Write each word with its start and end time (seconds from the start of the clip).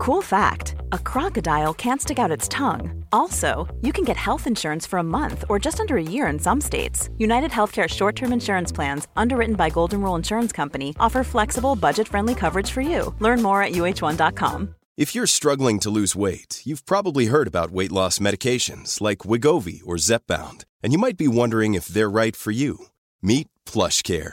Cool 0.00 0.22
fact 0.22 0.76
a 0.92 0.98
crocodile 0.98 1.74
can't 1.74 2.00
stick 2.00 2.18
out 2.18 2.30
its 2.30 2.48
tongue. 2.48 3.04
Also, 3.12 3.68
you 3.82 3.92
can 3.92 4.02
get 4.02 4.16
health 4.16 4.46
insurance 4.46 4.86
for 4.86 4.98
a 4.98 5.10
month 5.18 5.44
or 5.50 5.58
just 5.58 5.78
under 5.78 5.98
a 5.98 6.02
year 6.02 6.26
in 6.28 6.38
some 6.38 6.58
states. 6.58 7.10
United 7.18 7.50
Healthcare 7.50 7.86
short 7.86 8.16
term 8.16 8.32
insurance 8.32 8.72
plans, 8.72 9.08
underwritten 9.14 9.56
by 9.56 9.68
Golden 9.68 10.00
Rule 10.00 10.14
Insurance 10.14 10.52
Company, 10.52 10.96
offer 10.98 11.22
flexible, 11.22 11.76
budget 11.76 12.08
friendly 12.08 12.34
coverage 12.34 12.70
for 12.70 12.80
you. 12.80 13.14
Learn 13.18 13.42
more 13.42 13.62
at 13.62 13.72
uh1.com. 13.72 14.74
If 14.96 15.14
you're 15.14 15.26
struggling 15.26 15.78
to 15.80 15.90
lose 15.90 16.16
weight, 16.16 16.62
you've 16.64 16.86
probably 16.86 17.26
heard 17.26 17.46
about 17.46 17.70
weight 17.70 17.92
loss 17.92 18.18
medications 18.18 19.02
like 19.02 19.18
Wigovi 19.18 19.82
or 19.84 19.96
Zepbound, 19.96 20.64
and 20.82 20.94
you 20.94 20.98
might 20.98 21.18
be 21.18 21.28
wondering 21.28 21.74
if 21.74 21.88
they're 21.88 22.08
right 22.08 22.34
for 22.34 22.52
you. 22.52 22.86
Meet 23.20 23.48
PlushCare, 23.66 24.32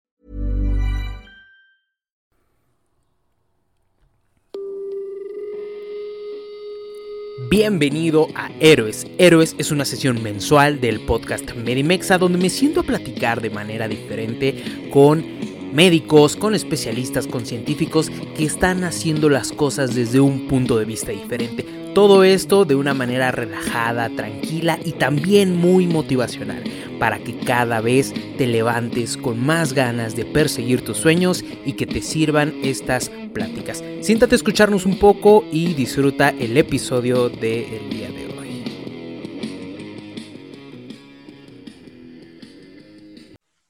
Bienvenido 7.49 8.27
a 8.35 8.49
Héroes. 8.59 9.05
Héroes 9.17 9.55
es 9.57 9.71
una 9.71 9.85
sesión 9.85 10.21
mensual 10.21 10.79
del 10.79 11.01
podcast 11.01 11.53
Medimexa 11.53 12.17
donde 12.17 12.37
me 12.37 12.49
siento 12.49 12.81
a 12.81 12.83
platicar 12.83 13.41
de 13.41 13.49
manera 13.49 13.87
diferente 13.87 14.63
con 14.91 15.23
médicos, 15.73 16.35
con 16.35 16.55
especialistas, 16.55 17.27
con 17.27 17.45
científicos 17.45 18.09
que 18.35 18.45
están 18.45 18.83
haciendo 18.83 19.29
las 19.29 19.51
cosas 19.51 19.95
desde 19.95 20.19
un 20.19 20.47
punto 20.47 20.77
de 20.77 20.85
vista 20.85 21.11
diferente. 21.11 21.80
Todo 21.93 22.23
esto 22.23 22.63
de 22.63 22.75
una 22.75 22.93
manera 22.93 23.31
relajada, 23.31 24.09
tranquila 24.09 24.79
y 24.85 24.93
también 24.93 25.57
muy 25.57 25.87
motivacional 25.87 26.63
para 26.99 27.19
que 27.19 27.37
cada 27.39 27.81
vez 27.81 28.13
te 28.37 28.47
levantes 28.47 29.17
con 29.17 29.39
más 29.39 29.73
ganas 29.73 30.15
de 30.15 30.23
perseguir 30.23 30.85
tus 30.85 30.97
sueños 30.97 31.43
y 31.65 31.73
que 31.73 31.85
te 31.85 32.01
sirvan 32.01 32.53
estas 32.63 33.09
pláticas. 33.33 33.83
Siéntate 34.01 34.35
a 34.35 34.37
escucharnos 34.37 34.85
un 34.85 34.99
poco 34.99 35.43
y 35.51 35.73
disfruta 35.73 36.29
el 36.29 36.55
episodio 36.55 37.27
del 37.27 37.89
día 37.89 38.09
de 38.09 38.25
hoy. 38.37 38.63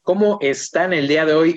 ¿Cómo 0.03 0.38
están 0.41 0.94
el 0.94 1.08
día 1.08 1.25
de 1.25 1.33
hoy? 1.33 1.56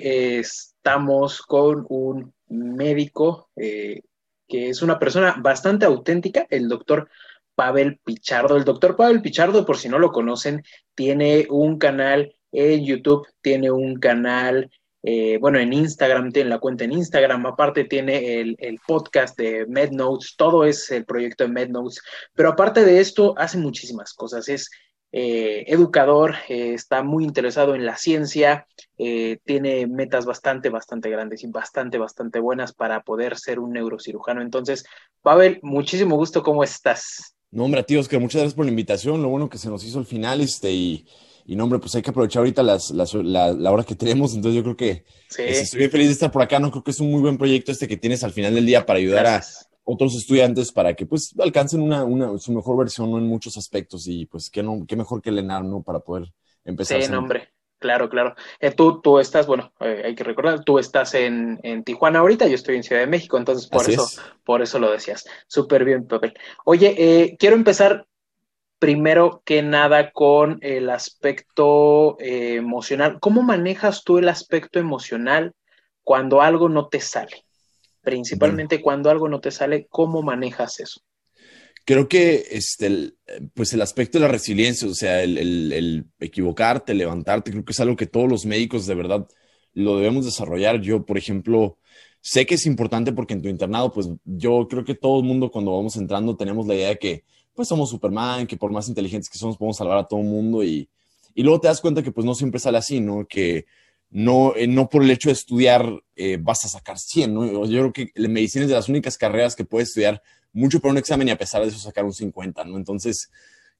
estamos 0.85 1.41
con 1.41 1.85
un 1.89 2.31
médico 2.47 3.49
eh, 3.55 4.01
que 4.47 4.69
es 4.69 4.81
una 4.81 4.99
persona 4.99 5.35
bastante 5.39 5.85
auténtica, 5.85 6.45
el 6.49 6.67
doctor 6.67 7.09
Pavel 7.55 7.99
Pichardo. 8.03 8.57
El 8.57 8.65
doctor 8.65 8.95
Pavel 8.95 9.21
Pichardo, 9.21 9.65
por 9.65 9.77
si 9.77 9.89
no 9.89 9.97
lo 9.97 10.11
conocen, 10.11 10.63
tiene 10.93 11.47
un 11.49 11.77
canal 11.79 12.35
en 12.51 12.85
YouTube, 12.85 13.27
tiene 13.41 13.71
un 13.71 13.99
canal, 13.99 14.71
eh, 15.03 15.37
bueno, 15.39 15.59
en 15.59 15.73
Instagram, 15.73 16.31
tiene 16.31 16.49
la 16.49 16.59
cuenta 16.59 16.83
en 16.83 16.93
Instagram, 16.93 17.45
aparte 17.45 17.85
tiene 17.85 18.39
el, 18.39 18.79
podcast 18.87 19.37
de 19.37 19.65
MedNotes, 19.67 20.35
todo 20.37 20.65
es 20.65 20.89
el 20.91 21.05
proyecto 21.05 21.43
de 21.43 21.49
MedNotes, 21.49 22.01
pero 22.33 22.49
aparte 22.49 22.85
de 22.85 22.99
esto, 22.99 23.33
hace 23.37 23.57
muchísimas 23.57 24.13
cosas, 24.13 24.47
es 24.49 24.69
eh, 25.17 25.63
educador, 25.67 26.35
eh, 26.49 26.73
está 26.73 27.01
muy 27.01 27.23
interesado 27.23 27.73
en 27.73 27.85
la 27.85 27.95
ciencia, 27.95 28.67
tiene 28.97 29.87
metas 29.87 30.25
bastante, 30.25 30.69
bastante 30.69 31.09
grandes 31.09 31.43
y 31.43 31.47
bastante, 31.47 31.97
bastante 31.97 32.39
buenas 32.39 32.73
para 32.73 33.01
poder 33.01 33.37
ser 33.37 33.59
un 33.59 33.71
neurocirujano. 33.71 34.41
Entonces, 34.41 34.85
Pavel, 35.21 35.59
muchísimo 35.63 36.17
gusto, 36.17 36.43
¿cómo 36.43 36.63
estás? 36.63 37.35
No, 37.51 37.63
hombre, 37.63 37.83
tío, 37.83 38.01
Oscar, 38.01 38.19
muchas 38.19 38.41
gracias 38.41 38.55
por 38.55 38.65
la 38.65 38.71
invitación. 38.71 39.21
Lo 39.21 39.29
bueno 39.29 39.49
que 39.49 39.57
se 39.57 39.69
nos 39.69 39.85
hizo 39.85 39.99
al 39.99 40.05
final, 40.05 40.41
este, 40.41 40.69
y, 40.71 41.05
y 41.45 41.55
no, 41.55 41.63
hombre, 41.63 41.79
pues 41.79 41.95
hay 41.95 42.01
que 42.01 42.09
aprovechar 42.09 42.41
ahorita 42.41 42.61
las, 42.63 42.91
la, 42.91 43.71
hora 43.71 43.85
que 43.85 43.95
tenemos. 43.95 44.33
Entonces, 44.33 44.57
yo 44.57 44.63
creo 44.63 44.75
que 44.75 45.05
este, 45.29 45.61
estoy 45.61 45.79
bien 45.79 45.91
feliz 45.91 46.07
de 46.07 46.13
estar 46.13 46.31
por 46.31 46.41
acá. 46.41 46.59
No 46.59 46.71
creo 46.71 46.83
que 46.83 46.91
es 46.91 46.99
un 46.99 47.11
muy 47.11 47.21
buen 47.21 47.37
proyecto 47.37 47.71
este 47.71 47.87
que 47.87 47.95
tienes 47.95 48.25
al 48.25 48.33
final 48.33 48.53
del 48.53 48.65
día 48.65 48.85
para 48.85 48.99
ayudar 48.99 49.27
a 49.27 49.43
otros 49.85 50.15
estudiantes 50.15 50.71
para 50.71 50.93
que 50.95 51.05
pues 51.05 51.33
alcancen 51.39 51.81
una, 51.81 52.03
una, 52.03 52.37
su 52.39 52.51
mejor 52.51 52.77
versión 52.77 53.11
¿no? 53.11 53.17
en 53.17 53.27
muchos 53.27 53.55
aspectos. 53.55 54.07
Y 54.07 54.25
pues 54.25 54.49
qué, 54.49 54.61
no, 54.61 54.83
qué 54.87 54.95
mejor 54.95 55.21
que 55.21 55.31
Lenar, 55.31 55.63
¿no? 55.63 55.83
Para 55.83 55.99
poder 55.99 56.33
empezar. 56.65 57.01
Sí, 57.01 57.13
hombre. 57.13 57.49
Claro, 57.77 58.09
claro. 58.09 58.35
Eh, 58.59 58.71
tú, 58.71 59.01
tú 59.01 59.19
estás, 59.19 59.45
bueno, 59.45 59.71
eh, 59.81 60.01
hay 60.05 60.15
que 60.15 60.23
recordar, 60.23 60.63
tú 60.63 60.79
estás 60.79 61.13
en, 61.13 61.59
en, 61.61 61.83
Tijuana 61.83 62.19
ahorita, 62.19 62.47
yo 62.47 62.55
estoy 62.55 62.77
en 62.77 62.83
Ciudad 62.83 63.01
de 63.01 63.07
México, 63.07 63.37
entonces 63.37 63.67
por 63.67 63.87
eso, 63.87 64.07
por 64.43 64.61
eso 64.61 64.79
lo 64.79 64.91
decías. 64.91 65.25
Súper 65.45 65.85
bien, 65.85 66.07
Pepe. 66.07 66.33
Oye, 66.63 66.95
eh, 66.97 67.35
quiero 67.37 67.55
empezar 67.55 68.07
primero 68.79 69.43
que 69.45 69.61
nada 69.61 70.11
con 70.11 70.57
el 70.61 70.89
aspecto 70.89 72.15
emocional. 72.19 73.19
¿Cómo 73.19 73.43
manejas 73.43 74.03
tú 74.03 74.17
el 74.17 74.29
aspecto 74.29 74.79
emocional 74.79 75.53
cuando 76.03 76.41
algo 76.41 76.69
no 76.69 76.87
te 76.87 77.01
sale? 77.01 77.45
Principalmente 78.05 78.81
cuando 78.81 79.09
algo 79.09 79.27
no 79.27 79.41
te 79.41 79.51
sale, 79.51 79.87
¿cómo 79.89 80.21
manejas 80.21 80.79
eso? 80.79 81.01
creo 81.85 82.07
que 82.07 82.47
este, 82.51 83.13
pues 83.53 83.73
el 83.73 83.81
aspecto 83.81 84.17
de 84.17 84.25
la 84.25 84.31
resiliencia, 84.31 84.87
o 84.87 84.93
sea, 84.93 85.23
el, 85.23 86.05
equivocarte, 86.19 86.93
levantarte, 86.93 87.51
creo 87.51 87.63
que 87.63 87.71
es 87.71 87.79
algo 87.79 87.95
que 87.95 88.07
todos 88.07 88.27
los 88.27 88.45
médicos 88.45 88.87
de 88.87 88.95
verdad 88.95 89.27
lo 89.73 89.97
debemos 89.97 90.25
desarrollar. 90.25 90.81
Yo, 90.81 91.05
por 91.05 91.17
ejemplo, 91.17 91.77
sé 92.21 92.45
que 92.45 92.55
es 92.55 92.65
importante 92.65 93.13
porque 93.13 93.35
en 93.35 93.41
tu 93.41 93.49
internado, 93.49 93.91
pues 93.93 94.09
yo 94.25 94.67
creo 94.67 94.83
que 94.83 94.95
todo 94.95 95.19
el 95.19 95.25
mundo 95.25 95.51
cuando 95.51 95.75
vamos 95.75 95.95
entrando 95.95 96.35
tenemos 96.35 96.67
la 96.67 96.75
idea 96.75 96.89
de 96.89 96.97
que 96.97 97.23
pues 97.53 97.67
somos 97.69 97.89
Superman, 97.89 98.47
que 98.47 98.57
por 98.57 98.71
más 98.71 98.89
inteligentes 98.89 99.29
que 99.29 99.37
somos 99.37 99.57
podemos 99.57 99.77
salvar 99.77 99.99
a 99.99 100.07
todo 100.07 100.19
el 100.19 100.25
mundo 100.25 100.63
y, 100.63 100.89
y 101.33 101.43
luego 101.43 101.61
te 101.61 101.67
das 101.67 101.79
cuenta 101.79 102.03
que 102.03 102.11
pues 102.11 102.25
no 102.25 102.35
siempre 102.35 102.59
sale 102.59 102.79
así, 102.79 102.99
¿no? 102.99 103.25
Que 103.27 103.65
no, 104.09 104.55
eh, 104.55 104.67
no 104.67 104.89
por 104.89 105.03
el 105.03 105.11
hecho 105.11 105.29
de 105.29 105.33
estudiar 105.33 106.03
eh, 106.15 106.37
vas 106.39 106.65
a 106.65 106.69
sacar 106.69 106.97
100, 106.97 107.33
¿no? 107.33 107.65
Yo 107.65 107.91
creo 107.91 107.93
que 107.93 108.11
la 108.15 108.29
medicina 108.29 108.63
es 108.63 108.69
de 108.69 108.75
las 108.75 108.89
únicas 108.89 109.17
carreras 109.17 109.55
que 109.55 109.65
puedes 109.65 109.89
estudiar 109.89 110.21
mucho 110.53 110.79
para 110.79 110.93
un 110.93 110.97
examen 110.97 111.27
y 111.27 111.31
a 111.31 111.37
pesar 111.37 111.61
de 111.61 111.67
eso 111.67 111.79
sacar 111.79 112.05
un 112.05 112.13
50, 112.13 112.63
¿no? 112.63 112.77
Entonces, 112.77 113.29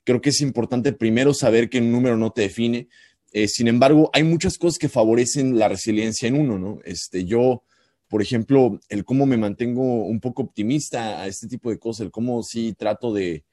creo 0.04 0.22
que 0.22 0.30
es 0.30 0.42
importante 0.42 0.94
primero 0.94 1.34
saber 1.34 1.70
que 1.70 1.80
un 1.80 1.92
número 1.92 2.18
no 2.18 2.32
te 2.32 2.44
define. 2.44 2.90
Eh, 3.32 3.48
sin 3.48 3.68
embargo, 3.68 4.10
hay 4.14 4.24
muchas 4.24 4.58
cosas 4.58 4.78
que 4.78 4.90
favorecen 4.90 5.58
la 5.58 5.68
resiliencia 5.68 6.28
en 6.28 6.36
uno, 6.36 6.60
¿no? 6.60 6.80
Este, 6.86 7.26
yo, 7.26 7.64
por 8.08 8.22
ejemplo, 8.22 8.80
el 8.90 9.06
cómo 9.06 9.26
me 9.26 9.38
mantengo 9.38 10.06
un 10.06 10.20
poco 10.20 10.44
optimista 10.44 11.22
a 11.22 11.28
este 11.28 11.48
tipo 11.48 11.70
de 11.70 11.80
cosas, 11.80 12.06
el 12.06 12.12
cómo 12.12 12.44
sí 12.44 12.74
trato 12.74 13.14
de 13.14 13.44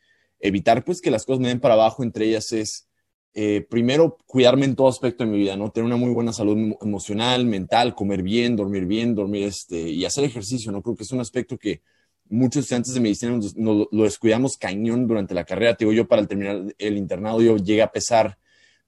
evitar, 0.40 0.84
pues, 0.84 1.00
que 1.00 1.10
las 1.10 1.24
cosas 1.24 1.40
me 1.40 1.48
den 1.48 1.60
para 1.60 1.74
abajo, 1.74 2.02
entre 2.02 2.26
ellas 2.26 2.52
es, 2.52 2.88
eh, 3.34 3.66
primero, 3.68 4.18
cuidarme 4.26 4.66
en 4.66 4.76
todo 4.76 4.88
aspecto 4.88 5.24
de 5.24 5.30
mi 5.30 5.38
vida, 5.38 5.56
¿no? 5.56 5.70
Tener 5.70 5.86
una 5.86 5.96
muy 5.96 6.10
buena 6.10 6.32
salud 6.32 6.74
emocional, 6.82 7.46
mental, 7.46 7.94
comer 7.94 8.22
bien, 8.22 8.56
dormir 8.56 8.84
bien, 8.84 9.14
dormir, 9.14 9.44
este, 9.44 9.88
y 9.88 10.04
hacer 10.04 10.24
ejercicio, 10.24 10.70
¿no? 10.70 10.82
Creo 10.82 10.96
que 10.96 11.04
es 11.04 11.12
un 11.12 11.20
aspecto 11.20 11.56
que 11.56 11.80
muchos 12.28 12.64
estudiantes 12.64 12.94
de 12.94 13.00
medicina 13.00 13.32
nos, 13.32 13.54
lo 13.56 14.04
descuidamos 14.04 14.56
cañón 14.56 15.06
durante 15.06 15.34
la 15.34 15.44
carrera. 15.44 15.74
Te 15.76 15.84
digo, 15.84 15.92
yo 15.92 16.06
para 16.06 16.26
terminar 16.26 16.74
el 16.78 16.96
internado, 16.98 17.40
yo 17.40 17.56
llegué 17.56 17.82
a 17.82 17.90
pesar 17.90 18.38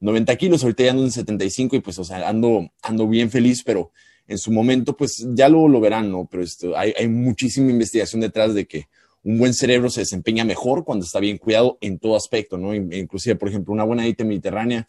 90 0.00 0.37
kilos, 0.37 0.62
ahorita 0.62 0.85
ya 0.85 0.90
ando 0.90 1.05
en 1.05 1.11
75 1.11 1.76
y 1.76 1.81
pues, 1.81 1.99
o 1.99 2.05
sea, 2.05 2.29
ando, 2.29 2.70
ando 2.82 3.08
bien 3.08 3.31
feliz, 3.31 3.62
pero 3.64 3.93
en 4.26 4.38
su 4.38 4.52
momento, 4.52 4.97
pues 4.97 5.26
ya 5.35 5.49
lo, 5.49 5.69
lo 5.69 5.81
verán, 5.81 6.11
¿no? 6.11 6.26
Pero 6.31 6.43
esto, 6.43 6.76
hay, 6.76 6.93
hay 6.99 7.08
muchísima 7.08 7.70
investigación 7.70 8.20
detrás 8.20 8.55
de 8.55 8.67
que 8.67 8.88
un 9.25 9.38
buen 9.38 9.55
cerebro 9.55 9.91
se 9.91 10.00
desempeña 10.00 10.44
mejor 10.44 10.85
cuando 10.85 11.05
está 11.05 11.19
bien 11.19 11.38
cuidado 11.38 11.79
en 11.81 11.99
todo 11.99 12.17
aspecto, 12.17 12.59
¿no? 12.59 12.75
Inclusive, 12.75 13.37
por 13.37 13.49
ejemplo, 13.49 13.73
una 13.73 13.85
buena 13.85 14.05
dieta 14.05 14.25
mediterránea 14.25 14.87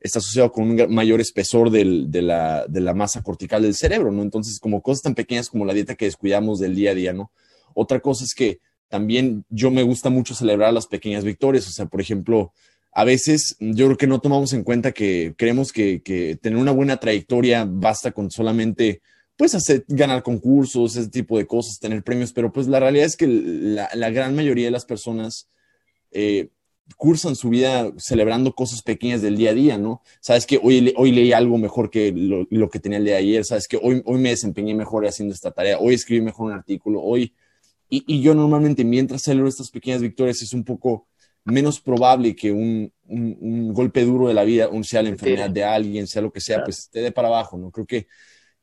está 0.00 0.18
asociado 0.18 0.50
con 0.50 0.70
un 0.70 0.94
mayor 0.94 1.20
espesor 1.20 1.70
del, 1.70 2.10
de, 2.10 2.22
la, 2.22 2.66
de 2.66 2.80
la 2.80 2.94
masa 2.94 3.22
cortical 3.22 3.62
del 3.62 3.74
cerebro, 3.74 4.10
¿no? 4.10 4.22
Entonces, 4.22 4.58
como 4.58 4.82
cosas 4.82 5.02
tan 5.02 5.14
pequeñas 5.14 5.48
como 5.48 5.64
la 5.64 5.74
dieta 5.74 5.94
que 5.94 6.06
descuidamos 6.06 6.58
del 6.58 6.74
día 6.74 6.92
a 6.92 6.94
día, 6.94 7.12
¿no? 7.12 7.30
Otra 7.74 8.00
cosa 8.00 8.24
es 8.24 8.34
que 8.34 8.60
también 8.88 9.44
yo 9.48 9.70
me 9.70 9.82
gusta 9.82 10.10
mucho 10.10 10.34
celebrar 10.34 10.72
las 10.72 10.86
pequeñas 10.86 11.24
victorias. 11.24 11.66
O 11.66 11.70
sea, 11.70 11.86
por 11.86 12.00
ejemplo, 12.00 12.52
a 12.92 13.04
veces 13.04 13.56
yo 13.58 13.86
creo 13.86 13.96
que 13.96 14.06
no 14.06 14.20
tomamos 14.20 14.52
en 14.52 14.64
cuenta 14.64 14.92
que 14.92 15.34
creemos 15.38 15.72
que, 15.72 16.38
tener 16.42 16.58
una 16.58 16.72
buena 16.72 16.98
trayectoria 16.98 17.66
basta 17.66 18.12
con 18.12 18.30
solamente 18.30 19.00
pues 19.36 19.54
hacer, 19.54 19.84
ganar 19.88 20.22
concursos, 20.22 20.96
ese 20.96 21.10
tipo 21.10 21.38
de 21.38 21.46
cosas, 21.46 21.78
tener 21.80 22.02
premios, 22.02 22.32
pero 22.32 22.52
pues 22.52 22.66
la 22.68 22.80
realidad 22.80 23.06
es 23.06 23.16
que 23.16 23.26
la, 23.26 24.10
gran 24.10 24.34
mayoría 24.34 24.66
de 24.66 24.70
las 24.70 24.84
personas 24.84 25.48
eh, 26.10 26.50
cursan 26.96 27.36
su 27.36 27.48
vida 27.48 27.92
celebrando 27.96 28.54
cosas 28.54 28.82
pequeñas 28.82 29.22
del 29.22 29.36
día 29.36 29.50
a 29.50 29.54
día, 29.54 29.78
¿no? 29.78 30.02
Sabes 30.20 30.46
que 30.46 30.60
hoy, 30.62 30.92
hoy 30.96 31.12
leí 31.12 31.32
algo 31.32 31.58
mejor 31.58 31.90
que 31.90 32.12
lo, 32.12 32.70
que 32.70 32.80
tenía 32.80 32.98
el 32.98 33.04
día 33.04 33.14
de 33.14 33.20
ayer, 33.20 33.44
sabes 33.44 33.66
que 33.66 33.78
hoy, 33.82 34.02
hoy 34.04 34.20
me 34.20 34.30
desempeñé 34.30 34.74
mejor 34.74 35.06
haciendo 35.06 35.34
esta 35.34 35.50
tarea, 35.50 35.78
hoy 35.78 35.94
escribí 35.94 36.20
mejor 36.20 36.46
un 36.46 36.52
artículo, 36.52 37.00
hoy... 37.02 37.34
Y, 37.88 38.04
y 38.06 38.22
yo 38.22 38.34
normalmente 38.34 38.84
mientras 38.84 39.20
celebro 39.20 39.50
estas 39.50 39.70
pequeñas 39.70 40.00
victorias 40.00 40.40
es 40.40 40.54
un 40.54 40.64
poco 40.64 41.08
menos 41.44 41.80
probable 41.80 42.34
que 42.34 42.52
un, 42.52 42.92
un, 43.06 43.72
golpe 43.72 44.04
duro 44.04 44.28
de 44.28 44.34
la 44.34 44.44
vida, 44.44 44.68
un, 44.68 44.84
sea 44.84 45.02
la 45.02 45.08
enfermedad 45.08 45.50
de 45.50 45.64
alguien, 45.64 46.06
sea 46.06 46.22
lo 46.22 46.32
que 46.32 46.40
sea, 46.40 46.62
pues 46.64 46.88
te 46.90 47.00
dé 47.00 47.12
para 47.12 47.28
abajo, 47.28 47.58
¿no? 47.58 47.70
Creo 47.70 47.86
que 47.86 48.06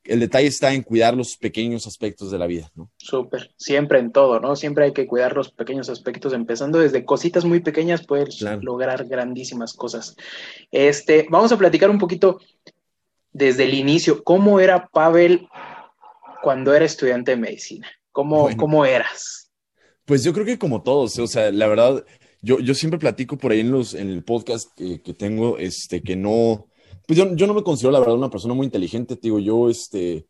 el 0.10 0.20
detalle 0.20 0.48
está 0.48 0.74
en 0.74 0.84
cuidar 0.84 1.16
los 1.16 1.38
pequeños 1.38 1.88
aspectos 1.88 2.32
de 2.32 2.38
la 2.38 2.48
vida, 2.48 2.72
¿no? 2.76 2.90
Súper, 2.98 3.52
siempre 3.58 4.00
en 4.00 4.12
todo, 4.12 4.40
¿no? 4.40 4.56
Siempre 4.56 4.86
hay 4.86 4.94
que 4.94 5.08
cuidar 5.08 5.36
los 5.36 5.52
pequeños 5.52 5.90
aspectos, 5.90 6.34
empezando 6.34 6.80
desde 6.80 7.06
cositas 7.06 7.46
muy 7.46 7.60
pequeñas, 7.60 8.06
puedes 8.06 8.42
lograr 8.62 9.06
grandísimas 9.06 9.74
cosas. 9.74 10.16
Este, 10.72 11.28
vamos 11.30 11.52
a 11.52 11.58
platicar 11.58 11.90
un 11.90 12.00
poquito 12.00 12.40
desde 13.32 13.66
el 13.66 13.74
inicio, 13.76 14.24
¿cómo 14.24 14.60
era 14.60 14.88
Pavel 14.88 15.48
cuando 16.42 16.74
era 16.74 16.86
estudiante 16.86 17.32
de 17.32 17.38
medicina? 17.38 17.88
¿Cómo, 18.12 18.50
¿cómo 18.58 18.86
eras? 18.86 19.52
Pues 20.06 20.24
yo 20.24 20.34
creo 20.34 20.46
que 20.46 20.58
como 20.58 20.82
todos, 20.82 21.20
o 21.20 21.28
sea, 21.28 21.52
la 21.52 21.68
verdad, 21.68 22.04
yo, 22.42 22.60
yo 22.60 22.74
siempre 22.74 23.00
platico 23.00 23.38
por 23.38 23.52
ahí 23.52 23.60
en, 23.60 23.72
los, 23.72 23.94
en 23.94 24.10
el 24.10 24.24
podcast 24.24 24.70
que, 24.76 25.02
que 25.02 25.14
tengo, 25.14 25.58
este, 25.58 26.02
que 26.02 26.16
no, 26.16 26.69
pues 27.10 27.18
yo, 27.18 27.36
yo, 27.36 27.48
no 27.48 27.56
me 27.56 27.64
considero 27.64 27.92
la 27.92 28.00
verdad 28.00 28.14
una 28.14 28.30
persona 28.30 28.54
muy 28.54 28.66
inteligente, 28.66 29.18
digo, 29.20 29.40
yo, 29.40 29.68
este, 29.68 30.28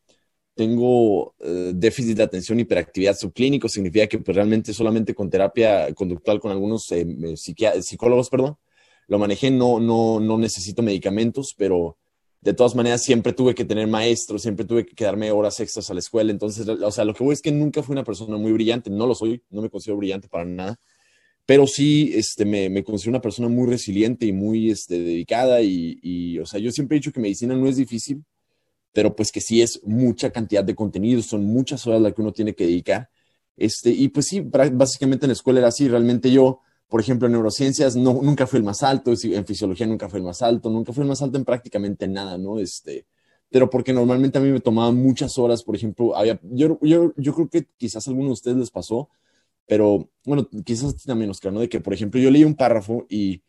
tengo 0.55 1.35
eh, 1.39 1.73
déficit 1.75 2.15
de 2.15 2.23
atención, 2.23 2.57
hiperactividad 2.57 3.17
subclínico, 3.17 3.67
significa 3.67 4.07
que 4.07 4.19
pues, 4.19 4.33
realmente 4.33 4.73
solamente 4.73 5.13
con 5.13 5.29
terapia 5.29 5.93
conductual 5.93 6.39
con 6.39 6.51
algunos 6.51 6.89
eh, 6.93 7.05
psicólogos, 7.35 8.29
perdón, 8.29 8.55
lo 9.09 9.19
manejé, 9.19 9.51
no, 9.51 9.81
no, 9.81 10.21
no 10.21 10.37
necesito 10.37 10.81
medicamentos, 10.81 11.53
pero 11.57 11.97
de 12.39 12.53
todas 12.53 12.75
maneras 12.75 13.03
siempre 13.03 13.33
tuve 13.33 13.53
que 13.53 13.65
tener 13.65 13.87
maestros, 13.87 14.41
siempre 14.41 14.63
tuve 14.63 14.85
que 14.85 14.95
quedarme 14.95 15.31
horas 15.31 15.59
extras 15.59 15.89
a 15.89 15.93
la 15.93 15.99
escuela, 15.99 16.31
entonces, 16.31 16.65
o 16.65 16.91
sea, 16.91 17.03
lo 17.03 17.13
que 17.13 17.25
voy 17.25 17.33
es 17.33 17.41
que 17.41 17.51
nunca 17.51 17.83
fui 17.83 17.91
una 17.91 18.05
persona 18.05 18.37
muy 18.37 18.53
brillante, 18.53 18.89
no 18.89 19.05
lo 19.05 19.15
soy, 19.15 19.43
no 19.49 19.61
me 19.61 19.69
considero 19.69 19.97
brillante 19.97 20.29
para 20.29 20.45
nada, 20.45 20.79
pero 21.49 21.65
sí 21.65 22.11
este, 22.13 22.45
me, 22.45 22.69
me 22.69 22.83
considero 22.83 23.13
una 23.13 23.21
persona 23.21 23.49
muy 23.49 23.67
resiliente 23.67 24.27
y 24.27 24.31
muy 24.31 24.69
este, 24.69 24.99
dedicada 24.99 25.63
y, 25.63 26.37
o 26.37 26.45
sea, 26.45 26.59
yo 26.59 26.71
siempre 26.71 26.95
he 26.95 26.99
dicho 26.99 27.11
que 27.11 27.19
medicina 27.19 27.55
no 27.55 27.67
es 27.67 27.75
difícil, 27.75 28.23
pero 28.93 29.15
pues 29.15 29.31
que 29.31 29.41
sí 29.41 29.59
es 29.59 29.81
mucha 29.83 30.29
cantidad 30.29 30.63
de 30.63 30.75
contenido, 30.75 31.23
son 31.23 31.45
muchas 31.45 31.87
horas 31.87 32.01
las 32.01 32.13
que 32.13 32.21
uno 32.21 32.33
tiene 32.33 32.53
que 32.53 32.65
dedicar. 32.67 33.09
Este, 33.57 33.89
y 33.89 34.09
pues 34.09 34.27
sí, 34.27 34.41
básicamente 34.41 35.25
en 35.25 35.29
la 35.29 35.33
escuela 35.33 35.57
era 35.57 35.69
así, 35.69 35.87
realmente 35.87 36.29
yo, 36.29 36.59
por 36.87 37.01
ejemplo, 37.01 37.25
en 37.25 37.31
neurociencias 37.31 37.95
no, 37.95 38.13
nunca 38.21 38.45
fui 38.45 38.57
el 38.57 38.63
más 38.63 38.83
alto, 38.83 39.11
en 39.11 39.45
fisiología 39.47 39.87
nunca 39.87 40.07
fui 40.07 40.19
el 40.19 40.25
más 40.25 40.43
alto, 40.43 40.69
nunca 40.69 40.93
fui 40.93 41.01
el 41.01 41.09
más 41.09 41.23
alto 41.23 41.39
en 41.39 41.45
prácticamente 41.45 42.07
nada, 42.07 42.37
¿no? 42.37 42.59
Este, 42.59 43.07
pero 43.49 43.71
porque 43.71 43.91
normalmente 43.91 44.37
a 44.37 44.41
mí 44.41 44.51
me 44.51 44.59
tomaba 44.59 44.91
muchas 44.91 45.35
horas, 45.39 45.63
por 45.63 45.75
ejemplo, 45.75 46.15
había, 46.15 46.39
yo, 46.43 46.77
yo, 46.83 47.11
yo 47.17 47.33
creo 47.33 47.49
que 47.49 47.65
quizás 47.75 48.05
a 48.05 48.11
algunos 48.11 48.29
de 48.29 48.33
ustedes 48.33 48.57
les 48.57 48.69
pasó, 48.69 49.09
pero 49.69 50.09
bueno, 50.25 50.49
quizás 50.65 50.95
también, 51.03 51.29
Oscar, 51.29 51.53
¿no? 51.53 51.59
De 51.59 51.69
que, 51.69 51.79
por 51.79 51.93
ejemplo, 51.93 52.19
yo 52.19 52.31
leí 52.31 52.43
un 52.43 52.55
párrafo 52.55 53.05
y 53.07 53.43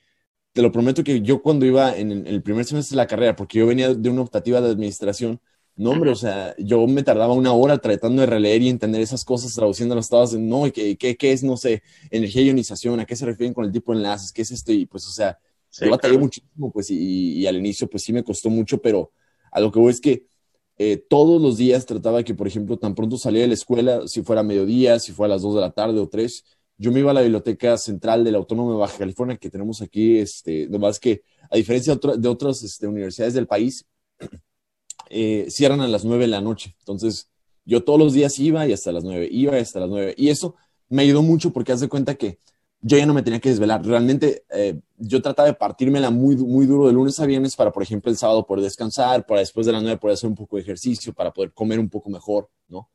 te 0.53 0.61
lo 0.61 0.71
prometo 0.71 1.03
que 1.03 1.23
yo 1.23 1.41
cuando 1.43 1.65
iba 1.65 1.97
en 1.97 2.27
el 2.27 2.43
primer 2.43 2.67
semestre 2.67 2.95
de 2.95 2.99
la 2.99 3.07
carrera, 3.07 3.35
porque 3.35 3.59
yo 3.59 3.67
venía 3.67 3.95
de 3.95 4.11
una 4.11 4.21
optativa 4.21 4.61
de 4.61 4.71
administración, 4.71 5.41
no, 5.77 5.93
hombre, 5.93 6.11
o 6.11 6.15
sea, 6.15 6.55
yo 6.59 6.87
me 6.87 7.03
tardaba 7.03 7.33
una 7.33 7.55
hora 7.55 7.79
tratando 7.79 8.21
de 8.21 8.27
releer 8.27 8.61
y 8.61 8.69
entender 8.69 9.01
esas 9.01 9.25
cosas, 9.25 9.55
traduciendo 9.55 9.95
las 9.95 10.11
tablas, 10.11 10.35
no, 10.35 10.71
¿qué, 10.71 10.99
qué, 10.99 11.17
qué 11.17 11.33
es, 11.33 11.43
no 11.43 11.57
sé, 11.57 11.83
energía 12.11 12.43
ionización? 12.43 13.01
¿A 13.01 13.07
qué 13.07 13.17
se 13.17 13.25
refieren 13.25 13.55
con 13.55 13.65
el 13.65 13.73
tipo 13.73 13.93
de 13.93 13.99
enlaces? 14.01 14.31
¿Qué 14.31 14.43
es 14.43 14.51
esto? 14.51 14.73
Y 14.73 14.85
pues, 14.85 15.09
o 15.09 15.13
sea, 15.13 15.39
yo 15.81 15.91
batallé 15.91 16.19
muchísimo, 16.19 16.71
pues, 16.71 16.91
y, 16.91 17.39
y, 17.39 17.47
al 17.47 17.57
inicio, 17.57 17.89
pues 17.89 18.03
sí 18.03 18.13
me 18.13 18.23
costó 18.23 18.51
mucho, 18.51 18.83
pero 18.83 19.11
a 19.51 19.59
lo 19.59 19.73
que 19.73 19.79
voy 19.79 19.91
es 19.91 20.03
que 20.03 20.27
eh, 20.83 20.97
todos 20.97 21.43
los 21.43 21.59
días 21.59 21.85
trataba 21.85 22.23
que, 22.23 22.35
por 22.35 22.47
ejemplo, 22.47 22.79
tan 22.79 22.95
pronto 22.95 23.19
salía 23.19 23.43
de 23.43 23.49
la 23.49 23.53
escuela, 23.53 24.09
si 24.09 24.23
fuera 24.23 24.43
mediodía, 24.43 24.99
si 24.99 25.13
fuera 25.13 25.35
a 25.35 25.37
las 25.37 25.43
2 25.43 25.57
de 25.57 25.61
la 25.61 25.73
tarde 25.73 26.01
o 26.01 26.09
3, 26.09 26.43
yo 26.79 26.91
me 26.91 27.01
iba 27.01 27.11
a 27.11 27.15
la 27.15 27.21
biblioteca 27.21 27.77
central 27.77 28.25
de 28.25 28.33
la 28.33 28.39
Autónoma 28.39 28.73
de 28.73 28.79
Baja 28.79 28.97
California 28.97 29.37
que 29.37 29.51
tenemos 29.51 29.83
aquí, 29.83 30.17
este, 30.17 30.69
nomás 30.71 30.99
que 30.99 31.23
a 31.51 31.57
diferencia 31.59 31.97
de, 31.97 32.29
otras 32.29 32.63
este, 32.63 32.87
universidades 32.87 33.35
del 33.35 33.47
país, 33.47 33.85
eh, 35.11 35.45
cierran 35.51 35.83
a 35.83 35.89
las 35.89 36.03
9 36.03 36.25
de 36.25 36.29
la 36.29 36.41
noche. 36.41 36.75
Entonces, 36.79 37.29
yo 37.67 37.85
todos 37.85 37.99
los 37.99 38.15
días 38.15 38.39
iba 38.39 38.67
y 38.67 38.73
hasta 38.73 38.91
las 38.91 39.05
9, 39.05 39.29
iba 39.31 39.59
y 39.59 39.61
hasta 39.61 39.81
las 39.81 39.91
9. 39.91 40.15
Y 40.17 40.31
eso 40.31 40.57
me 40.89 41.03
ayudó 41.03 41.21
mucho 41.21 41.53
porque 41.53 41.73
haz 41.73 41.81
de 41.81 41.91
cuenta 41.91 42.15
que 42.15 42.39
yo 42.83 42.97
ya 42.97 43.07
no 43.07 43.15
me 43.15 43.23
tenía 43.23 43.41
que 43.41 43.51
desvelar. 43.51 43.85
Realmente 43.85 44.45
eh, 44.51 44.79
yo 44.97 45.21
trataba 45.21 45.49
de 45.49 45.55
partírmela 45.55 46.11
muy, 46.11 46.37
muy 46.37 46.67
duro 46.67 46.87
de 46.87 46.93
lunes 46.93 47.21
a 47.21 47.27
viernes 47.27 47.57
para, 47.57 47.73
por 47.73 47.83
ejemplo, 47.83 48.11
el 48.11 48.17
sábado 48.17 48.47
poder 48.47 48.65
descansar, 48.65 49.27
para 49.27 49.41
después 49.41 49.67
de 49.67 49.73
las 49.73 49.83
nueve 49.83 49.99
poder 49.99 50.15
hacer 50.15 50.29
un 50.29 50.37
poco 50.37 50.57
de 50.57 50.63
ejercicio, 50.63 51.13
para 51.13 51.33
poder 51.33 51.53
comer 51.53 51.79
un 51.79 51.89
poco 51.89 52.09
mejor, 52.11 52.49
¿no? 52.69 52.89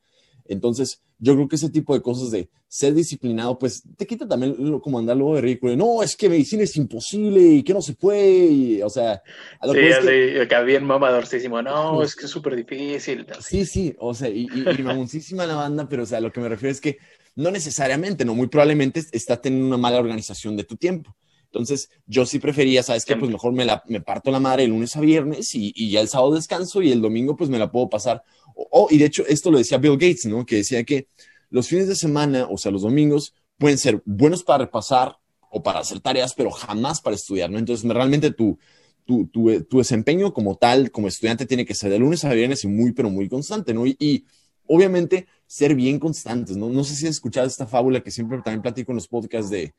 Entonces, 0.48 1.02
yo 1.18 1.34
creo 1.34 1.48
que 1.48 1.56
ese 1.56 1.70
tipo 1.70 1.94
de 1.94 2.02
cosas 2.02 2.30
de 2.30 2.50
ser 2.68 2.94
disciplinado, 2.94 3.58
pues 3.58 3.84
te 3.98 4.06
quita 4.06 4.28
también 4.28 4.80
como 4.80 5.00
andar 5.00 5.18
luego 5.18 5.36
de 5.36 5.42
ridículo. 5.42 5.76
No, 5.76 6.04
es 6.04 6.16
que 6.16 6.30
medicina 6.30 6.64
es 6.64 6.76
imposible 6.78 7.42
y 7.42 7.64
que 7.64 7.74
no 7.74 7.82
se 7.82 7.94
puede. 7.94 8.84
o 8.84 8.90
sea, 8.90 9.24
a 9.60 9.68
lo 9.68 9.74
sí, 9.74 9.80
es 9.80 10.48
que... 10.48 10.64
bien 10.64 10.84
mamadorcísimo. 10.84 11.62
No, 11.62 12.04
es 12.04 12.16
que 12.16 12.26
es 12.26 12.32
súper 12.32 12.56
difícil. 12.56 13.26
Sí, 13.40 13.66
sí, 13.66 13.96
o 13.98 14.14
sea, 14.14 14.30
y, 14.30 14.48
y, 14.54 14.80
y 14.80 14.84
mamoncísima 14.84 15.48
la 15.48 15.56
banda, 15.56 15.88
pero 15.90 16.04
o 16.04 16.06
sea, 16.06 16.20
lo 16.20 16.32
que 16.32 16.42
me 16.42 16.50
refiero 16.50 16.72
es 16.72 16.82
que 16.82 16.98
no 17.36 17.52
necesariamente, 17.52 18.26
no, 18.26 18.34
muy 18.34 18.48
probablemente 18.48 19.04
está 19.12 19.42
teniendo 19.42 19.68
una 19.68 19.78
mala 19.78 20.00
organización 20.00 20.56
de 20.56 20.64
tu 20.64 20.78
tiempo. 20.78 21.16
Entonces, 21.46 21.90
yo 22.06 22.26
sí 22.26 22.40
prefería, 22.40 22.84
¿sabes 22.84 23.06
qué? 23.06 23.16
Pues 23.16 23.32
mejor 23.32 23.54
me, 23.54 23.64
la, 23.64 23.84
me 23.88 24.02
parto 24.02 24.30
la 24.30 24.40
madre 24.40 24.64
el 24.64 24.72
lunes 24.72 24.96
a 24.98 25.02
viernes 25.02 25.56
y, 25.56 25.72
y, 25.76 25.90
ya 25.90 26.02
el 26.02 26.10
sábado 26.10 26.34
descanso 26.34 26.82
y 26.82 26.92
el 26.92 27.02
domingo 27.02 27.38
pues 27.38 27.50
me 27.50 27.58
la 27.60 27.72
puedo 27.72 27.90
pasar. 27.90 28.24
Oh, 28.56 28.88
y 28.90 28.98
de 28.98 29.06
hecho, 29.06 29.26
esto 29.26 29.52
lo 29.52 29.58
decía 29.58 29.78
Bill 29.78 29.94
Gates, 29.94 30.26
¿no? 30.26 30.46
Que 30.46 30.58
decía 30.58 30.84
que 30.84 31.08
los 31.50 31.68
fines 31.68 31.88
de 31.88 31.96
semana, 31.96 32.48
o 32.50 32.58
sea, 32.58 32.72
los 32.72 32.82
domingos, 32.82 33.34
pueden 33.58 33.78
ser 33.78 34.02
buenos 34.06 34.44
para 34.44 34.66
repasar 34.66 35.18
o 35.50 35.64
para 35.64 35.80
hacer 35.80 36.02
tareas, 36.02 36.34
pero 36.34 36.52
jamás 36.52 37.00
para 37.00 37.16
estudiar, 37.16 37.50
¿no? 37.50 37.58
Entonces, 37.58 37.90
realmente 37.90 38.32
tu, 38.32 38.60
tu, 39.06 39.28
tu, 39.28 39.64
tu 39.64 39.78
desempeño 39.78 40.34
como 40.34 40.56
tal, 40.58 40.92
como 40.92 41.08
estudiante, 41.08 41.46
tiene 41.46 41.66
que 41.66 41.76
ser 41.76 41.90
de 41.90 42.00
lunes 42.00 42.26
a 42.26 42.34
viernes 42.34 42.66
y 42.66 42.68
muy, 42.68 42.92
pero 42.92 43.10
muy 43.10 43.30
constante, 43.30 43.74
¿no? 43.74 43.86
y, 43.86 43.96
y 43.98 44.26
obviamente 44.68 45.28
ser 45.48 45.76
bien 45.76 46.00
constantes, 46.00 46.58
¿no? 46.58 46.70
No 46.70 46.84
sé 46.84 46.96
si 46.96 47.06
has 47.06 47.12
escuchado 47.12 47.48
esta 47.48 47.68
fábula 47.68 48.02
que 48.02 48.12
siempre 48.12 48.42
también 48.42 48.62
platico 48.62 48.92
en 48.92 48.98
los 48.98 49.08
podcasts 49.08 49.50
de, 49.50 49.74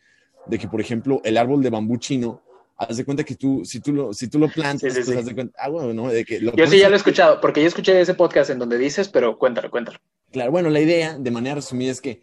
de 0.47 0.59
que, 0.59 0.69
por 0.69 0.81
ejemplo, 0.81 1.21
el 1.25 1.37
árbol 1.37 1.63
de 1.63 1.71
bambú 1.71 1.97
chino, 1.97 2.41
haz 2.77 2.97
de 2.97 3.05
cuenta 3.05 3.25
que 3.25 3.35
tú, 3.35 3.65
si 3.65 3.81
tú 3.81 3.93
lo, 3.93 4.13
si 4.13 4.29
tú 4.29 4.39
lo 4.39 4.49
plantas, 4.49 4.95
pues 4.95 5.09
haz 5.09 5.25
de 5.25 5.35
cuenta, 5.35 5.59
ah, 5.59 5.69
bueno, 5.69 5.93
¿no? 5.95 6.08
De 6.08 6.25
que 6.25 6.41
lo 6.41 6.55
yo 6.55 6.67
sí 6.67 6.79
ya 6.79 6.89
lo 6.89 6.94
he 6.94 6.99
escuchado, 6.99 7.41
porque 7.41 7.61
yo 7.61 7.69
escuché 7.69 8.01
ese 8.01 8.15
podcast 8.15 8.51
en 8.51 8.58
donde 8.58 8.79
dices, 8.79 9.08
pero 9.08 9.39
cuéntalo, 9.39 9.70
cuéntalo. 9.70 9.99
Claro, 10.31 10.51
bueno, 10.51 10.70
la 10.70 10.81
idea, 10.81 11.19
de 11.19 11.31
manera 11.31 11.56
resumida, 11.56 11.91
es 11.91 12.01
que 12.01 12.23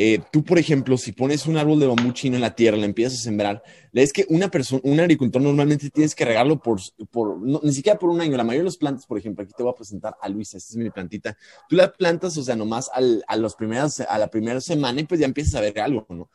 eh, 0.00 0.20
tú, 0.30 0.44
por 0.44 0.60
ejemplo, 0.60 0.96
si 0.96 1.10
pones 1.10 1.46
un 1.46 1.56
árbol 1.56 1.80
de 1.80 1.88
bambú 1.88 2.12
chino 2.12 2.36
en 2.36 2.40
la 2.40 2.54
tierra, 2.54 2.76
la 2.76 2.84
empiezas 2.84 3.18
a 3.18 3.22
sembrar, 3.24 3.64
es 3.92 4.12
que 4.12 4.26
una 4.28 4.48
persona, 4.48 4.80
un 4.84 5.00
agricultor 5.00 5.42
normalmente 5.42 5.90
tienes 5.90 6.14
que 6.14 6.24
regarlo 6.24 6.62
por, 6.62 6.78
por 7.10 7.40
ni 7.40 7.72
siquiera 7.72 7.98
por 7.98 8.08
un 8.08 8.20
año. 8.20 8.36
La 8.36 8.44
mayoría 8.44 8.60
de 8.60 8.66
las 8.66 8.76
plantas, 8.76 9.06
por 9.06 9.18
ejemplo, 9.18 9.42
aquí 9.42 9.52
te 9.56 9.64
voy 9.64 9.72
a 9.72 9.74
presentar 9.74 10.14
a 10.20 10.28
Luisa, 10.28 10.56
esta 10.56 10.70
es 10.70 10.76
mi 10.76 10.88
plantita. 10.90 11.36
Tú 11.68 11.74
la 11.74 11.92
plantas, 11.92 12.36
o 12.36 12.44
sea, 12.44 12.54
nomás 12.54 12.88
a, 12.94 13.36
los 13.36 13.56
primeras, 13.56 13.98
a 13.98 14.18
la 14.18 14.28
primera 14.28 14.60
semana 14.60 15.00
y 15.00 15.04
pues 15.04 15.18
ya 15.18 15.26
empiezas 15.26 15.56
a 15.56 15.62
ver 15.62 15.80
algo, 15.80 16.06
¿no? 16.10 16.30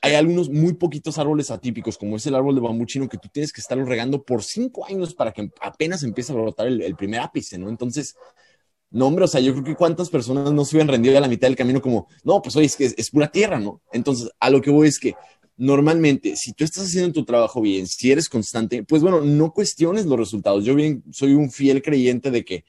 Hay 0.00 0.14
algunos 0.14 0.48
muy 0.48 0.74
poquitos 0.74 1.18
árboles 1.18 1.50
atípicos, 1.50 1.98
como 1.98 2.18
es 2.18 2.26
el 2.28 2.36
árbol 2.36 2.54
de 2.54 2.60
bambú 2.60 2.84
chino, 2.84 3.08
que 3.08 3.18
tú 3.18 3.28
tienes 3.32 3.52
que 3.52 3.60
estarlo 3.60 3.84
regando 3.84 4.22
por 4.22 4.44
cinco 4.44 4.86
años 4.86 5.12
para 5.12 5.32
que 5.32 5.50
apenas 5.60 6.04
empiece 6.04 6.30
a 6.30 6.36
brotar 6.36 6.68
el, 6.68 6.80
el 6.82 6.94
primer 6.94 7.18
ápice, 7.18 7.58
¿no? 7.58 7.68
Entonces, 7.68 8.14
no, 8.90 9.06
hombre, 9.06 9.24
o 9.24 9.28
sea, 9.28 9.40
yo 9.40 9.52
creo 9.52 9.64
que 9.64 9.74
cuántas 9.74 10.08
personas 10.08 10.50
no 10.50 10.64
se 10.64 10.76
hubieran 10.76 10.88
rendido 10.88 11.18
a 11.18 11.20
la 11.20 11.28
mitad 11.28 11.46
del 11.46 11.56
camino 11.56 11.82
como, 11.82 12.08
no, 12.24 12.40
pues 12.40 12.56
oye, 12.56 12.66
es 12.66 12.76
que 12.76 12.94
es, 12.96 13.10
pura 13.10 13.30
tierra, 13.30 13.60
¿no? 13.60 13.82
Entonces, 13.92 14.30
a 14.40 14.48
lo 14.48 14.62
que 14.62 14.70
voy 14.70 14.88
es 14.88 14.98
que 14.98 15.14
normalmente, 15.58 16.36
si 16.36 16.52
tú 16.52 16.64
estás 16.64 16.84
haciendo 16.84 17.12
tu 17.12 17.24
trabajo 17.24 17.60
bien, 17.60 17.86
si 17.86 18.10
eres 18.10 18.28
constante, 18.28 18.84
pues 18.84 19.02
bueno, 19.02 19.20
no 19.20 19.52
cuestiones 19.52 20.06
los 20.06 20.18
resultados. 20.18 20.64
Yo 20.64 20.74
bien 20.74 21.02
soy 21.10 21.34
un 21.34 21.50
fiel 21.50 21.82
creyente 21.82 22.30
de 22.30 22.44
que 22.44 22.64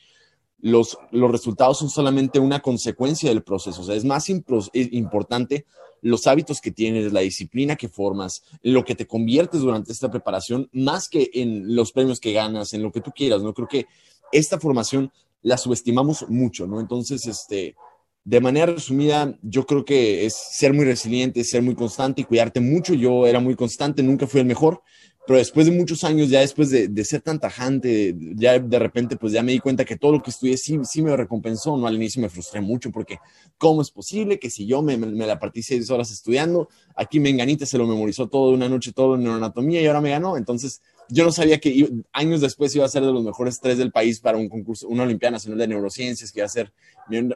los, 0.59 0.97
los 1.11 1.31
resultados 1.31 1.79
son 1.79 1.89
solamente 1.89 2.39
una 2.39 2.59
consecuencia 2.59 3.29
del 3.29 3.43
proceso. 3.43 3.81
O 3.81 3.83
sea, 3.85 3.95
es 3.95 4.03
más 4.03 4.27
importante 4.73 5.65
los 6.01 6.27
hábitos 6.27 6.59
que 6.59 6.71
tienes, 6.71 7.13
la 7.13 7.21
disciplina 7.21 7.75
que 7.75 7.88
formas, 7.88 8.43
lo 8.61 8.83
que 8.83 8.95
te 8.95 9.07
conviertes 9.07 9.61
durante 9.61 9.91
esta 9.91 10.09
preparación, 10.09 10.69
más 10.73 11.07
que 11.07 11.29
en 11.33 11.75
los 11.75 11.91
premios 11.91 12.19
que 12.19 12.33
ganas, 12.33 12.73
en 12.73 12.83
lo 12.83 12.91
que 12.91 13.01
tú 13.01 13.11
quieras, 13.11 13.41
¿no? 13.41 13.53
Creo 13.53 13.67
que 13.67 13.85
esta 14.31 14.59
formación 14.59 15.11
la 15.41 15.58
subestimamos 15.58 16.27
mucho, 16.29 16.67
¿no? 16.67 16.79
Entonces, 16.79 17.25
este, 17.25 17.75
de 18.24 18.41
manera 18.41 18.74
resumida, 18.74 19.38
yo 19.41 19.65
creo 19.65 19.86
que 19.86 20.25
es 20.25 20.36
ser 20.36 20.74
muy 20.74 20.86
resiliente, 20.86 21.43
ser 21.43 21.62
muy 21.62 21.75
constante 21.75 22.22
y 22.22 22.25
cuidarte 22.25 22.60
mucho. 22.60 22.93
Yo 22.93 23.25
era 23.25 23.39
muy 23.39 23.55
constante, 23.55 24.03
nunca 24.03 24.27
fui 24.27 24.41
el 24.41 24.46
mejor, 24.46 24.81
pero 25.25 25.38
después 25.38 25.67
de 25.67 25.72
muchos 25.72 26.03
años, 26.03 26.29
ya 26.29 26.39
después 26.39 26.69
de, 26.69 26.88
de, 26.88 27.05
ser 27.05 27.22
tan 27.22 27.39
tajante, 27.39 28.15
ya 28.36 28.58
de 28.58 28.79
repente 28.79 29.15
pues 29.15 29.31
ya 29.31 29.43
me 29.43 29.51
di 29.51 29.60
cuenta 29.60 29.86
que 29.86 29.96
todo 29.96 30.12
lo 30.13 30.22
que 30.22 30.31
estudié 30.31 30.58
sí, 30.58 30.79
sí 30.84 31.01
me 31.01 31.15
recompensó, 31.15 31.77
¿no? 31.77 31.88
Al 31.88 31.96
inicio 31.96 32.22
me 32.22 32.29
frustré 32.29 32.62
mucho 32.62 32.91
porque 32.91 33.19
¿cómo 33.58 33.81
es 33.81 33.91
posible 33.91 34.39
que 34.39 34.50
si 34.50 34.65
yo 34.65 34.81
me, 34.81 34.98
me, 34.98 35.27
la 35.27 35.39
partí 35.39 35.62
seis 35.62 35.89
horas 35.89 36.12
estudiando, 36.12 36.67
aquí 36.96 37.19
Menganita 37.19 37.65
se 37.65 37.77
lo 37.77 37.86
memorizó 37.86 38.27
todo 38.27 38.50
de 38.50 38.55
una 38.55 38.69
noche, 38.69 38.91
todo 38.91 39.15
en 39.15 39.27
anatomía 39.27 39.81
y 39.81 39.86
ahora 39.86 40.01
me 40.01 40.10
ganó? 40.10 40.36
Entonces 40.36 40.81
yo 41.09 41.23
no 41.23 41.31
sabía 41.31 41.59
que 41.59 41.89
años 42.13 42.41
después 42.41 42.75
iba 42.75 42.85
a 42.85 42.89
ser 42.89 43.03
de 43.03 43.11
los 43.11 43.23
mejores 43.23 43.59
tres 43.59 43.77
del 43.77 43.91
país 43.91 44.19
para 44.19 44.37
un 44.37 44.47
concurso, 44.47 44.87
una 44.87 45.03
Olimpiada 45.03 45.33
Nacional 45.33 45.59
de 45.59 45.67
Neurociencias, 45.67 46.31
que 46.31 46.39
iba 46.39 46.45
a 46.45 46.49
ser, 46.49 46.71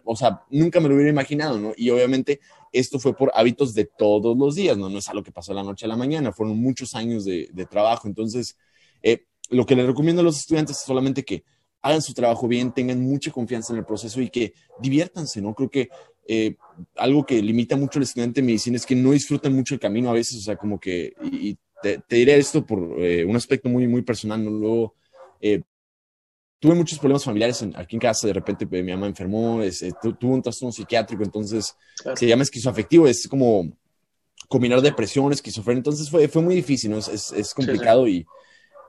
o 0.04 0.16
sea, 0.16 0.44
nunca 0.52 0.80
me 0.80 0.88
lo 0.88 0.96
hubiera 0.96 1.10
imaginado, 1.10 1.60
¿no? 1.60 1.74
Y 1.76 1.90
obviamente 1.90 2.40
esto 2.72 3.00
fue 3.00 3.16
por 3.16 3.32
hábitos 3.34 3.74
de 3.74 3.86
todos 3.86 4.38
los 4.38 4.56
días, 4.56 4.78
¿no? 4.78 4.90
No 4.90 5.00
es 5.00 5.10
algo 5.10 5.24
que 5.24 5.32
pasó 5.32 5.54
la 5.54 5.64
noche 5.64 5.86
a 5.86 5.90
la 5.90 5.98
mañana, 5.98 6.32
fueron 6.32 6.58
muchos 6.58 6.94
años 6.94 7.26
de, 7.26 7.68
trabajo. 7.70 8.08
Entonces, 8.08 8.58
eh, 9.02 9.26
lo 9.50 9.66
que 9.66 9.76
le 9.76 9.86
recomiendo 9.86 10.22
a 10.22 10.26
los 10.26 10.38
estudiantes 10.38 10.78
es 10.78 10.84
solamente 10.84 11.24
que 11.24 11.44
hagan 11.82 12.02
su 12.02 12.14
trabajo 12.14 12.48
bien, 12.48 12.74
tengan 12.74 13.02
mucha 13.02 13.32
confianza 13.32 13.74
en 13.74 13.80
el 13.80 13.86
proceso 13.86 14.22
y 14.22 14.30
que 14.30 14.54
diviértanse, 14.80 15.42
¿no? 15.42 15.54
Creo 15.54 15.70
que 15.70 15.90
eh, 16.28 16.56
algo 16.96 17.26
que 17.26 17.42
limita 17.42 17.76
mucho 17.76 18.00
al 18.00 18.04
estudiante 18.04 18.40
de 18.40 18.48
medicina 18.48 18.78
es 18.78 18.86
que 18.86 18.96
no 18.96 19.12
disfrutan 19.12 19.54
mucho 19.54 19.74
el 19.74 19.80
camino 19.80 20.10
a 20.10 20.14
veces, 20.14 20.38
o 20.38 20.42
sea, 20.42 20.56
como 20.56 20.80
que, 20.80 21.14
te, 21.84 22.16
diré 22.16 22.38
esto 22.38 22.66
por 22.66 22.80
eh, 23.00 23.26
un 23.26 23.36
aspecto 23.36 23.70
muy, 23.70 23.88
muy 23.88 24.02
personal, 24.02 24.44
¿no? 24.44 24.52
Luego, 24.52 24.96
eh, 25.42 25.62
tuve 26.60 26.76
muchos 26.76 26.98
problemas 26.98 27.26
familiares 27.26 27.64
aquí 27.76 27.98
en 27.98 28.00
casa, 28.00 28.26
de 28.26 28.34
repente 28.34 28.66
mi 28.66 28.92
mamá 28.92 29.08
enfermó, 29.08 29.60
tuvo 30.18 30.34
un 30.34 30.42
trastorno 30.42 30.72
psiquiátrico, 30.72 31.22
entonces 31.24 31.76
se 32.16 32.26
llama 32.26 32.44
esquizoafectivo, 32.44 33.06
es 33.06 33.28
como 33.28 33.70
combinar 34.48 34.82
depresión, 34.82 35.34
esquizofrenia, 35.34 35.80
entonces 35.80 36.10
fue, 36.10 36.28
fue 36.30 36.42
muy 36.42 36.56
difícil, 36.56 36.92
¿no? 36.92 37.00
es, 37.00 37.34
es, 37.34 37.54
complicado 37.54 38.08
y 38.08 38.26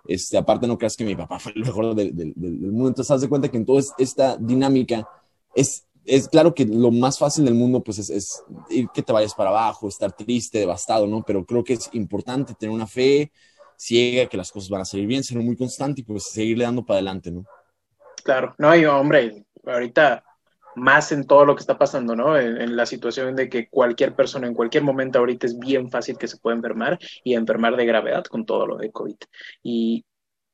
este, 0.06 0.36
aparte 0.36 0.68
no 0.68 0.78
creas 0.78 0.96
que 0.96 1.04
mi 1.04 1.16
papá 1.16 1.40
fue 1.40 1.52
el 1.56 1.62
mejor 1.62 1.96
del, 1.96 2.14
del, 2.14 2.32
del 2.36 2.70
mundo, 2.70 2.88
entonces 2.88 3.10
haz 3.10 3.22
de 3.22 3.28
cuenta 3.28 3.50
que 3.50 3.56
en 3.56 3.64
toda 3.64 3.82
esta 3.98 4.36
dinámica 4.36 5.08
es 5.56 5.84
es 6.04 6.28
claro 6.28 6.54
que 6.54 6.64
lo 6.64 6.90
más 6.90 7.18
fácil 7.18 7.44
del 7.44 7.54
mundo 7.54 7.82
pues 7.82 7.98
es, 7.98 8.42
ir 8.70 8.88
que 8.92 9.02
te 9.02 9.12
vayas 9.12 9.34
para 9.34 9.50
abajo, 9.50 9.88
estar 9.88 10.12
triste, 10.12 10.58
devastado, 10.58 11.06
¿no? 11.06 11.22
Pero 11.22 11.44
creo 11.44 11.64
que 11.64 11.74
es 11.74 11.88
importante 11.92 12.54
tener 12.54 12.74
una 12.74 12.86
fe 12.86 13.32
ciega 13.76 14.28
que 14.28 14.36
las 14.36 14.52
cosas 14.52 14.70
van 14.70 14.82
a 14.82 14.84
salir 14.84 15.06
bien, 15.06 15.24
ser 15.24 15.38
muy 15.38 15.56
constante 15.56 16.02
y 16.02 16.04
pues 16.04 16.24
seguirle 16.24 16.64
dando 16.64 16.84
para 16.84 16.98
adelante, 16.98 17.30
¿no? 17.30 17.44
Claro, 18.22 18.54
no, 18.58 18.74
y 18.74 18.84
hombre, 18.84 19.44
ahorita 19.66 20.24
más 20.76 21.12
en 21.12 21.26
todo 21.26 21.44
lo 21.44 21.54
que 21.54 21.60
está 21.60 21.78
pasando, 21.78 22.16
¿no? 22.16 22.36
En, 22.38 22.60
en, 22.60 22.76
la 22.76 22.86
situación 22.86 23.36
de 23.36 23.48
que 23.48 23.68
cualquier 23.68 24.14
persona 24.14 24.46
en 24.46 24.54
cualquier 24.54 24.82
momento 24.82 25.18
ahorita 25.18 25.46
es 25.46 25.58
bien 25.58 25.90
fácil 25.90 26.18
que 26.18 26.26
se 26.26 26.38
pueda 26.38 26.56
enfermar 26.56 26.98
y 27.22 27.34
enfermar 27.34 27.76
de 27.76 27.86
gravedad 27.86 28.24
con 28.24 28.44
todo 28.44 28.66
lo 28.66 28.76
de 28.76 28.90
COVID. 28.90 29.16
Y 29.62 30.04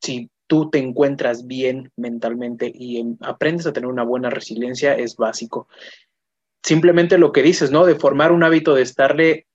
si 0.00 0.30
tú 0.50 0.68
te 0.68 0.78
encuentras 0.78 1.46
bien 1.46 1.92
mentalmente 1.94 2.72
y 2.74 3.16
aprendes 3.20 3.68
a 3.68 3.72
tener 3.72 3.88
una 3.88 4.02
buena 4.02 4.30
resiliencia 4.30 4.94
es 4.94 5.14
básico. 5.14 5.68
Simplemente 6.64 7.18
lo 7.18 7.30
que 7.30 7.44
dices, 7.44 7.70
¿no? 7.70 7.86
De 7.86 7.94
formar 7.94 8.32
un 8.32 8.42
hábito 8.42 8.74
de 8.74 8.82
estarle, 8.82 9.46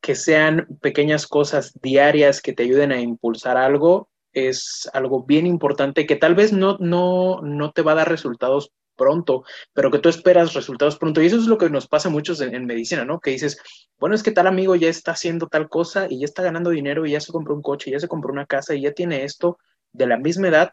que 0.00 0.14
sean 0.14 0.68
pequeñas 0.80 1.26
cosas 1.26 1.78
diarias 1.82 2.40
que 2.40 2.54
te 2.54 2.62
ayuden 2.62 2.92
a 2.92 3.00
impulsar 3.00 3.58
algo, 3.58 4.08
es 4.32 4.88
algo 4.94 5.24
bien 5.24 5.46
importante 5.46 6.06
que 6.06 6.16
tal 6.16 6.34
vez 6.34 6.50
no, 6.50 6.78
no, 6.80 7.42
no 7.42 7.72
te 7.72 7.82
va 7.82 7.92
a 7.92 7.96
dar 7.96 8.08
resultados 8.08 8.72
pronto, 8.96 9.44
pero 9.74 9.90
que 9.90 9.98
tú 9.98 10.08
esperas 10.08 10.54
resultados 10.54 10.96
pronto. 10.96 11.20
Y 11.20 11.26
eso 11.26 11.36
es 11.36 11.46
lo 11.46 11.58
que 11.58 11.68
nos 11.68 11.88
pasa 11.88 12.08
muchos 12.08 12.40
en, 12.40 12.64
medicina, 12.64 13.04
¿no? 13.04 13.20
Que 13.20 13.32
dices, 13.32 13.58
bueno, 13.98 14.14
es 14.14 14.22
que 14.22 14.32
tal 14.32 14.46
amigo 14.46 14.76
ya 14.76 14.88
está 14.88 15.10
haciendo 15.10 15.48
tal 15.48 15.68
cosa 15.68 16.06
y 16.08 16.20
ya 16.20 16.24
está 16.24 16.42
ganando 16.42 16.70
dinero 16.70 17.04
y 17.04 17.10
ya 17.10 17.20
se 17.20 17.32
compró 17.32 17.54
un 17.54 17.60
coche, 17.60 17.90
y 17.90 17.92
ya 17.92 18.00
se 18.00 18.08
compró 18.08 18.32
una 18.32 18.46
casa 18.46 18.74
y 18.74 18.80
ya 18.80 18.92
tiene 18.92 19.24
esto, 19.24 19.58
de 19.96 20.06
la 20.06 20.18
misma 20.18 20.48
edad 20.48 20.72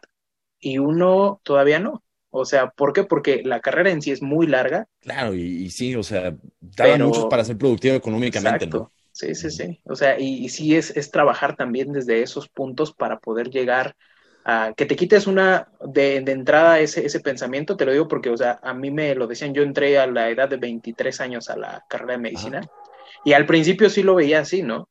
y 0.60 0.78
uno 0.78 1.40
todavía 1.42 1.78
no. 1.78 2.02
O 2.30 2.44
sea, 2.44 2.70
¿por 2.70 2.92
qué? 2.92 3.04
Porque 3.04 3.42
la 3.44 3.60
carrera 3.60 3.90
en 3.90 4.02
sí 4.02 4.10
es 4.10 4.20
muy 4.20 4.46
larga. 4.46 4.88
Claro, 5.00 5.34
y, 5.34 5.70
sí, 5.70 5.94
o 5.94 6.02
sea, 6.02 6.34
tardan 6.74 7.02
mucho 7.02 7.28
para 7.28 7.44
ser 7.44 7.56
productivo 7.56 7.94
económicamente, 7.94 8.66
¿no? 8.66 8.90
Sí, 9.12 9.36
sí, 9.36 9.50
sí. 9.50 9.80
O 9.84 9.94
sea, 9.94 10.18
y, 10.18 10.48
sí 10.48 10.74
es, 10.74 10.90
es, 10.96 11.12
trabajar 11.12 11.54
también 11.54 11.92
desde 11.92 12.22
esos 12.22 12.48
puntos 12.48 12.92
para 12.92 13.20
poder 13.20 13.50
llegar 13.50 13.94
a 14.44 14.74
que 14.76 14.84
te 14.84 14.96
quites 14.96 15.28
una 15.28 15.68
de, 15.86 16.22
de, 16.22 16.32
entrada 16.32 16.80
ese, 16.80 17.06
ese 17.06 17.20
pensamiento, 17.20 17.76
te 17.76 17.86
lo 17.86 17.92
digo 17.92 18.08
porque, 18.08 18.30
o 18.30 18.36
sea, 18.36 18.58
a 18.62 18.74
mí 18.74 18.90
me 18.90 19.14
lo 19.14 19.28
decían, 19.28 19.54
yo 19.54 19.62
entré 19.62 19.98
a 19.98 20.08
la 20.08 20.28
edad 20.28 20.48
de 20.48 20.56
23 20.56 21.20
años 21.20 21.48
a 21.48 21.56
la 21.56 21.84
carrera 21.88 22.14
de 22.14 22.18
medicina 22.18 22.60
y 23.24 23.32
al 23.32 23.46
principio 23.46 23.88
sí 23.88 24.02
lo 24.02 24.16
veía 24.16 24.40
así, 24.40 24.62
¿no? 24.62 24.88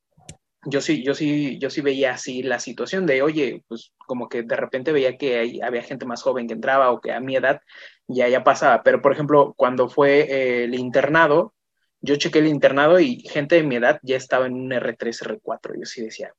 Yo 0.66 0.80
sí, 0.80 1.04
yo 1.04 1.14
sí, 1.14 1.58
yo 1.58 1.70
sí 1.70 1.80
veía 1.80 2.12
así 2.12 2.42
la 2.42 2.58
situación 2.58 3.06
de, 3.06 3.22
oye, 3.22 3.64
pues 3.68 3.92
como 4.06 4.28
que 4.28 4.42
de 4.42 4.56
repente 4.56 4.92
veía 4.92 5.16
que 5.16 5.60
había 5.62 5.82
gente 5.82 6.06
más 6.06 6.22
joven 6.22 6.46
que 6.46 6.54
entraba 6.54 6.90
o 6.90 7.00
que 7.00 7.12
a 7.12 7.20
mi 7.20 7.36
edad 7.36 7.60
ya 8.06 8.28
ya 8.28 8.44
pasaba. 8.44 8.82
Pero, 8.82 9.00
por 9.02 9.12
ejemplo, 9.12 9.54
cuando 9.56 9.88
fue 9.88 10.20
eh, 10.20 10.64
el 10.64 10.74
internado, 10.74 11.54
yo 12.00 12.16
chequé 12.16 12.40
el 12.40 12.48
internado 12.48 13.00
y 13.00 13.20
gente 13.20 13.56
de 13.56 13.62
mi 13.62 13.76
edad 13.76 13.98
ya 14.02 14.16
estaba 14.16 14.46
en 14.46 14.54
un 14.54 14.70
R3, 14.70 15.22
R4. 15.22 15.74
Yo 15.78 15.84
sí 15.84 16.02
decía, 16.02 16.34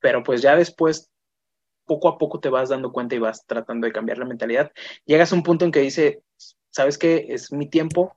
pero 0.00 0.22
pues 0.22 0.42
ya 0.42 0.56
después, 0.56 1.10
poco 1.86 2.08
a 2.08 2.18
poco 2.18 2.40
te 2.40 2.48
vas 2.48 2.68
dando 2.68 2.92
cuenta 2.92 3.14
y 3.14 3.18
vas 3.18 3.44
tratando 3.46 3.86
de 3.86 3.92
cambiar 3.92 4.18
la 4.18 4.24
mentalidad. 4.24 4.72
Llegas 5.04 5.32
a 5.32 5.36
un 5.36 5.42
punto 5.42 5.64
en 5.64 5.72
que 5.72 5.80
dice, 5.80 6.22
¿sabes 6.70 6.98
qué? 6.98 7.26
Es 7.30 7.52
mi 7.52 7.68
tiempo 7.68 8.16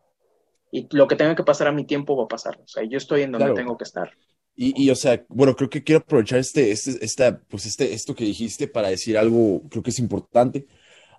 y 0.72 0.88
lo 0.96 1.08
que 1.08 1.16
tenga 1.16 1.36
que 1.36 1.44
pasar 1.44 1.68
a 1.68 1.72
mi 1.72 1.86
tiempo 1.86 2.18
va 2.18 2.26
a 2.26 2.28
pasar. 2.28 2.60
O 2.62 2.68
sea, 2.68 2.84
yo 2.84 2.98
estoy 2.98 3.22
en 3.22 3.32
donde 3.32 3.54
tengo 3.54 3.78
que 3.78 3.84
estar. 3.84 4.12
Y, 4.60 4.90
o 4.90 4.96
sea, 4.96 5.24
bueno, 5.30 5.56
creo 5.56 5.70
que 5.70 5.84
quiero 5.84 6.00
aprovechar 6.00 6.40
este, 6.40 6.72
este, 6.72 7.06
esta, 7.06 7.40
pues 7.48 7.68
este, 7.68 7.94
esto 7.94 8.16
que 8.16 8.24
dijiste 8.26 8.68
para 8.68 8.90
decir 8.90 9.16
algo, 9.16 9.62
creo 9.70 9.84
que 9.84 9.92
es 9.92 10.00
importante. 10.00 10.66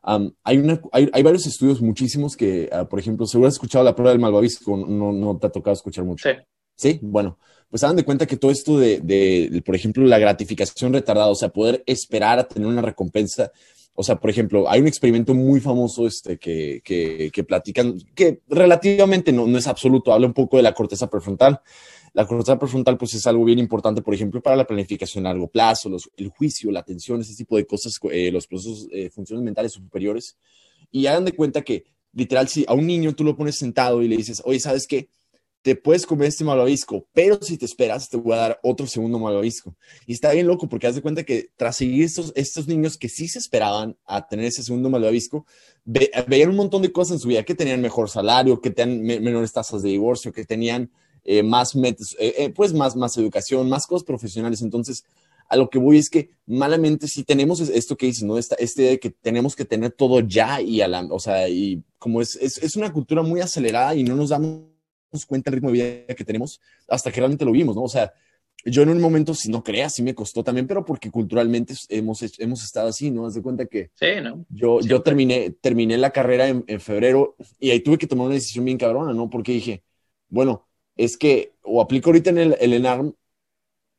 hay, 0.02 0.59
una, 0.59 0.80
hay, 0.90 1.09
hay, 1.12 1.23
varios 1.23 1.47
estudios, 1.47 1.80
muchísimos, 1.80 2.37
que, 2.37 2.68
uh, 2.73 2.88
por 2.88 2.99
ejemplo, 2.99 3.26
seguro 3.26 3.47
has 3.47 3.54
escuchado 3.54 3.85
la 3.85 3.95
prueba 3.95 4.11
del 4.11 4.21
malvavisco, 4.21 4.76
no, 4.76 5.12
no 5.12 5.38
te 5.38 5.47
ha 5.47 5.50
tocado 5.50 5.75
escuchar 5.75 6.04
mucho. 6.04 6.28
Sí. 6.28 6.37
Sí, 6.75 6.99
bueno, 7.02 7.38
pues 7.71 7.85
hagan 7.85 7.97
de 7.97 8.04
cuenta 8.04 8.26
que 8.26 8.37
todo 8.37 8.50
esto 8.50 8.78
de, 8.78 9.00
de, 9.00 9.62
por 9.66 9.75
ejemplo, 9.75 10.04
la 10.04 10.18
gratificación 10.18 10.92
retardada, 10.92 11.28
o 11.28 11.35
sea, 11.35 11.49
poder 11.49 11.83
esperar 11.87 12.38
a 12.38 12.49
tener 12.49 12.66
una 12.68 12.83
recompensa. 12.83 13.52
O 14.00 14.05
sea, 14.05 14.14
por 14.14 14.31
ejemplo, 14.31 14.71
hay 14.71 14.81
un 14.81 14.87
experimento 14.87 15.35
muy 15.35 15.59
famoso 15.59 16.07
este, 16.07 16.38
que, 16.38 16.81
que, 16.85 17.43
platican, 17.43 17.99
que 18.14 18.43
relativamente 18.47 19.33
no, 19.33 19.45
no 19.49 19.59
es 19.59 19.67
absoluto, 19.67 20.12
habla 20.12 20.28
un 20.28 20.35
poco 20.35 20.57
de 20.57 20.62
la 20.62 20.73
corteza 20.73 21.11
prefrontal. 21.11 21.61
La 22.12 22.25
corteza 22.25 22.57
prefrontal 22.61 22.97
pues 22.97 23.14
es 23.14 23.26
algo 23.26 23.45
bien 23.45 23.59
importante, 23.59 24.00
por 24.00 24.14
ejemplo, 24.14 24.40
para 24.40 24.55
la 24.55 24.69
planificación 24.69 25.26
a 25.26 25.31
largo 25.31 25.49
plazo, 25.49 25.90
el 26.17 26.28
juicio, 26.28 26.71
la 26.71 26.78
atención, 26.78 27.21
ese 27.23 27.35
tipo 27.35 27.57
de 27.57 27.67
cosas, 27.67 27.99
eh, 28.12 28.31
los 28.31 28.47
procesos, 28.47 28.87
eh, 28.93 29.11
funciones 29.11 29.45
mentales 29.45 29.73
superiores. 29.73 30.37
Y 30.93 31.07
hagan 31.07 31.25
de 31.25 31.33
cuenta 31.33 31.62
que, 31.62 31.83
literal, 32.12 32.47
si 32.47 32.64
a 32.69 32.75
un 32.75 32.87
niño 32.87 33.17
tú 33.17 33.25
lo 33.25 33.37
pones 33.37 33.57
sentado 33.57 34.00
y 34.00 34.07
le 34.07 34.17
dices, 34.17 34.40
oye, 34.45 34.61
¿sabes 34.61 34.87
qué? 34.87 35.09
Te 35.69 35.77
puedes 35.77 36.07
comer 36.07 36.29
este 36.29 36.45
malvavisco, 36.45 37.07
pero 37.13 37.39
si 37.43 37.59
te 37.59 37.67
esperas, 37.67 38.09
te 38.09 38.17
voy 38.17 38.33
a 38.33 38.37
dar 38.37 38.61
otro 38.63 38.87
segundo 38.87 39.19
malvavisco. 39.19 39.77
Y 40.07 40.15
está 40.15 40.33
bien 40.33 40.47
loco 40.47 40.67
porque 40.67 40.87
haz 40.87 40.95
de 40.95 41.03
cuenta 41.03 41.25
que 41.25 41.51
tras 41.59 41.77
seguir 41.77 42.05
estos, 42.05 42.33
estos 42.37 42.67
niños 42.67 42.97
que 42.97 43.11
sí 43.11 43.29
se 43.29 43.39
esperaban 43.39 43.95
a 44.07 44.27
tener 44.27 44.47
ese 44.47 44.63
segundo 44.63 44.89
malvavisco, 44.89 45.45
veían 45.85 46.49
un 46.49 46.57
montón 46.57 46.81
de 46.81 46.91
cosas 46.91 47.17
en 47.17 47.19
su 47.19 47.29
vida, 47.29 47.43
que 47.43 47.55
tenían 47.55 47.83
mejor 47.83 48.09
salario, 48.09 48.63
que 48.63 48.71
tenían 48.71 49.23
menores 49.23 49.53
tasas 49.53 49.83
de 49.83 49.91
divorcio, 49.91 50.33
que 50.33 50.47
tenían 50.47 50.91
eh, 51.23 51.43
más, 51.43 51.77
eh, 51.77 51.95
eh, 52.19 52.51
pues 52.57 52.73
más, 52.73 52.97
más 52.97 53.19
educación, 53.19 53.69
más 53.69 53.87
cosas 53.87 54.05
profesionales. 54.05 54.63
Entonces, 54.63 55.05
a 55.51 55.57
lo 55.59 55.69
que 55.69 55.79
voy 55.79 55.99
es 55.99 56.09
que 56.09 56.31
malamente 56.47 57.09
si 57.09 57.25
tenemos 57.25 57.61
esto 57.61 57.95
que 57.95 58.07
dices, 58.07 58.25
¿no? 58.25 58.39
Esta, 58.39 58.55
este 58.55 58.85
de 58.85 58.99
que 58.99 59.11
tenemos 59.11 59.55
que 59.55 59.67
tener 59.67 59.93
todo 59.93 60.21
ya 60.21 60.63
y 60.63 60.81
a 60.81 60.89
la, 60.89 61.03
o 61.11 61.19
sea, 61.19 61.47
y 61.47 61.83
como 61.99 62.23
es, 62.23 62.37
es, 62.37 62.57
es, 62.57 62.75
una 62.75 62.91
cultura 62.91 63.21
muy 63.21 63.43
acelerada 63.43 63.95
y 63.95 64.03
no 64.03 64.17
nos 64.17 64.31
damos 64.31 64.68
cuenta 65.27 65.50
del 65.50 65.57
ritmo 65.57 65.71
de 65.71 66.07
vida 66.07 66.15
que 66.15 66.25
tenemos 66.25 66.61
hasta 66.88 67.11
que 67.11 67.21
realmente 67.21 67.45
lo 67.45 67.53
vimos, 67.53 67.77
¿no? 67.77 67.83
O 67.83 67.88
sea, 67.88 68.12
yo 68.65 68.83
en 68.83 68.88
un 68.88 69.00
momento, 69.00 69.35
si 69.35 69.50
no 69.50 69.62
creas, 69.62 69.95
sí 69.95 70.03
me 70.03 70.15
costó 70.15 70.43
también, 70.43 70.67
pero 70.67 70.85
porque 70.85 71.11
culturalmente 71.11 71.75
hemos, 71.88 72.23
hemos 72.38 72.65
estado 72.65 72.88
así, 72.88 73.11
¿no? 73.11 73.27
Haz 73.27 73.35
de 73.35 73.43
cuenta 73.43 73.67
que 73.67 73.91
sí, 73.95 74.07
¿no? 74.23 74.45
yo, 74.49 74.81
yo 74.81 75.03
terminé, 75.03 75.50
terminé 75.61 75.97
la 75.97 76.11
carrera 76.11 76.49
en, 76.49 76.65
en 76.67 76.81
febrero 76.81 77.37
y 77.59 77.71
ahí 77.71 77.81
tuve 77.81 77.99
que 77.99 78.07
tomar 78.07 78.27
una 78.27 78.35
decisión 78.35 78.65
bien 78.65 78.79
cabrona, 78.79 79.12
¿no? 79.12 79.31
Porque 79.31 79.53
dije, 79.53 79.85
bueno, 80.29 80.67
es 80.97 81.17
que 81.17 81.55
o 81.62 81.81
aplico 81.81 82.11
ahorita 82.11 82.31
en 82.31 82.38
el, 82.38 82.57
el 82.61 82.73
ENARM 82.73 83.15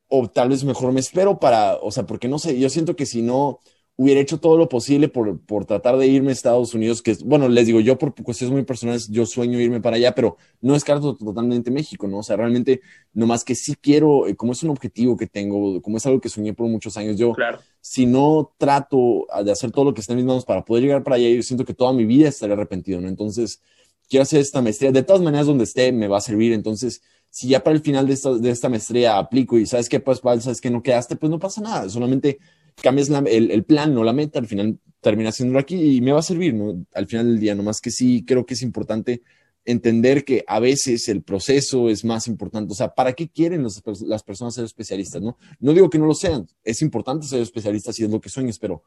o 0.08 0.28
tal 0.30 0.50
vez 0.50 0.64
mejor 0.64 0.92
me 0.92 1.00
espero 1.00 1.40
para, 1.40 1.76
o 1.76 1.92
sea, 1.92 2.06
porque 2.06 2.28
no 2.28 2.40
sé, 2.40 2.60
yo 2.60 2.70
siento 2.70 2.96
que 2.96 3.06
si 3.06 3.22
no 3.22 3.60
hubiera 4.00 4.22
hecho 4.22 4.40
todo 4.40 4.58
lo 4.58 4.70
posible 4.70 5.10
por, 5.10 5.42
por 5.42 5.66
tratar 5.66 5.98
de 5.98 6.08
irme 6.08 6.30
a 6.30 6.32
Estados 6.32 6.74
Unidos, 6.74 7.02
que 7.02 7.18
bueno, 7.26 7.50
les 7.50 7.68
digo, 7.68 7.82
yo 7.82 7.98
por 7.98 8.16
cuestiones 8.24 8.54
muy 8.54 8.64
personales, 8.64 9.10
yo 9.10 9.26
sueño 9.26 9.60
irme 9.60 9.82
para 9.82 9.98
allá, 9.98 10.16
pero 10.16 10.38
no 10.62 10.72
descarto 10.72 11.18
totalmente 11.18 11.70
México, 11.70 12.08
¿no? 12.08 12.20
O 12.20 12.24
sea, 12.24 12.38
realmente, 12.38 12.80
nomás 13.12 13.44
que 13.44 13.56
sí 13.56 13.76
quiero, 13.76 14.26
eh, 14.26 14.38
como 14.38 14.54
es 14.54 14.64
un 14.64 14.70
objetivo 14.70 15.18
que 15.18 15.28
tengo, 15.28 15.82
como 15.82 15.98
es 15.98 16.06
algo 16.06 16.22
que 16.22 16.30
soñé 16.30 16.54
por 16.54 16.66
muchos 16.70 16.96
años, 16.96 17.18
yo, 17.18 17.34
claro. 17.34 17.60
si 17.82 18.06
no 18.06 18.54
trato 18.58 19.28
de 19.44 19.52
hacer 19.52 19.72
todo 19.72 19.84
lo 19.84 19.94
que 19.94 20.00
está 20.00 20.14
en 20.14 20.20
mis 20.20 20.26
manos 20.26 20.46
para 20.46 20.64
poder 20.64 20.84
llegar 20.84 21.04
para 21.04 21.18
allá, 21.18 21.28
yo 21.28 21.44
siento 21.44 21.66
que 21.66 21.74
toda 21.74 21.92
mi 21.92 22.06
vida 22.06 22.30
estaré 22.30 22.54
arrepentido, 22.54 23.02
¿no? 23.02 23.10
Entonces, 23.10 23.62
quiero 24.08 24.24
hacer 24.24 24.40
esta 24.40 24.62
maestría. 24.62 24.94
De 24.94 25.04
todas 25.04 25.22
maneras, 25.22 25.46
donde 25.46 25.66
esté, 25.66 25.92
me 25.92 26.08
va 26.08 26.20
a 26.20 26.22
servir. 26.22 26.54
Entonces, 26.54 27.02
si 27.30 27.50
ya 27.50 27.62
para 27.62 27.76
el 27.76 27.82
final 27.82 28.08
de 28.08 28.14
esta, 28.14 28.34
de 28.34 28.50
esta 28.50 28.70
maestría 28.70 29.18
aplico 29.18 29.58
y 29.58 29.66
sabes 29.66 29.90
que 29.90 30.00
pues 30.00 30.20
sabes 30.20 30.62
que 30.62 30.70
no 30.70 30.82
quedaste, 30.82 31.18
pues 31.18 31.30
no 31.30 31.38
pasa 31.38 31.60
nada, 31.60 31.90
solamente 31.90 32.40
cambias 32.82 33.10
el, 33.10 33.52
el, 33.52 33.64
plan, 33.64 33.94
no 33.94 34.04
la 34.04 34.14
meta, 34.14 34.40
al 34.40 34.48
final 34.48 34.80
termina 35.02 35.30
haciéndolo 35.30 35.60
aquí 35.60 35.98
y 35.98 36.02
me 36.02 36.12
va 36.12 36.20
a 36.20 36.24
servir, 36.24 36.54
¿no? 36.54 36.86
Al 36.94 37.08
final 37.08 37.28
del 37.28 37.40
día, 37.40 37.56
nomás 37.56 37.80
que 37.82 37.92
sí 37.92 38.26
creo 38.26 38.46
que 38.46 38.54
es 38.54 38.62
importante 38.62 39.22
entender 39.66 40.26
que 40.26 40.44
a 40.48 40.60
veces 40.60 41.08
el 41.10 41.22
proceso 41.22 41.90
es 41.90 42.04
más 42.04 42.28
importante. 42.28 42.72
O 42.72 42.76
sea, 42.76 42.94
¿para 42.94 43.14
qué 43.14 43.30
quieren 43.30 43.64
las 43.64 44.24
personas 44.24 44.56
ser 44.56 44.66
especialistas? 44.66 45.22
¿no? 45.22 45.38
no 45.60 45.74
digo 45.74 45.90
que 45.90 46.00
no 46.00 46.06
lo 46.06 46.16
sean, 46.16 46.48
es 46.64 46.82
importante 46.82 47.28
ser 47.28 47.42
especialista 47.42 47.94
si 47.94 48.04
es 48.04 48.10
lo 48.10 48.20
que 48.20 48.30
sueñas, 48.30 48.58
pero 48.58 48.84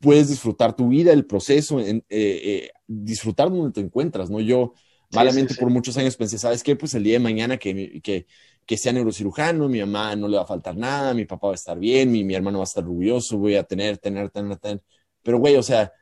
puedes 0.00 0.28
disfrutar 0.28 0.74
tu 0.74 0.88
vida, 0.88 1.12
el 1.12 1.26
proceso, 1.26 1.80
en, 1.80 1.98
eh, 2.08 2.40
eh, 2.44 2.70
disfrutar 2.86 3.50
donde 3.50 3.72
te 3.72 3.80
encuentras, 3.80 4.30
¿no? 4.30 4.40
Yo 4.40 4.72
malamente 5.12 5.54
por 5.54 5.70
muchos 5.70 5.96
años 5.96 6.16
pensé, 6.16 6.38
¿sabes 6.38 6.62
qué? 6.62 6.76
Pues 6.76 6.94
el 6.94 7.04
día 7.04 7.14
de 7.14 7.18
mañana 7.20 7.56
que, 7.58 8.00
que, 8.02 8.26
que, 8.66 8.76
sea 8.76 8.92
neurocirujano, 8.92 9.68
mi 9.68 9.80
mamá 9.80 10.16
no 10.16 10.28
le 10.28 10.36
va 10.36 10.42
a 10.42 10.46
faltar 10.46 10.76
nada, 10.76 11.14
mi 11.14 11.24
papá 11.24 11.48
va 11.48 11.52
a 11.52 11.56
estar 11.56 11.78
bien, 11.78 12.10
mi, 12.10 12.24
mi 12.24 12.34
hermano 12.34 12.58
va 12.58 12.64
a 12.64 12.66
estar 12.66 12.84
orgulloso, 12.84 13.38
voy 13.38 13.56
a 13.56 13.64
tener, 13.64 13.98
tener, 13.98 14.30
tener, 14.30 14.56
tener. 14.58 14.82
Pero, 15.22 15.38
güey, 15.38 15.56
o 15.56 15.62
sea, 15.62 15.92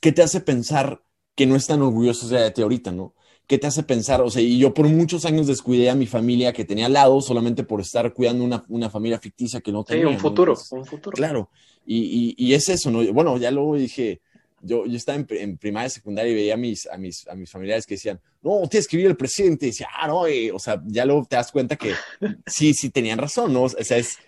¿qué 0.00 0.12
te 0.12 0.22
hace 0.22 0.40
pensar 0.40 1.02
que 1.34 1.46
no 1.46 1.56
están 1.56 1.82
orgullosos 1.82 2.30
de 2.30 2.50
ti 2.50 2.62
ahorita, 2.62 2.92
¿no? 2.92 3.14
¿Qué 3.46 3.58
te 3.58 3.66
hace 3.66 3.82
pensar? 3.82 4.20
O 4.20 4.30
sea, 4.30 4.42
y 4.42 4.58
yo 4.58 4.72
por 4.72 4.86
muchos 4.88 5.24
años 5.24 5.46
descuidé 5.46 5.90
a 5.90 5.96
mi 5.96 6.06
familia 6.06 6.52
que 6.52 6.64
tenía 6.64 6.86
al 6.86 6.92
lado 6.92 7.20
solamente 7.20 7.64
por 7.64 7.80
estar 7.80 8.12
cuidando 8.12 8.44
una, 8.44 8.64
una 8.68 8.90
familia 8.90 9.18
ficticia 9.18 9.60
que 9.60 9.72
no 9.72 9.82
tenía. 9.82 10.06
Sí, 10.06 10.12
un 10.12 10.20
futuro, 10.20 10.54
un 10.70 10.84
futuro. 10.84 11.16
Claro, 11.16 11.50
y, 11.84 11.98
y, 11.98 12.34
y, 12.36 12.54
es 12.54 12.68
eso, 12.68 12.90
¿no? 12.90 13.12
Bueno, 13.12 13.36
ya 13.38 13.50
luego 13.50 13.76
dije, 13.76 14.20
yo, 14.60 14.86
yo 14.86 14.96
estaba 14.96 15.18
en, 15.18 15.26
en, 15.30 15.56
primaria, 15.56 15.88
secundaria 15.88 16.32
y 16.32 16.34
veía 16.34 16.54
a 16.54 16.56
mis, 16.56 16.86
a, 16.86 16.96
mis, 16.96 17.26
a 17.28 17.34
mis 17.34 17.50
familiares 17.50 17.86
que 17.86 17.94
decían, 17.94 18.20
no, 18.42 18.66
tienes 18.68 18.86
que 18.86 18.96
vivir 18.96 19.10
el 19.10 19.16
presidente. 19.16 19.66
Y 19.66 19.70
decía, 19.70 19.88
ah, 19.94 20.06
no, 20.06 20.26
eh". 20.26 20.50
o 20.52 20.58
sea, 20.58 20.82
ya 20.86 21.04
luego 21.04 21.26
te 21.28 21.36
das 21.36 21.50
cuenta 21.52 21.76
que 21.76 21.92
sí, 22.46 22.74
sí 22.74 22.90
tenían 22.90 23.18
razón, 23.18 23.52
¿no? 23.52 23.62
O 23.62 23.68
sea, 23.68 23.96
es 23.96 24.18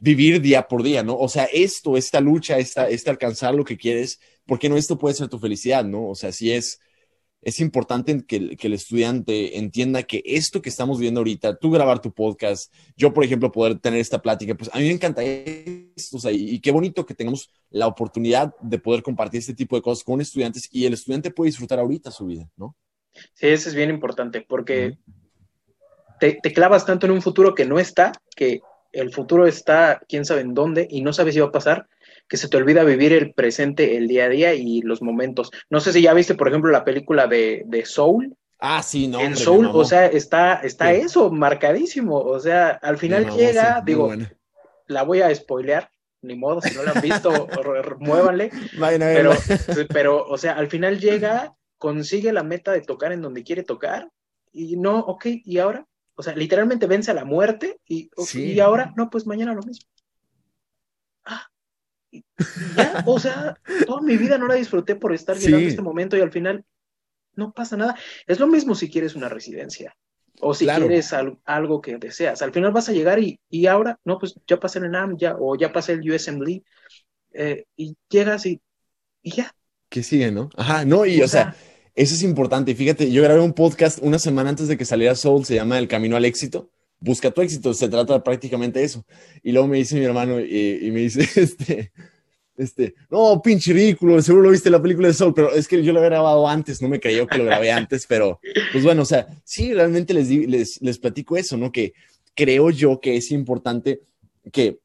vivir 0.00 0.40
día 0.40 0.68
por 0.68 0.82
día, 0.82 1.02
¿no? 1.02 1.16
O 1.16 1.28
sea, 1.28 1.44
esto, 1.44 1.96
esta 1.96 2.20
lucha, 2.20 2.58
esta, 2.58 2.88
este 2.88 3.10
alcanzar 3.10 3.54
lo 3.54 3.64
que 3.64 3.76
quieres, 3.76 4.20
¿por 4.46 4.58
qué 4.58 4.68
no 4.68 4.76
esto 4.76 4.98
puede 4.98 5.14
ser 5.14 5.28
tu 5.28 5.38
felicidad, 5.38 5.84
no? 5.84 6.08
O 6.08 6.14
sea, 6.14 6.32
sí 6.32 6.52
es, 6.52 6.80
es 7.44 7.60
importante 7.60 8.24
que, 8.26 8.56
que, 8.56 8.66
el 8.66 8.74
estudiante 8.74 9.58
entienda 9.58 10.02
que 10.02 10.22
esto 10.24 10.62
que 10.62 10.68
estamos 10.68 10.98
viendo 10.98 11.20
ahorita, 11.20 11.56
tú 11.56 11.70
grabar 11.70 12.00
tu 12.00 12.12
podcast, 12.12 12.72
yo, 12.96 13.12
por 13.12 13.24
ejemplo, 13.24 13.52
poder 13.52 13.78
tener 13.78 14.00
esta 14.00 14.20
plática, 14.20 14.54
pues 14.54 14.70
a 14.72 14.78
mí 14.78 14.84
me 14.84 14.92
encanta 14.92 15.22
esto, 15.22 16.16
o 16.16 16.20
sea, 16.20 16.32
y, 16.32 16.50
y, 16.50 16.60
qué 16.60 16.70
bonito 16.70 17.06
que 17.06 17.14
tengamos 17.14 17.50
la 17.70 17.86
oportunidad 17.86 18.54
de 18.60 18.78
poder 18.78 19.02
compartir 19.02 19.40
este 19.40 19.54
tipo 19.54 19.76
de 19.76 19.82
cosas 19.82 20.04
con 20.04 20.20
estudiantes 20.20 20.68
y 20.72 20.86
el 20.86 20.94
estudiante 20.94 21.30
puede 21.30 21.48
disfrutar 21.48 21.78
ahorita 21.78 22.10
su 22.10 22.26
vida, 22.26 22.48
¿no? 22.56 22.76
Sí, 23.34 23.46
eso 23.48 23.68
es 23.68 23.74
bien 23.74 23.90
importante 23.90 24.40
porque 24.40 24.98
te 26.18 26.52
clavas 26.52 26.86
tanto 26.86 27.06
en 27.06 27.12
un 27.12 27.22
futuro 27.22 27.54
que 27.54 27.64
no 27.64 27.78
está, 27.78 28.12
que 28.34 28.60
el 28.94 29.12
futuro 29.12 29.46
está 29.46 30.00
quién 30.08 30.24
sabe 30.24 30.40
en 30.40 30.54
dónde 30.54 30.86
y 30.88 31.02
no 31.02 31.12
sabes 31.12 31.34
si 31.34 31.40
va 31.40 31.48
a 31.48 31.52
pasar, 31.52 31.88
que 32.28 32.36
se 32.36 32.48
te 32.48 32.56
olvida 32.56 32.84
vivir 32.84 33.12
el 33.12 33.34
presente, 33.34 33.96
el 33.96 34.08
día 34.08 34.24
a 34.24 34.28
día 34.28 34.54
y 34.54 34.82
los 34.82 35.02
momentos. 35.02 35.50
No 35.70 35.80
sé 35.80 35.92
si 35.92 36.02
ya 36.02 36.14
viste, 36.14 36.34
por 36.34 36.48
ejemplo, 36.48 36.70
la 36.70 36.84
película 36.84 37.26
de, 37.26 37.62
de 37.66 37.84
Soul. 37.84 38.36
Ah, 38.58 38.82
sí, 38.82 39.08
no. 39.08 39.20
En 39.20 39.26
hombre, 39.26 39.40
Soul, 39.40 39.70
o 39.72 39.84
sea, 39.84 40.06
está, 40.06 40.54
está 40.56 40.90
sí. 40.90 41.02
eso, 41.02 41.30
marcadísimo. 41.30 42.18
O 42.18 42.40
sea, 42.40 42.70
al 42.70 42.98
final 42.98 43.26
mamó, 43.26 43.36
llega, 43.36 43.76
sí, 43.76 43.82
digo, 43.84 44.12
la 44.86 45.02
voy 45.02 45.20
a 45.20 45.34
spoilear, 45.34 45.90
ni 46.22 46.36
modo, 46.36 46.60
si 46.60 46.74
no 46.74 46.82
la 46.82 46.92
han 46.92 47.02
visto, 47.02 47.30
muévanle. 48.00 48.50
Pero, 48.78 49.32
pero, 49.92 50.26
o 50.26 50.38
sea, 50.38 50.52
al 50.52 50.68
final 50.68 50.98
llega, 50.98 51.54
consigue 51.78 52.32
la 52.32 52.42
meta 52.42 52.72
de 52.72 52.80
tocar 52.80 53.12
en 53.12 53.22
donde 53.22 53.44
quiere 53.44 53.62
tocar, 53.62 54.08
y 54.52 54.76
no, 54.76 55.00
ok, 55.00 55.26
¿y 55.44 55.58
ahora? 55.58 55.86
O 56.14 56.22
sea, 56.22 56.34
literalmente 56.34 56.86
vence 56.86 57.10
a 57.10 57.14
la 57.14 57.24
muerte 57.24 57.80
y, 57.86 58.08
sí. 58.18 58.52
y 58.52 58.60
ahora, 58.60 58.92
no, 58.96 59.10
pues 59.10 59.26
mañana 59.26 59.52
lo 59.52 59.62
mismo. 59.62 59.88
Ah, 61.24 61.48
ya, 62.76 63.02
o 63.06 63.18
sea, 63.18 63.58
toda 63.86 64.02
mi 64.02 64.16
vida 64.16 64.38
no 64.38 64.46
la 64.46 64.54
disfruté 64.54 64.96
por 64.96 65.12
estar 65.12 65.36
llegando 65.36 65.58
sí. 65.58 65.64
a 65.64 65.68
este 65.68 65.82
momento 65.82 66.16
y 66.16 66.20
al 66.20 66.30
final 66.30 66.64
no 67.34 67.52
pasa 67.52 67.76
nada. 67.76 67.96
Es 68.26 68.38
lo 68.38 68.46
mismo 68.46 68.74
si 68.74 68.90
quieres 68.90 69.14
una 69.14 69.28
residencia 69.28 69.96
o 70.40 70.54
si 70.54 70.64
claro. 70.64 70.86
quieres 70.86 71.12
al, 71.12 71.38
algo 71.44 71.80
que 71.80 71.98
deseas. 71.98 72.42
Al 72.42 72.52
final 72.52 72.72
vas 72.72 72.88
a 72.88 72.92
llegar 72.92 73.18
y, 73.18 73.40
y 73.48 73.66
ahora, 73.66 73.98
no, 74.04 74.18
pues 74.18 74.34
ya 74.46 74.58
pasé 74.58 74.78
el 74.78 74.86
ENAM 74.86 75.16
ya, 75.16 75.36
o 75.38 75.56
ya 75.56 75.72
pasé 75.72 75.92
el 75.92 76.10
USMLE 76.10 76.62
eh, 77.32 77.64
y 77.76 77.96
llegas 78.08 78.46
y, 78.46 78.60
y 79.22 79.30
ya. 79.32 79.54
¿Qué 79.88 80.02
sigue, 80.02 80.30
no? 80.32 80.50
Ajá, 80.56 80.84
no, 80.84 81.06
y 81.06 81.20
o, 81.20 81.24
o 81.24 81.28
sea, 81.28 81.52
sea 81.52 81.56
eso 81.94 82.14
es 82.14 82.22
importante. 82.22 82.74
Fíjate, 82.74 83.10
yo 83.12 83.22
grabé 83.22 83.40
un 83.40 83.52
podcast 83.52 84.00
una 84.02 84.18
semana 84.18 84.50
antes 84.50 84.66
de 84.66 84.76
que 84.76 84.84
saliera 84.84 85.14
Soul, 85.14 85.44
se 85.44 85.54
llama 85.54 85.78
El 85.78 85.86
Camino 85.86 86.16
al 86.16 86.24
Éxito. 86.24 86.70
Busca 87.04 87.30
tu 87.30 87.42
éxito, 87.42 87.74
se 87.74 87.88
trata 87.88 88.22
prácticamente 88.22 88.78
de 88.78 88.86
eso. 88.86 89.04
Y 89.42 89.52
luego 89.52 89.68
me 89.68 89.76
dice 89.78 89.96
mi 89.96 90.04
hermano, 90.04 90.40
y, 90.40 90.78
y 90.82 90.90
me 90.90 91.00
dice, 91.00 91.20
este, 91.40 91.92
este, 92.56 92.94
no, 93.10 93.40
pinche 93.42 93.72
ridículo, 93.72 94.22
seguro 94.22 94.44
lo 94.44 94.50
viste 94.50 94.68
en 94.68 94.74
la 94.74 94.82
película 94.82 95.08
de 95.08 95.14
Soul, 95.14 95.34
pero 95.34 95.52
es 95.52 95.66
que 95.66 95.82
yo 95.82 95.92
lo 95.92 95.98
había 95.98 96.10
grabado 96.10 96.46
antes, 96.46 96.80
no 96.80 96.88
me 96.88 97.00
creyó 97.00 97.26
que 97.26 97.38
lo 97.38 97.44
grabé 97.44 97.72
antes, 97.72 98.06
pero 98.06 98.40
pues 98.72 98.84
bueno, 98.84 99.02
o 99.02 99.04
sea, 99.04 99.26
sí, 99.44 99.74
realmente 99.74 100.14
les, 100.14 100.28
les, 100.30 100.80
les 100.80 100.98
platico 100.98 101.36
eso, 101.36 101.56
¿no? 101.56 101.72
Que 101.72 101.94
creo 102.34 102.70
yo 102.70 103.00
que 103.00 103.16
es 103.16 103.30
importante 103.32 104.02
que 104.52 104.78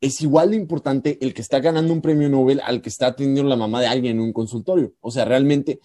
es 0.00 0.20
igual 0.20 0.50
de 0.50 0.56
importante 0.56 1.18
el 1.20 1.34
que 1.34 1.42
está 1.42 1.58
ganando 1.58 1.92
un 1.92 2.02
premio 2.02 2.28
Nobel 2.28 2.60
al 2.62 2.80
que 2.80 2.90
está 2.90 3.08
atendiendo 3.08 3.48
la 3.48 3.56
mamá 3.56 3.80
de 3.80 3.88
alguien 3.88 4.16
en 4.16 4.22
un 4.22 4.32
consultorio. 4.32 4.94
O 5.00 5.10
sea, 5.10 5.24
realmente 5.24 5.80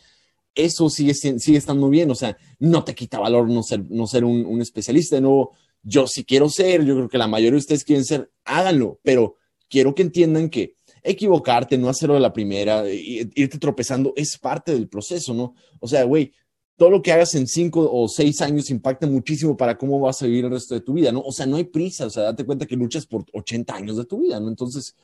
eso 0.53 0.89
sigue, 0.89 1.13
sigue 1.13 1.57
estando 1.57 1.89
bien, 1.89 2.11
o 2.11 2.15
sea, 2.15 2.37
no 2.59 2.83
te 2.83 2.93
quita 2.93 3.19
valor 3.19 3.49
no 3.49 3.63
ser, 3.63 3.83
no 3.89 4.05
ser 4.05 4.25
un, 4.25 4.45
un 4.45 4.61
especialista, 4.61 5.19
no, 5.21 5.51
yo 5.83 6.07
sí 6.07 6.23
quiero 6.23 6.49
ser, 6.49 6.85
yo 6.85 6.95
creo 6.95 7.09
que 7.09 7.17
la 7.17 7.27
mayoría 7.27 7.51
de 7.53 7.57
ustedes 7.57 7.83
quieren 7.83 8.05
ser, 8.05 8.31
háganlo, 8.45 8.99
pero 9.03 9.35
quiero 9.69 9.95
que 9.95 10.03
entiendan 10.03 10.49
que 10.49 10.75
equivocarte, 11.03 11.77
no 11.77 11.89
hacerlo 11.89 12.15
de 12.15 12.21
la 12.21 12.33
primera, 12.33 12.83
irte 12.89 13.57
tropezando, 13.57 14.13
es 14.15 14.37
parte 14.37 14.73
del 14.73 14.87
proceso, 14.87 15.33
¿no? 15.33 15.55
O 15.79 15.87
sea, 15.87 16.03
güey, 16.03 16.33
todo 16.77 16.89
lo 16.89 17.01
que 17.01 17.11
hagas 17.11 17.35
en 17.35 17.47
cinco 17.47 17.89
o 17.91 18.07
seis 18.07 18.41
años 18.41 18.69
impacta 18.69 19.07
muchísimo 19.07 19.55
para 19.55 19.77
cómo 19.77 19.99
vas 19.99 20.21
a 20.21 20.25
vivir 20.25 20.45
el 20.45 20.51
resto 20.51 20.73
de 20.73 20.81
tu 20.81 20.93
vida, 20.93 21.11
¿no? 21.11 21.21
O 21.21 21.31
sea, 21.31 21.45
no 21.45 21.57
hay 21.57 21.65
prisa, 21.65 22.05
o 22.05 22.09
sea, 22.09 22.23
date 22.23 22.45
cuenta 22.45 22.65
que 22.65 22.75
luchas 22.75 23.05
por 23.05 23.25
80 23.33 23.75
años 23.75 23.97
de 23.97 24.05
tu 24.05 24.19
vida, 24.21 24.39
¿no? 24.39 24.47
Entonces, 24.47 24.95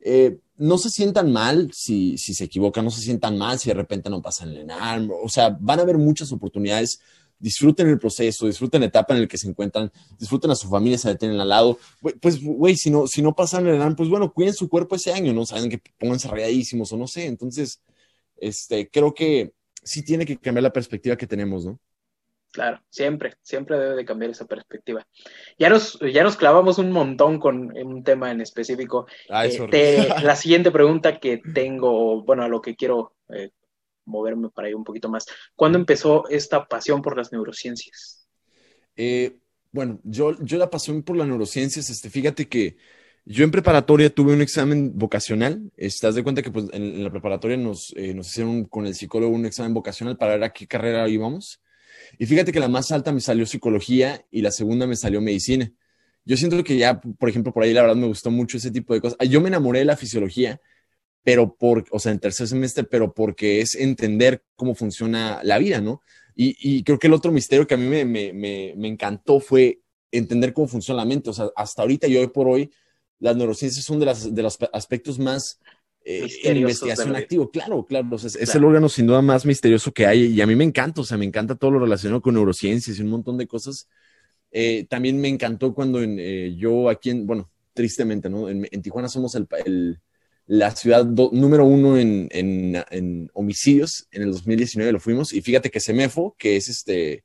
eh, 0.00 0.38
no 0.56 0.78
se 0.78 0.90
sientan 0.90 1.32
mal 1.32 1.70
si, 1.72 2.18
si, 2.18 2.34
se 2.34 2.44
equivocan, 2.44 2.84
no 2.84 2.90
se 2.90 3.00
sientan 3.00 3.38
mal 3.38 3.58
si 3.58 3.68
de 3.68 3.74
repente 3.74 4.10
no 4.10 4.20
pasan 4.20 4.50
el 4.50 4.58
ENARM, 4.58 5.10
o 5.22 5.28
sea, 5.28 5.56
van 5.60 5.78
a 5.78 5.82
haber 5.82 5.98
muchas 5.98 6.32
oportunidades, 6.32 7.00
disfruten 7.42 7.88
el 7.88 7.98
proceso, 7.98 8.46
disfruten 8.46 8.80
la 8.80 8.86
etapa 8.86 9.14
en 9.14 9.22
la 9.22 9.26
que 9.26 9.36
se 9.36 9.48
encuentran, 9.48 9.90
disfruten 10.16 10.52
a 10.52 10.54
su 10.54 10.68
familia, 10.68 10.96
se 10.96 11.08
detienen 11.08 11.40
al 11.40 11.48
lado, 11.48 11.76
pues, 12.20 12.40
güey, 12.40 12.76
si 12.76 12.88
no, 12.88 13.08
si 13.08 13.20
no 13.20 13.34
pasan 13.34 13.66
el 13.66 13.74
ENARM, 13.74 13.96
pues 13.96 14.08
bueno, 14.08 14.32
cuiden 14.32 14.54
su 14.54 14.68
cuerpo 14.68 14.94
ese 14.94 15.12
año, 15.12 15.32
¿no? 15.32 15.44
Saben 15.44 15.68
que 15.68 15.82
pónganse 15.98 16.28
rayadísimos 16.28 16.92
o 16.92 16.96
no 16.96 17.08
sé, 17.08 17.26
entonces, 17.26 17.82
este, 18.36 18.88
creo 18.88 19.12
que 19.12 19.52
sí 19.82 20.04
tiene 20.04 20.24
que 20.24 20.38
cambiar 20.38 20.62
la 20.62 20.72
perspectiva 20.72 21.16
que 21.16 21.26
tenemos, 21.26 21.64
¿no? 21.64 21.80
Claro, 22.52 22.80
siempre, 22.90 23.34
siempre 23.40 23.78
debe 23.78 23.96
de 23.96 24.04
cambiar 24.04 24.30
esa 24.30 24.44
perspectiva. 24.44 25.04
Ya 25.58 25.68
nos, 25.68 25.98
ya 26.00 26.22
nos 26.22 26.36
clavamos 26.36 26.78
un 26.78 26.92
montón 26.92 27.40
con 27.40 27.76
un 27.76 28.04
tema 28.04 28.30
en 28.30 28.42
específico. 28.42 29.06
Ay, 29.30 29.56
eh, 29.56 29.68
te, 29.70 30.08
la 30.22 30.36
siguiente 30.36 30.70
pregunta 30.70 31.18
que 31.18 31.38
tengo, 31.38 32.22
bueno, 32.22 32.44
a 32.44 32.48
lo 32.48 32.60
que 32.60 32.76
quiero 32.76 33.14
eh, 33.30 33.50
moverme 34.04 34.48
para 34.50 34.68
ir 34.68 34.76
un 34.76 34.84
poquito 34.84 35.08
más. 35.08 35.26
¿Cuándo 35.54 35.78
empezó 35.78 36.28
esta 36.28 36.66
pasión 36.66 37.02
por 37.02 37.16
las 37.16 37.32
neurociencias? 37.32 38.26
Eh, 38.96 39.38
bueno, 39.70 40.00
yo, 40.04 40.36
yo 40.42 40.58
la 40.58 40.70
pasión 40.70 41.02
por 41.02 41.16
las 41.16 41.26
neurociencias, 41.26 41.88
este, 41.90 42.10
fíjate 42.10 42.48
que 42.48 42.76
yo 43.24 43.44
en 43.44 43.50
preparatoria 43.50 44.10
tuve 44.10 44.32
un 44.32 44.42
examen 44.42 44.98
vocacional. 44.98 45.70
Estás 45.76 46.14
de 46.14 46.22
cuenta 46.22 46.42
que 46.42 46.50
pues, 46.50 46.66
en, 46.72 46.82
en 46.82 47.04
la 47.04 47.10
preparatoria 47.10 47.56
nos, 47.56 47.94
eh, 47.96 48.14
nos 48.14 48.28
hicieron 48.28 48.64
con 48.64 48.86
el 48.86 48.94
psicólogo 48.94 49.32
un 49.34 49.46
examen 49.46 49.72
vocacional 49.72 50.16
para 50.16 50.32
ver 50.32 50.44
a 50.44 50.52
qué 50.52 50.66
carrera 50.66 51.08
íbamos. 51.08 51.60
Y 52.18 52.26
fíjate 52.26 52.52
que 52.52 52.60
la 52.60 52.68
más 52.68 52.90
alta 52.90 53.12
me 53.12 53.20
salió 53.20 53.46
psicología 53.46 54.24
y 54.30 54.42
la 54.42 54.50
segunda 54.50 54.86
me 54.86 54.96
salió 54.96 55.20
medicina. 55.20 55.72
Yo 56.24 56.36
siento 56.36 56.62
que 56.62 56.76
ya, 56.76 57.00
por 57.00 57.28
ejemplo, 57.28 57.52
por 57.52 57.62
ahí 57.62 57.72
la 57.72 57.82
verdad 57.82 57.96
me 57.96 58.06
gustó 58.06 58.30
mucho 58.30 58.56
ese 58.56 58.70
tipo 58.70 58.94
de 58.94 59.00
cosas. 59.00 59.18
Yo 59.28 59.40
me 59.40 59.48
enamoré 59.48 59.80
de 59.80 59.84
la 59.86 59.96
fisiología, 59.96 60.60
pero 61.22 61.54
por, 61.54 61.84
o 61.90 61.98
sea, 61.98 62.12
en 62.12 62.18
tercer 62.18 62.48
semestre, 62.48 62.84
pero 62.84 63.14
porque 63.14 63.60
es 63.60 63.74
entender 63.74 64.42
cómo 64.56 64.74
funciona 64.74 65.40
la 65.44 65.58
vida, 65.58 65.80
¿no? 65.80 66.00
Y, 66.34 66.56
y 66.60 66.82
creo 66.82 66.98
que 66.98 67.06
el 67.06 67.12
otro 67.12 67.30
misterio 67.30 67.66
que 67.66 67.74
a 67.74 67.76
mí 67.76 67.86
me, 67.86 68.04
me, 68.04 68.32
me, 68.32 68.74
me, 68.76 68.88
encantó 68.88 69.38
fue 69.38 69.80
entender 70.10 70.52
cómo 70.52 70.66
funciona 70.66 71.02
la 71.02 71.08
mente. 71.08 71.30
O 71.30 71.32
sea, 71.32 71.50
hasta 71.54 71.82
ahorita 71.82 72.06
y 72.08 72.16
hoy 72.16 72.28
por 72.28 72.48
hoy, 72.48 72.70
las 73.18 73.36
neurociencias 73.36 73.84
son 73.84 74.00
de, 74.00 74.06
las, 74.06 74.34
de 74.34 74.42
los 74.42 74.58
aspectos 74.72 75.18
más 75.18 75.60
eh, 76.04 76.28
en 76.42 76.56
investigación 76.56 77.14
activo, 77.14 77.48
claro, 77.50 77.86
claro, 77.86 78.08
o 78.10 78.18
sea, 78.18 78.26
es, 78.26 78.32
claro. 78.32 78.50
es 78.50 78.54
el 78.56 78.64
órgano 78.64 78.88
sin 78.88 79.06
duda 79.06 79.22
más 79.22 79.46
misterioso 79.46 79.92
que 79.92 80.04
hay 80.04 80.24
y 80.24 80.40
a 80.40 80.46
mí 80.48 80.56
me 80.56 80.64
encanta, 80.64 81.00
o 81.00 81.04
sea, 81.04 81.16
me 81.16 81.24
encanta 81.24 81.54
todo 81.54 81.70
lo 81.70 81.78
relacionado 81.78 82.20
con 82.20 82.34
neurociencias 82.34 82.98
y 82.98 83.02
un 83.02 83.10
montón 83.10 83.38
de 83.38 83.46
cosas. 83.46 83.88
Eh, 84.50 84.86
también 84.90 85.20
me 85.20 85.28
encantó 85.28 85.72
cuando 85.72 86.02
en, 86.02 86.16
eh, 86.18 86.56
yo 86.56 86.88
aquí, 86.88 87.10
en, 87.10 87.24
bueno, 87.24 87.50
tristemente, 87.72 88.28
¿no? 88.28 88.48
En, 88.48 88.66
en 88.68 88.82
Tijuana 88.82 89.08
somos 89.08 89.36
el, 89.36 89.46
el, 89.64 90.00
la 90.46 90.74
ciudad 90.74 91.04
número 91.04 91.64
uno 91.64 91.96
en, 91.96 93.30
homicidios, 93.34 94.08
en 94.10 94.22
el 94.22 94.32
2019 94.32 94.92
lo 94.92 95.00
fuimos 95.00 95.32
y 95.32 95.40
fíjate 95.40 95.70
que 95.70 95.80
Semefo, 95.80 96.34
que 96.38 96.56
es 96.56 96.68
este, 96.68 97.24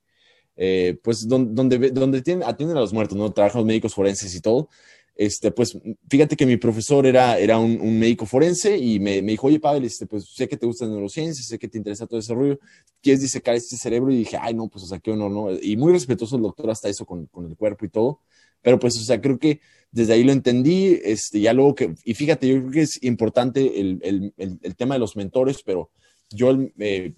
eh, 0.56 0.98
pues 1.04 1.28
donde, 1.28 1.92
donde, 1.92 2.18
atienden 2.46 2.78
a 2.78 2.82
los 2.82 2.94
muertos, 2.94 3.18
¿no? 3.18 3.32
Trabajan 3.32 3.60
los 3.60 3.68
médicos 3.68 3.94
forenses 3.94 4.34
y 4.36 4.42
todo. 4.42 4.70
Este, 5.16 5.52
pues 5.52 5.76
fíjate 6.08 6.36
que 6.36 6.46
mi 6.46 6.58
profesor 6.58 7.08
era, 7.08 7.40
era 7.40 7.58
un, 7.58 8.00
médico 8.00 8.28
forense 8.28 8.78
y 8.78 9.00
me, 9.00 9.24
me, 9.24 9.32
dijo, 9.32 9.48
oye, 9.48 9.60
Pavel, 9.60 9.84
este, 9.84 10.06
pues 10.06 10.32
sé 10.36 10.48
que 10.48 10.58
te 10.58 10.68
gustan 10.68 10.92
neurociencias, 10.92 11.48
sé 11.48 11.58
que 11.58 11.68
te 11.68 11.80
interesa 11.80 12.06
todo 12.06 12.20
ese 12.20 12.36
rollo, 12.36 12.60
¿quieres 13.02 13.22
disecar 13.22 13.56
este 13.56 13.78
cerebro? 13.78 14.12
Y 14.12 14.18
dije, 14.18 14.38
ay, 14.40 14.54
no, 14.54 14.68
pues, 14.68 14.84
o 14.84 14.88
sea, 14.88 15.00
qué 15.00 15.12
honor, 15.12 15.32
¿no? 15.32 15.60
Y 15.60 15.76
muy 15.76 15.92
respetuoso 15.92 16.36
el 16.36 16.44
doctor 16.44 16.70
hasta 16.70 16.88
eso 16.88 17.04
con, 17.04 17.26
con 17.26 17.48
el 17.48 17.58
cuerpo 17.58 17.86
y 17.86 17.90
todo. 17.90 18.22
Pero 18.62 18.80
pues, 18.80 18.96
o 18.98 19.04
sea, 19.04 19.20
creo 19.20 19.40
que 19.40 19.60
desde 19.92 20.14
ahí 20.14 20.24
lo 20.24 20.32
entendí, 20.32 21.00
este, 21.04 21.40
ya 21.40 21.54
luego 21.54 21.76
que, 21.76 21.94
y 22.04 22.14
fíjate, 22.14 22.48
yo 22.48 22.60
creo 22.60 22.72
que 22.72 22.82
es 22.82 23.04
importante 23.04 23.80
el, 23.80 24.00
el, 24.04 24.34
el, 24.62 24.76
tema 24.76 24.96
de 24.96 25.00
los 25.00 25.16
mentores, 25.16 25.64
pero 25.64 25.90
yo 26.30 26.56
eh, 26.80 27.14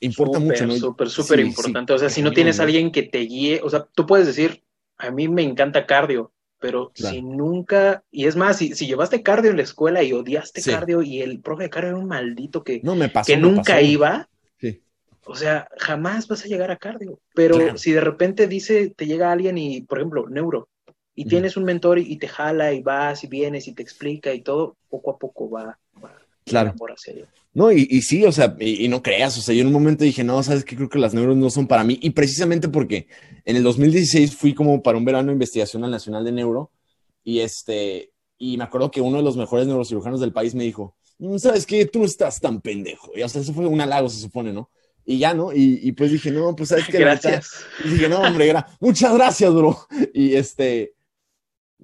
importa 0.00 0.38
mucho, 0.38 0.66
¿no? 0.66 0.76
Súper, 0.76 1.10
súper 1.10 1.40
importante. 1.40 1.92
o 1.92 1.98
sea, 1.98 2.08
si 2.08 2.22
no 2.22 2.32
tienes 2.32 2.58
a 2.58 2.64
alguien 2.64 2.90
que 2.90 3.02
te 3.02 3.20
guíe, 3.20 3.60
o 3.62 3.70
sea, 3.70 3.86
tú 3.94 4.06
puedes 4.06 4.26
decir, 4.26 4.62
a 4.98 5.10
mí 5.10 5.28
me 5.28 5.42
encanta 5.42 5.86
cardio, 5.86 6.32
pero 6.58 6.90
si 6.94 7.20
nunca, 7.20 8.02
y 8.10 8.26
es 8.26 8.34
más, 8.34 8.56
si, 8.58 8.74
si, 8.74 8.86
llevaste 8.86 9.22
cardio 9.22 9.50
en 9.50 9.58
la 9.58 9.62
escuela 9.62 10.02
y 10.02 10.12
odiaste 10.12 10.62
cardio 10.62 11.02
y 11.02 11.20
el 11.20 11.40
profe 11.40 11.64
de 11.64 11.70
cardio 11.70 11.90
era 11.90 11.98
un 11.98 12.08
maldito 12.08 12.64
que, 12.64 12.80
no, 12.82 12.96
me 12.96 13.08
pasó, 13.08 13.26
que 13.26 13.36
nunca 13.36 13.82
iba, 13.82 14.28
o 15.28 15.34
sea, 15.34 15.68
jamás 15.76 16.28
vas 16.28 16.44
a 16.44 16.46
llegar 16.46 16.70
a 16.70 16.76
cardio. 16.76 17.18
Pero 17.34 17.76
si 17.76 17.90
de 17.90 18.00
repente 18.00 18.46
dice, 18.46 18.90
te 18.96 19.06
llega 19.06 19.32
alguien 19.32 19.58
y, 19.58 19.80
por 19.80 19.98
ejemplo, 19.98 20.28
neuro, 20.28 20.68
y 21.18 21.24
tienes 21.24 21.56
un 21.56 21.64
mentor 21.64 21.98
y, 21.98 22.16
te 22.16 22.28
jala 22.28 22.74
y 22.74 22.82
vas 22.82 23.24
y 23.24 23.26
vienes 23.26 23.66
y 23.66 23.72
te 23.72 23.82
explica 23.82 24.34
y 24.34 24.42
todo, 24.42 24.76
poco 24.90 25.12
a 25.12 25.18
poco 25.18 25.48
va, 25.48 25.78
claro. 26.44 26.74
por 26.76 26.92
hacia 26.92 27.14
No, 27.54 27.72
y, 27.72 27.88
y, 27.90 28.02
sí, 28.02 28.22
o 28.26 28.30
sea, 28.30 28.54
y, 28.60 28.86
no 28.88 29.02
creas, 29.02 29.36
o 29.38 29.40
sea, 29.40 29.54
yo 29.54 29.62
en 29.62 29.68
un 29.68 29.72
momento 29.72 30.04
dije, 30.04 30.22
no, 30.22 30.42
sabes 30.42 30.62
que 30.62 30.76
creo 30.76 30.90
que 30.90 30.98
las 30.98 31.14
neuros 31.14 31.38
no 31.38 31.48
son 31.48 31.66
para 31.66 31.84
mí, 31.84 31.98
y 32.02 32.10
precisamente 32.10 32.68
porque 32.68 33.08
en 33.46 33.56
el 33.56 33.62
2016 33.62 34.36
fui 34.36 34.54
como 34.54 34.82
para 34.82 34.98
un 34.98 35.06
verano 35.06 35.28
de 35.28 35.32
investigación 35.32 35.82
al 35.84 35.90
Nacional 35.90 36.22
de 36.22 36.32
Neuro, 36.32 36.70
y 37.24 37.40
este, 37.40 38.12
y 38.36 38.58
me 38.58 38.64
acuerdo 38.64 38.90
que 38.90 39.00
uno 39.00 39.16
de 39.16 39.22
los 39.22 39.38
mejores 39.38 39.66
neurocirujanos 39.66 40.20
del 40.20 40.34
país 40.34 40.54
me 40.54 40.64
dijo, 40.64 40.96
mm, 41.18 41.38
sabes 41.38 41.64
que 41.64 41.86
tú 41.86 42.00
no 42.00 42.04
estás 42.04 42.40
tan 42.40 42.60
pendejo, 42.60 43.12
y 43.16 43.22
o 43.22 43.28
sea, 43.30 43.40
eso 43.40 43.54
fue 43.54 43.66
un 43.66 43.80
halago, 43.80 44.10
se 44.10 44.20
supone, 44.20 44.52
¿no? 44.52 44.70
Y 45.06 45.18
ya, 45.18 45.32
¿no? 45.32 45.52
Y, 45.52 45.80
y 45.82 45.92
pues 45.92 46.10
dije, 46.10 46.30
no, 46.30 46.54
pues 46.54 46.68
sabes 46.68 46.88
que... 46.88 46.98
Gracias. 46.98 47.52
Y 47.84 47.90
dije, 47.90 48.08
no, 48.08 48.20
hombre, 48.20 48.50
era, 48.50 48.66
muchas 48.80 49.14
gracias, 49.14 49.54
bro. 49.54 49.86
Y 50.12 50.34
este, 50.34 50.95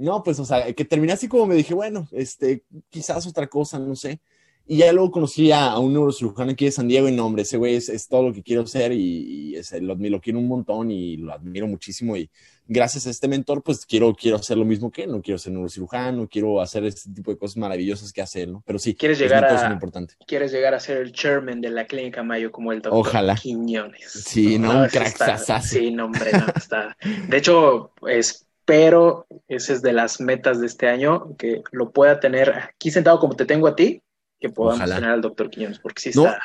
no, 0.03 0.23
pues, 0.23 0.39
o 0.39 0.45
sea, 0.45 0.73
que 0.73 0.85
terminé 0.85 1.13
así 1.13 1.29
como 1.29 1.47
me 1.47 1.55
dije, 1.55 1.75
bueno, 1.75 2.09
este, 2.13 2.65
quizás 2.91 3.27
otra 3.27 3.47
cosa, 3.47 3.79
no 3.79 3.95
sé. 3.95 4.21
Y 4.67 4.79
ya 4.79 4.93
luego 4.93 5.11
conocí 5.11 5.51
a, 5.51 5.77
un 5.79 5.93
neurocirujano 5.93 6.53
aquí 6.53 6.67
de 6.67 6.71
San 6.71 6.87
Diego 6.87 7.09
y 7.09 7.13
no, 7.13 7.27
hombre, 7.27 7.43
ese 7.43 7.57
güey 7.57 7.75
es, 7.75 8.09
todo 8.09 8.29
lo 8.29 8.33
que 8.33 8.43
quiero 8.43 8.65
ser 8.67 8.93
y, 8.93 9.57
ese, 9.57 9.81
lo, 9.81 9.95
lo, 9.95 10.21
quiero 10.21 10.39
un 10.39 10.47
montón 10.47 10.91
y 10.91 11.17
lo 11.17 11.33
admiro 11.33 11.67
muchísimo. 11.67 12.17
Y 12.17 12.31
gracias 12.67 13.07
a 13.07 13.11
este 13.11 13.27
mentor, 13.27 13.63
pues 13.63 13.85
quiero, 13.85 14.15
quiero 14.15 14.37
hacer 14.37 14.57
lo 14.57 14.65
mismo 14.65 14.91
que 14.91 15.05
él. 15.05 15.11
No 15.11 15.21
quiero 15.21 15.39
ser 15.39 15.53
neurocirujano, 15.53 16.29
quiero 16.29 16.61
hacer 16.61 16.85
este 16.85 17.13
tipo 17.13 17.33
de 17.33 17.39
cosas 17.39 17.57
maravillosas 17.57 18.13
que 18.13 18.23
hace 18.23 18.43
él, 18.43 18.53
¿no? 18.53 18.63
Pero 18.65 18.79
sí, 18.79 18.95
¿Quieres 18.95 19.19
llegar 19.19 19.45
a, 19.45 19.73
importante. 19.73 20.15
Quieres 20.27 20.53
llegar 20.53 20.75
a 20.75 20.81
ser 20.81 20.99
el 20.99 21.13
chairman 21.13 21.61
de 21.61 21.71
la 21.71 21.87
clínica 21.87 22.23
Mayo 22.23 22.53
como 22.53 22.73
el 22.73 22.83
doctor 22.83 23.01
Ojalá. 23.01 23.35
Quiñones. 23.35 24.11
Sí, 24.11 24.59
no, 24.59 24.83
un 24.83 24.89
crack 24.89 25.63
Sí, 25.63 25.91
no, 25.91 26.07
hombre, 26.07 26.33
no, 26.33 26.47
está. 26.57 26.97
De 27.29 27.37
hecho, 27.37 27.93
es 28.09 28.47
pero 28.65 29.27
esa 29.49 29.73
es 29.73 29.83
de 29.83 29.93
las 29.93 30.21
metas 30.21 30.61
de 30.61 30.67
este 30.67 30.89
año, 30.89 31.37
que 31.37 31.63
lo 31.73 31.91
pueda 31.91 32.21
tener 32.21 32.51
aquí 32.51 32.91
sentado 32.91 33.19
como 33.19 33.35
te 33.35 33.45
tengo 33.45 33.67
a 33.67 33.77
ti, 33.77 34.03
que 34.43 34.51
podamos 34.51 34.91
tener 34.91 35.11
al 35.11 35.21
doctor 35.21 35.49
Quiñones, 35.49 35.79
porque 35.79 36.01
sí 36.01 36.09
está. 36.11 36.41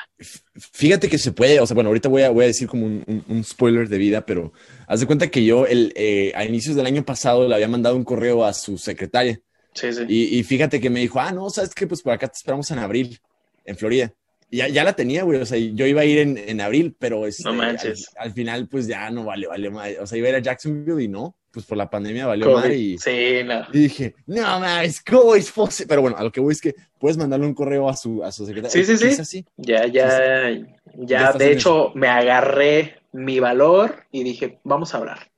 fíjate 0.55 1.09
que 1.09 1.17
se 1.17 1.31
puede, 1.31 1.59
o 1.59 1.65
sea, 1.65 1.73
bueno, 1.73 1.89
ahorita 1.89 2.09
voy 2.09 2.21
a, 2.21 2.29
voy 2.29 2.43
a 2.43 2.47
decir 2.47 2.67
como 2.67 2.85
un, 2.85 3.43
spoiler 3.43 3.89
de 3.89 3.97
vida, 3.97 4.25
pero 4.25 4.53
haz 4.87 4.99
de 4.99 5.07
cuenta 5.07 5.27
que 5.29 5.43
yo 5.43 5.65
el, 5.65 5.91
eh, 5.95 6.31
a 6.35 6.45
inicios 6.45 6.75
del 6.75 6.85
año 6.85 7.03
pasado 7.03 7.47
le 7.47 7.55
había 7.55 7.67
mandado 7.67 7.95
un 7.95 8.03
correo 8.03 8.45
a 8.45 8.53
su 8.53 8.77
secretaria. 8.77 9.39
Sí, 9.73 9.93
sí. 9.93 10.05
Y, 10.07 10.43
fíjate 10.43 10.79
que 10.79 10.89
me 10.89 11.01
dijo, 11.01 11.19
ah, 11.19 11.31
no, 11.31 11.49
sabes 11.49 11.73
que 11.73 11.85
pues 11.85 12.01
por 12.01 12.13
acá 12.13 12.27
te 12.27 12.37
esperamos 12.37 12.69
en 12.71 12.79
abril, 12.79 13.19
en 13.65 13.77
Florida. 13.77 14.13
Y 14.49 14.57
ya, 14.57 14.67
ya 14.67 14.83
la 14.83 14.93
tenía, 14.93 15.23
güey, 15.23 15.39
o 15.39 15.45
sea, 15.45 15.57
yo 15.57 15.85
iba 15.85 16.01
a 16.01 16.05
ir 16.05 16.19
en, 16.19 16.37
en 16.37 16.61
abril, 16.61 16.95
pero 16.97 17.27
este, 17.27 17.43
no 17.43 17.53
manches. 17.53 18.09
Al, 18.17 18.31
final, 18.31 18.67
pues 18.67 18.87
ya 18.87 19.09
no 19.11 19.25
vale, 19.25 19.47
vale, 19.47 19.99
o 19.99 20.07
sea, 20.07 20.17
iba 20.17 20.27
a 20.27 20.29
ir 20.31 20.35
a 20.35 20.41
Jacksonville 20.41 21.03
y 21.03 21.07
no, 21.07 21.36
pues 21.57 21.65
por 21.65 21.75
la 21.75 21.89
pandemia 21.89 22.27
valió 22.27 22.51
mal 22.51 22.71
y, 22.71 22.99
sí, 22.99 23.39
no. 23.43 23.65
y 23.73 23.79
dije, 23.79 24.13
no 24.27 24.59
más, 24.59 25.01
¿cómo 25.01 25.33
es 25.33 25.51
posible? 25.51 25.87
Pero 25.89 26.01
bueno, 26.03 26.15
a 26.15 26.23
lo 26.23 26.31
que 26.31 26.39
voy 26.39 26.51
es 26.51 26.61
que 26.61 26.75
puedes 26.99 27.17
mandarle 27.17 27.47
un 27.47 27.55
correo 27.55 27.89
a 27.89 27.95
su, 27.95 28.23
a 28.23 28.31
su 28.31 28.45
secretaria. 28.45 28.69
Sí, 28.69 28.85
sí, 28.85 28.95
sí. 28.95 29.19
Así? 29.19 29.45
Ya, 29.57 29.87
ya, 29.87 30.51
ya, 30.97 31.33
de 31.33 31.51
hecho, 31.51 31.93
me 31.95 32.09
agarré 32.09 32.99
mi 33.11 33.39
valor 33.39 34.03
y 34.11 34.23
dije, 34.23 34.59
vamos 34.63 34.93
a 34.93 34.99
hablar. 34.99 35.31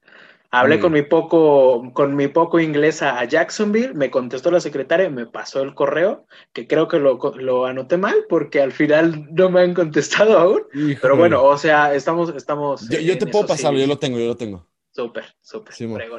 Hablé 0.51 0.82
con 0.82 0.91
mi 0.91 1.03
poco, 1.03 1.93
con 1.93 2.17
mi 2.17 2.27
poco 2.27 2.60
inglés 2.60 3.01
a 3.01 3.23
Jacksonville, 3.23 3.93
me 3.93 4.12
contestó 4.12 4.51
la 4.51 4.60
secretaria, 4.60 5.10
me 5.10 5.25
pasó 5.25 5.62
el 5.62 5.73
correo, 5.73 6.25
que 6.51 6.67
creo 6.67 6.89
que 6.89 6.99
lo, 6.99 7.17
lo 7.38 7.65
anoté 7.65 7.97
mal 7.97 8.25
porque 8.27 8.60
al 8.60 8.73
final 8.73 9.27
no 9.32 9.49
me 9.51 9.62
han 9.62 9.73
contestado 9.73 10.38
aún. 10.38 10.63
Pero 11.01 11.15
bueno, 11.15 11.43
o 11.43 11.58
sea, 11.58 11.93
estamos, 11.93 12.34
estamos. 12.36 12.89
Yo, 12.89 13.17
te 13.17 13.27
puedo 13.27 13.45
pasarlo, 13.45 13.79
yo 13.79 13.88
lo 13.88 13.99
tengo, 13.99 14.19
yo 14.19 14.25
lo 14.25 14.36
tengo. 14.36 14.68
Súper, 14.99 15.25
súper. 15.39 16.09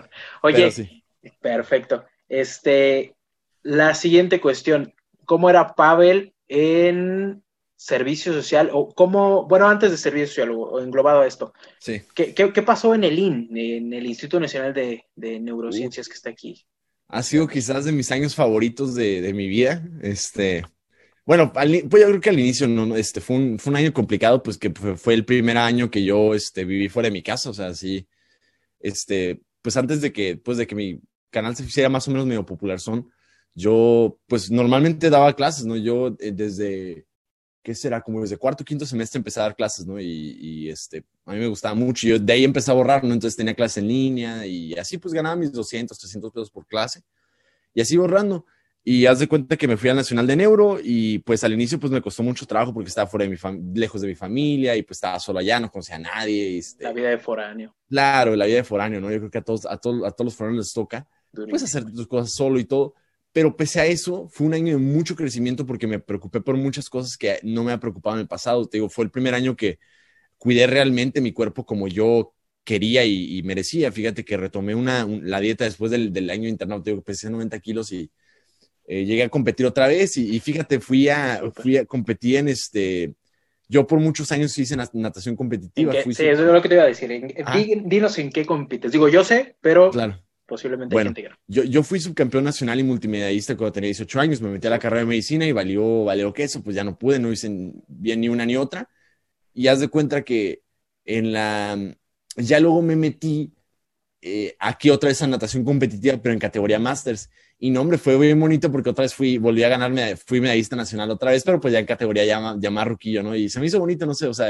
Oye, 0.40 1.02
perfecto. 1.38 2.04
Este, 2.30 3.14
la 3.62 3.94
siguiente 3.94 4.40
cuestión, 4.40 4.94
¿cómo 5.26 5.50
era 5.50 5.74
Pavel 5.74 6.32
en 6.48 7.42
servicio 7.76 8.32
social? 8.32 8.70
O 8.72 8.88
cómo, 8.88 9.46
bueno, 9.46 9.68
antes 9.68 9.90
de 9.90 9.98
servicio 9.98 10.28
social, 10.28 10.50
o 10.52 10.80
englobado 10.80 11.20
a 11.20 11.26
esto. 11.26 11.52
Sí. 11.78 12.00
¿Qué, 12.14 12.62
pasó 12.64 12.94
en 12.94 13.04
el 13.04 13.18
IN, 13.18 13.50
en 13.54 13.92
el 13.92 14.06
Instituto 14.06 14.40
Nacional 14.40 14.72
de, 14.72 15.04
Neurociencias 15.16 16.08
que 16.08 16.14
está 16.14 16.30
aquí? 16.30 16.64
Ha 17.08 17.22
sido 17.22 17.46
quizás 17.46 17.84
de 17.84 17.92
mis 17.92 18.10
años 18.12 18.34
favoritos 18.34 18.94
de, 18.94 19.30
mi 19.34 19.46
vida. 19.46 19.86
Este, 20.00 20.64
bueno, 21.26 21.52
pues 21.52 22.02
yo 22.02 22.08
creo 22.08 22.20
que 22.20 22.30
al 22.30 22.40
inicio 22.40 22.66
no, 22.66 22.96
este, 22.96 23.20
fue, 23.20 23.36
un, 23.36 23.58
fue 23.58 23.72
un 23.72 23.76
año 23.76 23.92
complicado, 23.92 24.42
pues 24.42 24.56
que 24.56 24.70
fue, 24.70 25.12
el 25.12 25.26
primer 25.26 25.58
año 25.58 25.90
que 25.90 26.02
yo 26.02 26.34
este, 26.34 26.64
viví 26.64 26.88
fuera 26.88 27.08
de 27.08 27.12
mi 27.12 27.22
casa, 27.22 27.50
o 27.50 27.54
sea, 27.54 27.74
sí 27.74 28.08
este, 28.80 29.42
pues 29.62 29.76
antes 29.76 30.00
de 30.00 30.12
que, 30.12 30.36
pues 30.36 30.58
de 30.58 30.66
que 30.66 30.74
mi 30.74 31.00
canal 31.30 31.54
se 31.56 31.64
hiciera 31.64 31.88
más 31.88 32.08
o 32.08 32.10
menos 32.10 32.26
medio 32.26 32.44
popular 32.44 32.80
son, 32.80 33.10
yo 33.54 34.18
pues 34.26 34.50
normalmente 34.50 35.10
daba 35.10 35.34
clases, 35.34 35.66
¿no? 35.66 35.76
Yo 35.76 36.16
eh, 36.18 36.32
desde, 36.32 37.06
¿qué 37.62 37.74
será? 37.74 38.00
Como 38.00 38.20
desde 38.22 38.36
cuarto, 38.36 38.64
quinto 38.64 38.86
semestre 38.86 39.18
empecé 39.18 39.40
a 39.40 39.44
dar 39.44 39.56
clases, 39.56 39.86
¿no? 39.86 40.00
Y, 40.00 40.68
este, 40.68 41.04
a 41.24 41.32
mí 41.32 41.38
me 41.38 41.46
gustaba 41.46 41.74
mucho. 41.74 42.06
Yo 42.06 42.18
de 42.18 42.32
ahí 42.32 42.44
empecé 42.44 42.70
a 42.70 42.74
borrar, 42.74 43.04
¿no? 43.04 43.12
Entonces 43.12 43.36
tenía 43.36 43.54
clases 43.54 43.78
en 43.78 43.88
línea 43.88 44.46
y 44.46 44.74
así 44.74 44.98
pues 44.98 45.14
ganaba 45.14 45.36
mis 45.36 45.52
200, 45.52 45.98
300 45.98 46.32
pesos 46.32 46.50
por 46.50 46.66
clase. 46.66 47.02
Y 47.74 47.80
así 47.80 47.96
borrando. 47.96 48.46
Y 48.82 49.04
haz 49.06 49.18
de 49.18 49.28
cuenta 49.28 49.56
que 49.56 49.68
me 49.68 49.76
fui 49.76 49.90
al 49.90 49.96
Nacional 49.96 50.26
de 50.26 50.36
Neuro 50.36 50.78
y 50.82 51.18
pues 51.18 51.44
al 51.44 51.52
inicio 51.52 51.78
pues 51.78 51.92
me 51.92 52.00
costó 52.00 52.22
mucho 52.22 52.46
trabajo 52.46 52.72
porque 52.72 52.88
estaba 52.88 53.06
fuera 53.06 53.26
de 53.26 53.30
mi 53.30 53.74
lejos 53.78 54.00
de 54.00 54.08
mi 54.08 54.14
familia 54.14 54.74
y 54.74 54.82
pues 54.82 54.96
estaba 54.96 55.20
solo 55.20 55.38
allá, 55.38 55.60
no 55.60 55.70
conocía 55.70 55.96
a 55.96 55.98
nadie. 55.98 56.58
Este, 56.58 56.84
la 56.84 56.92
vida 56.92 57.10
de 57.10 57.18
foráneo. 57.18 57.76
Claro, 57.88 58.34
la 58.34 58.46
vida 58.46 58.56
de 58.56 58.64
foráneo, 58.64 59.00
¿no? 59.00 59.10
Yo 59.10 59.18
creo 59.18 59.30
que 59.30 59.38
a 59.38 59.42
todos, 59.42 59.66
a 59.66 59.76
todos, 59.76 60.04
a 60.06 60.10
todos 60.12 60.26
los 60.26 60.34
foráneos 60.34 60.66
les 60.66 60.72
toca 60.72 61.06
pues 61.48 61.62
hacer 61.62 61.84
tus 61.84 62.06
cosas 62.06 62.32
solo 62.32 62.58
y 62.58 62.64
todo. 62.64 62.94
Pero 63.32 63.56
pese 63.56 63.80
a 63.80 63.86
eso, 63.86 64.28
fue 64.28 64.46
un 64.46 64.54
año 64.54 64.72
de 64.72 64.82
mucho 64.82 65.14
crecimiento 65.14 65.64
porque 65.64 65.86
me 65.86 66.00
preocupé 66.00 66.40
por 66.40 66.56
muchas 66.56 66.88
cosas 66.90 67.16
que 67.16 67.38
no 67.42 67.62
me 67.62 67.72
ha 67.72 67.78
preocupado 67.78 68.16
en 68.16 68.22
el 68.22 68.28
pasado. 68.28 68.66
Te 68.66 68.78
digo, 68.78 68.88
fue 68.88 69.04
el 69.04 69.10
primer 69.10 69.34
año 69.34 69.54
que 69.56 69.78
cuidé 70.38 70.66
realmente 70.66 71.20
mi 71.20 71.32
cuerpo 71.32 71.64
como 71.64 71.86
yo 71.86 72.34
quería 72.64 73.04
y, 73.04 73.42
merecía. 73.44 73.92
Fíjate 73.92 74.24
que 74.24 74.36
retomé 74.36 74.74
una, 74.74 75.06
la 75.06 75.40
dieta 75.40 75.64
después 75.64 75.90
del, 75.90 76.12
del 76.12 76.30
año 76.30 76.48
internado. 76.48 76.82
Te 76.82 76.90
digo, 76.90 77.02
pesé 77.02 77.30
90 77.30 77.60
kilos 77.60 77.92
y 77.92 78.10
eh, 78.92 79.04
llegué 79.04 79.22
a 79.22 79.28
competir 79.28 79.66
otra 79.66 79.86
vez 79.86 80.16
y, 80.16 80.40
fíjate, 80.40 80.80
fui 80.80 81.08
a, 81.08 81.40
fui 81.54 81.76
a 81.76 81.84
competir 81.84 82.38
en 82.38 82.48
este, 82.48 83.14
yo 83.68 83.86
por 83.86 84.00
muchos 84.00 84.32
años 84.32 84.58
hice 84.58 84.76
natación 84.76 85.36
competitiva. 85.36 85.92
sí, 85.92 86.10
eso 86.10 86.24
es 86.26 86.40
lo 86.40 86.60
que 86.60 86.68
te 86.68 86.74
iba 86.74 86.82
a 86.82 86.88
decir. 86.88 87.08
dinos 87.84 88.18
en 88.18 88.30
qué 88.30 88.44
compites. 88.44 88.90
Digo, 88.90 89.08
yo 89.08 89.22
sé, 89.22 89.54
pero 89.60 89.92
claro. 89.92 90.20
posiblemente 90.44 90.92
bueno, 90.92 91.14
yo, 91.46 91.62
yo 91.62 91.84
fui 91.84 92.00
subcampeón 92.00 92.42
nacional 92.42 92.80
y 92.80 92.82
multimedialista 92.82 93.56
cuando 93.56 93.74
tenía 93.74 93.86
18 93.86 94.18
años. 94.18 94.40
Me 94.40 94.50
metí 94.50 94.66
a 94.66 94.70
la 94.70 94.80
carrera 94.80 95.02
de 95.02 95.06
medicina 95.06 95.46
y 95.46 95.52
valió, 95.52 96.02
valió 96.02 96.32
que 96.32 96.42
eso, 96.42 96.60
pues 96.60 96.74
ya 96.74 96.82
no 96.82 96.98
pude, 96.98 97.20
no 97.20 97.30
hice 97.30 97.48
bien 97.86 98.20
ni 98.20 98.28
una 98.28 98.44
ni 98.44 98.56
otra. 98.56 98.88
Y 99.54 99.68
haz 99.68 99.78
de 99.78 99.86
cuenta 99.86 100.22
que 100.22 100.62
en 101.04 101.32
la, 101.32 101.78
ya 102.34 102.58
luego 102.58 102.82
me 102.82 102.96
metí 102.96 103.52
eh, 104.20 104.56
aquí 104.58 104.90
otra 104.90 105.10
vez 105.10 105.22
a 105.22 105.28
natación 105.28 105.64
competitiva, 105.64 106.16
pero 106.20 106.32
en 106.32 106.40
categoría 106.40 106.80
Masters. 106.80 107.30
Y 107.62 107.70
no, 107.70 107.82
hombre, 107.82 107.98
fue 107.98 108.18
bien 108.18 108.40
bonito 108.40 108.72
porque 108.72 108.88
otra 108.88 109.02
vez 109.02 109.14
fui, 109.14 109.36
volví 109.36 109.62
a 109.62 109.68
ganarme, 109.68 110.16
fui 110.16 110.40
medallista 110.40 110.76
nacional 110.76 111.10
otra 111.10 111.30
vez, 111.30 111.44
pero 111.44 111.60
pues 111.60 111.72
ya 111.72 111.78
en 111.78 111.84
categoría 111.84 112.24
ya, 112.24 112.56
ya 112.58 112.70
más 112.70 112.88
ruquillo, 112.88 113.22
¿no? 113.22 113.36
Y 113.36 113.50
se 113.50 113.60
me 113.60 113.66
hizo 113.66 113.78
bonito, 113.78 114.06
no 114.06 114.14
sé, 114.14 114.26
o 114.26 114.32
sea, 114.32 114.48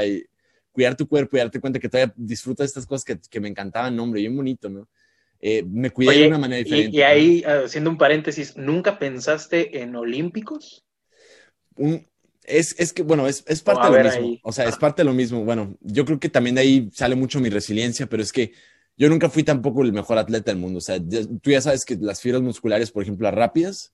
cuidar 0.71 0.95
tu 0.95 1.09
cuerpo 1.09 1.35
y 1.35 1.39
darte 1.39 1.59
cuenta 1.59 1.77
que 1.77 1.89
todavía 1.89 2.13
disfrutas 2.15 2.65
de 2.65 2.67
estas 2.69 2.85
cosas 2.85 3.03
que, 3.03 3.19
que 3.29 3.39
me 3.41 3.49
encantaban, 3.49 3.93
no, 3.93 4.03
hombre, 4.03 4.21
bien 4.21 4.35
bonito, 4.35 4.69
¿no? 4.69 4.87
Eh, 5.41 5.63
me 5.67 5.89
cuidé 5.89 6.19
de 6.19 6.27
una 6.27 6.37
manera 6.37 6.63
diferente. 6.63 6.95
Y, 6.95 7.01
ahí, 7.01 7.43
haciendo 7.43 7.89
un 7.89 7.97
paréntesis, 7.97 8.55
¿nunca 8.55 8.97
pensaste 8.97 9.81
en 9.81 9.93
olímpicos? 9.95 10.85
Un, 11.75 12.07
Es, 12.43 12.79
es 12.79 12.93
que, 12.93 13.01
bueno, 13.01 13.27
es, 13.27 13.43
es 13.47 13.61
parte 13.61 13.91
de 13.91 14.03
lo 14.03 14.21
mismo. 14.21 14.39
O 14.43 14.51
sea, 14.51 14.65
es 14.65 14.77
parte 14.77 15.01
de 15.01 15.05
lo 15.05 15.13
mismo. 15.13 15.43
Bueno, 15.43 15.75
yo 15.81 16.05
creo 16.05 16.19
que 16.19 16.29
también 16.29 16.55
de 16.55 16.61
ahí 16.61 16.89
sale 16.93 17.15
mucho 17.15 17.39
mi 17.39 17.49
resiliencia, 17.49 18.07
pero 18.07 18.23
es 18.23 18.31
que 18.31 18.53
yo 19.01 19.09
nunca 19.09 19.31
fui 19.31 19.41
tampoco 19.41 19.81
el 19.81 19.93
mejor 19.93 20.19
atleta 20.19 20.51
del 20.51 20.59
mundo. 20.59 20.77
O 20.77 20.81
sea, 20.81 20.99
tú 20.99 21.49
ya 21.49 21.59
sabes 21.59 21.85
que 21.85 21.95
las 21.99 22.21
fibras 22.21 22.43
musculares, 22.43 22.91
por 22.91 23.01
ejemplo, 23.01 23.23
las 23.23 23.33
rápidas, 23.33 23.93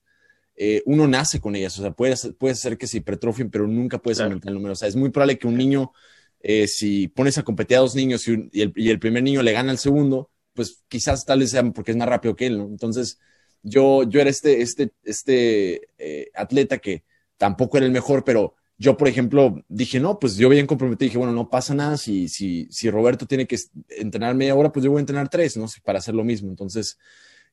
eh, 0.54 0.82
uno 0.84 1.08
nace 1.08 1.40
con 1.40 1.56
ellas. 1.56 1.78
O 1.78 1.82
sea, 1.82 1.92
puede, 1.92 2.14
puede 2.34 2.54
ser 2.54 2.76
que 2.76 2.86
se 2.86 2.98
hipertrofien, 2.98 3.50
pero 3.50 3.66
nunca 3.66 3.96
puedes 3.96 4.20
aumentar 4.20 4.50
el 4.50 4.56
número. 4.56 4.74
O 4.74 4.76
sea, 4.76 4.86
es 4.86 4.96
muy 4.96 5.08
probable 5.08 5.38
que 5.38 5.46
un 5.46 5.56
niño, 5.56 5.92
eh, 6.40 6.68
si 6.68 7.08
pones 7.08 7.38
a 7.38 7.42
competir 7.42 7.78
a 7.78 7.80
dos 7.80 7.94
niños 7.94 8.28
y, 8.28 8.32
el, 8.60 8.72
y, 8.76 8.90
el, 8.90 8.98
primer 8.98 9.22
niño 9.22 9.42
le 9.42 9.52
gana 9.52 9.70
al 9.70 9.78
segundo, 9.78 10.30
pues 10.52 10.84
quizás 10.88 11.24
tal 11.24 11.38
vez 11.38 11.52
sea 11.52 11.64
porque 11.72 11.92
es 11.92 11.96
más 11.96 12.06
rápido 12.06 12.36
que 12.36 12.44
él, 12.48 12.58
¿no? 12.58 12.66
Entonces, 12.66 13.18
yo, 13.62 14.02
yo 14.02 14.20
era 14.20 14.28
este, 14.28 14.60
este, 14.60 14.92
este 15.04 15.88
eh, 15.96 16.30
atleta 16.34 16.76
que 16.76 17.04
tampoco 17.38 17.78
era 17.78 17.86
el 17.86 17.92
mejor, 17.92 18.24
pero 18.24 18.56
yo, 18.78 18.96
por 18.96 19.08
ejemplo, 19.08 19.64
dije, 19.68 19.98
no, 19.98 20.20
pues 20.20 20.36
yo 20.36 20.48
bien 20.48 20.66
comprometido, 20.66 21.06
dije, 21.06 21.18
bueno, 21.18 21.32
no 21.32 21.50
pasa 21.50 21.74
nada, 21.74 21.96
si, 21.96 22.28
si, 22.28 22.68
si 22.70 22.88
Roberto 22.90 23.26
tiene 23.26 23.46
que 23.46 23.58
entrenar 23.88 24.36
media 24.36 24.54
hora, 24.54 24.72
pues 24.72 24.84
yo 24.84 24.92
voy 24.92 24.98
a 24.98 25.00
entrenar 25.00 25.28
tres, 25.28 25.56
¿no? 25.56 25.66
Para 25.84 25.98
hacer 25.98 26.14
lo 26.14 26.22
mismo. 26.22 26.48
Entonces, 26.48 26.96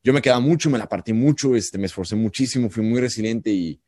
yo 0.04 0.14
me 0.14 0.22
quedaba 0.22 0.40
mucho, 0.40 0.70
me 0.70 0.78
la 0.78 0.88
partí 0.88 1.14
mucho, 1.14 1.56
este, 1.56 1.80
me 1.80 1.88
esforcé 1.88 2.16
muchísimo, 2.16 2.70
fui 2.70 2.84
muy 2.84 3.02
resiliente 3.02 3.50
y, 3.50 3.82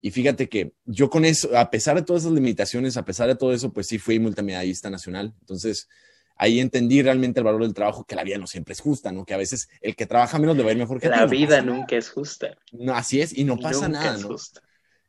y 0.00 0.10
fíjate 0.10 0.48
que 0.48 0.72
yo 0.86 1.10
con 1.10 1.26
eso, 1.26 1.54
a 1.54 1.70
pesar 1.70 1.96
de 1.96 2.02
todas 2.02 2.22
esas 2.22 2.32
limitaciones, 2.32 2.96
a 2.96 3.04
pesar 3.04 3.28
de 3.28 3.36
todo 3.36 3.52
eso, 3.52 3.70
pues 3.70 3.86
sí 3.86 3.98
fui 3.98 4.18
multimedallista 4.18 4.88
nacional. 4.88 5.34
Entonces, 5.40 5.90
ahí 6.36 6.58
entendí 6.58 7.02
realmente 7.02 7.40
el 7.40 7.44
valor 7.44 7.64
del 7.64 7.74
trabajo, 7.74 8.04
que 8.04 8.14
la 8.14 8.24
vida 8.24 8.38
no 8.38 8.46
siempre 8.46 8.72
es 8.72 8.80
justa, 8.80 9.12
¿no? 9.12 9.26
Que 9.26 9.34
a 9.34 9.36
veces 9.36 9.68
el 9.82 9.94
que 9.94 10.06
trabaja 10.06 10.38
menos 10.38 10.56
le 10.56 10.62
va 10.62 10.70
a 10.70 10.72
ir 10.72 10.78
mejor 10.78 11.00
que 11.00 11.10
La 11.10 11.26
vida 11.26 11.60
nunca 11.60 11.96
es 11.96 12.08
justa. 12.08 12.56
No, 12.72 12.94
así 12.94 13.20
es, 13.20 13.36
y 13.36 13.44
no 13.44 13.58
pasa 13.58 13.88
nada, 13.88 14.16
¿no? 14.16 14.36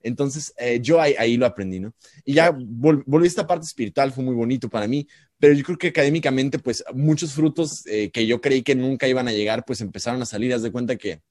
Entonces, 0.01 0.53
eh, 0.57 0.79
yo 0.81 1.01
ahí, 1.01 1.38
lo 1.38 1.45
aprendí, 1.45 1.79
¿no? 1.79 1.93
Y 2.25 2.33
ya 2.33 2.51
volví 2.51 3.25
a 3.25 3.27
esta 3.27 3.47
parte 3.47 3.65
espiritual, 3.65 4.12
fue 4.12 4.23
muy 4.23 4.35
bonito 4.35 4.69
para 4.69 4.88
mí, 4.88 5.07
pero 5.38 5.53
yo 5.53 5.63
creo 5.63 5.77
que 5.77 5.88
académicamente, 5.89 6.59
pues 6.59 6.83
muchos 6.93 7.33
frutos 7.33 7.85
eh, 7.85 8.09
que 8.12 8.25
yo 8.25 8.41
creí 8.41 8.62
que 8.62 8.75
nunca 8.75 9.07
iban 9.07 9.27
a 9.27 9.33
llegar, 9.33 9.65
pues 9.65 9.81
empezaron 9.81 10.21
a 10.21 10.25
salir. 10.25 10.53
Haz 10.53 10.63
de 10.63 10.71
cuenta 10.71 10.95
que 10.95 11.21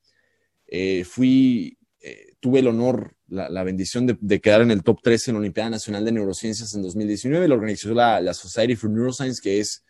eh, 0.66 1.04
fui, 1.04 1.78
tuve 2.40 2.60
el 2.60 2.68
honor, 2.68 3.16
la, 3.28 3.62
bendición 3.62 4.06
de, 4.06 4.40
quedar 4.40 4.62
en 4.62 4.70
el 4.70 4.82
top 4.82 5.00
3 5.02 5.28
en 5.28 5.34
la 5.34 5.40
Olimpiada 5.40 5.70
Nacional 5.70 6.04
de 6.04 6.12
Neurociencias 6.12 6.74
en 6.74 6.82
2019. 6.82 7.48
Lo 7.48 7.54
organizó 7.54 7.92
la, 7.92 8.20
la 8.20 8.34
Society 8.34 8.76
for 8.76 8.90
Neuroscience, 8.90 9.40
que 9.42 9.60
es 9.60 9.84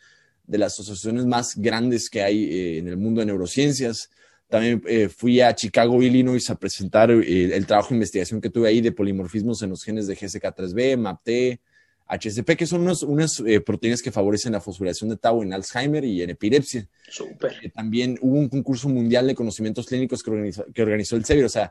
de 0.48 0.58
las 0.58 0.72
asociaciones 0.72 1.26
más 1.26 1.56
grandes 1.56 2.08
que 2.08 2.22
hay 2.22 2.78
en 2.78 2.88
el 2.88 2.96
mundo 2.96 3.20
de 3.20 3.26
neurociencias. 3.26 4.10
También 4.48 4.82
eh, 4.86 5.08
fui 5.08 5.40
a 5.40 5.54
Chicago, 5.54 6.02
Illinois, 6.02 6.48
a 6.50 6.58
presentar 6.58 7.10
eh, 7.10 7.54
el 7.54 7.66
trabajo 7.66 7.90
de 7.90 7.96
investigación 7.96 8.40
que 8.40 8.48
tuve 8.48 8.68
ahí 8.68 8.80
de 8.80 8.92
polimorfismos 8.92 9.62
en 9.62 9.70
los 9.70 9.84
genes 9.84 10.06
de 10.06 10.16
GSK3B, 10.16 10.96
MAPT, 10.96 11.60
HSP, 12.08 12.56
que 12.56 12.66
son 12.66 12.88
unas 13.06 13.40
eh, 13.40 13.60
proteínas 13.60 14.00
que 14.00 14.10
favorecen 14.10 14.52
la 14.52 14.62
fosforilación 14.62 15.10
de 15.10 15.18
tau 15.18 15.42
en 15.42 15.52
Alzheimer 15.52 16.02
y 16.04 16.22
en 16.22 16.30
epilepsia. 16.30 16.88
Súper. 17.10 17.70
también 17.74 18.18
hubo 18.22 18.38
un 18.38 18.48
concurso 18.48 18.88
mundial 18.88 19.26
de 19.26 19.34
conocimientos 19.34 19.86
clínicos 19.86 20.22
que 20.22 20.30
organizó, 20.30 20.64
que 20.72 20.82
organizó 20.82 21.16
el 21.16 21.26
CEBIR. 21.26 21.44
O 21.44 21.50
sea, 21.50 21.70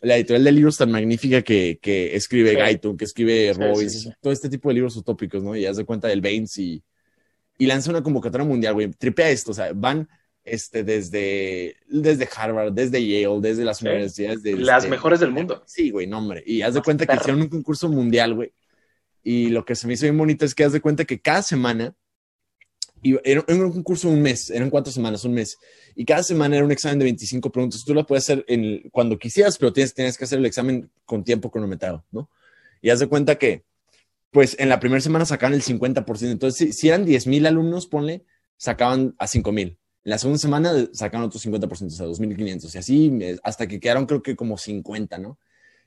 la 0.00 0.16
editorial 0.16 0.42
de 0.42 0.52
libros 0.52 0.76
tan 0.76 0.90
magnífica 0.90 1.42
que, 1.42 1.78
que 1.80 2.16
escribe 2.16 2.54
Gaito, 2.54 2.96
que 2.96 3.04
escribe 3.04 3.52
Robbins, 3.52 4.10
todo 4.20 4.32
este 4.32 4.48
tipo 4.48 4.68
de 4.68 4.74
libros 4.74 4.96
utópicos, 4.96 5.44
¿no? 5.44 5.54
Y 5.54 5.64
haz 5.66 5.76
de 5.76 5.84
cuenta 5.84 6.08
del 6.08 6.20
Baines 6.20 6.58
y, 6.58 6.82
y 7.56 7.66
lanza 7.66 7.90
una 7.90 8.02
convocatoria 8.02 8.46
mundial, 8.46 8.74
güey. 8.74 8.90
Tripea 8.90 9.30
esto, 9.30 9.52
o 9.52 9.54
sea, 9.54 9.70
van 9.72 10.08
este, 10.46 10.84
desde, 10.84 11.76
desde 11.88 12.28
Harvard, 12.34 12.72
desde 12.72 13.04
Yale, 13.04 13.40
desde 13.40 13.64
las 13.64 13.82
universidades. 13.82 14.42
De, 14.42 14.56
las 14.56 14.84
este, 14.84 14.90
mejores 14.90 15.20
del 15.20 15.32
mundo. 15.32 15.62
Sí, 15.66 15.90
güey, 15.90 16.06
no, 16.06 16.18
hombre. 16.18 16.42
Y 16.46 16.62
haz 16.62 16.74
de 16.74 16.82
cuenta 16.82 17.04
que 17.04 17.16
hicieron 17.16 17.42
un 17.42 17.48
concurso 17.48 17.88
mundial, 17.88 18.34
güey. 18.34 18.52
Y 19.22 19.48
lo 19.48 19.64
que 19.64 19.74
se 19.74 19.88
me 19.88 19.94
hizo 19.94 20.04
bien 20.04 20.16
bonito 20.16 20.44
es 20.44 20.54
que 20.54 20.64
haz 20.64 20.72
de 20.72 20.80
cuenta 20.80 21.04
que 21.04 21.20
cada 21.20 21.42
semana, 21.42 21.96
y 23.02 23.16
era, 23.24 23.44
un 23.48 23.72
concurso 23.72 24.08
un 24.08 24.22
mes, 24.22 24.50
eran 24.50 24.70
cuatro 24.70 24.92
semanas, 24.92 25.24
un 25.24 25.34
mes. 25.34 25.58
Y 25.96 26.04
cada 26.04 26.22
semana 26.22 26.56
era 26.56 26.64
un 26.64 26.70
examen 26.70 27.00
de 27.00 27.06
25 27.06 27.50
preguntas. 27.50 27.84
Tú 27.84 27.92
lo 27.92 28.06
puedes 28.06 28.24
hacer 28.24 28.44
en, 28.46 28.88
cuando 28.90 29.18
quisieras, 29.18 29.58
pero 29.58 29.72
tienes, 29.72 29.94
tienes 29.94 30.16
que 30.16 30.24
hacer 30.24 30.38
el 30.38 30.46
examen 30.46 30.90
con 31.04 31.24
tiempo 31.24 31.50
cronometrado, 31.50 32.04
¿no? 32.12 32.30
Y 32.80 32.90
haz 32.90 33.00
de 33.00 33.08
cuenta 33.08 33.36
que, 33.36 33.64
pues 34.30 34.54
en 34.60 34.68
la 34.68 34.78
primera 34.78 35.00
semana 35.00 35.24
sacaban 35.24 35.54
el 35.54 35.62
50%. 35.62 36.30
Entonces, 36.30 36.56
si, 36.56 36.72
si 36.72 36.88
eran 36.88 37.04
10 37.04 37.26
mil 37.26 37.46
alumnos, 37.46 37.88
ponle, 37.88 38.24
sacaban 38.56 39.16
a 39.18 39.26
5 39.26 39.50
mil 39.50 39.78
en 40.06 40.10
la 40.10 40.18
segunda 40.18 40.38
semana 40.38 40.72
sacaron 40.92 41.26
otros 41.26 41.44
50%, 41.44 41.68
o 41.68 41.90
sea, 41.90 42.06
2.500. 42.06 42.72
Y 42.72 42.78
así 42.78 43.38
hasta 43.42 43.66
que 43.66 43.80
quedaron 43.80 44.06
creo 44.06 44.22
que 44.22 44.36
como 44.36 44.56
50, 44.56 45.18
¿no? 45.18 45.36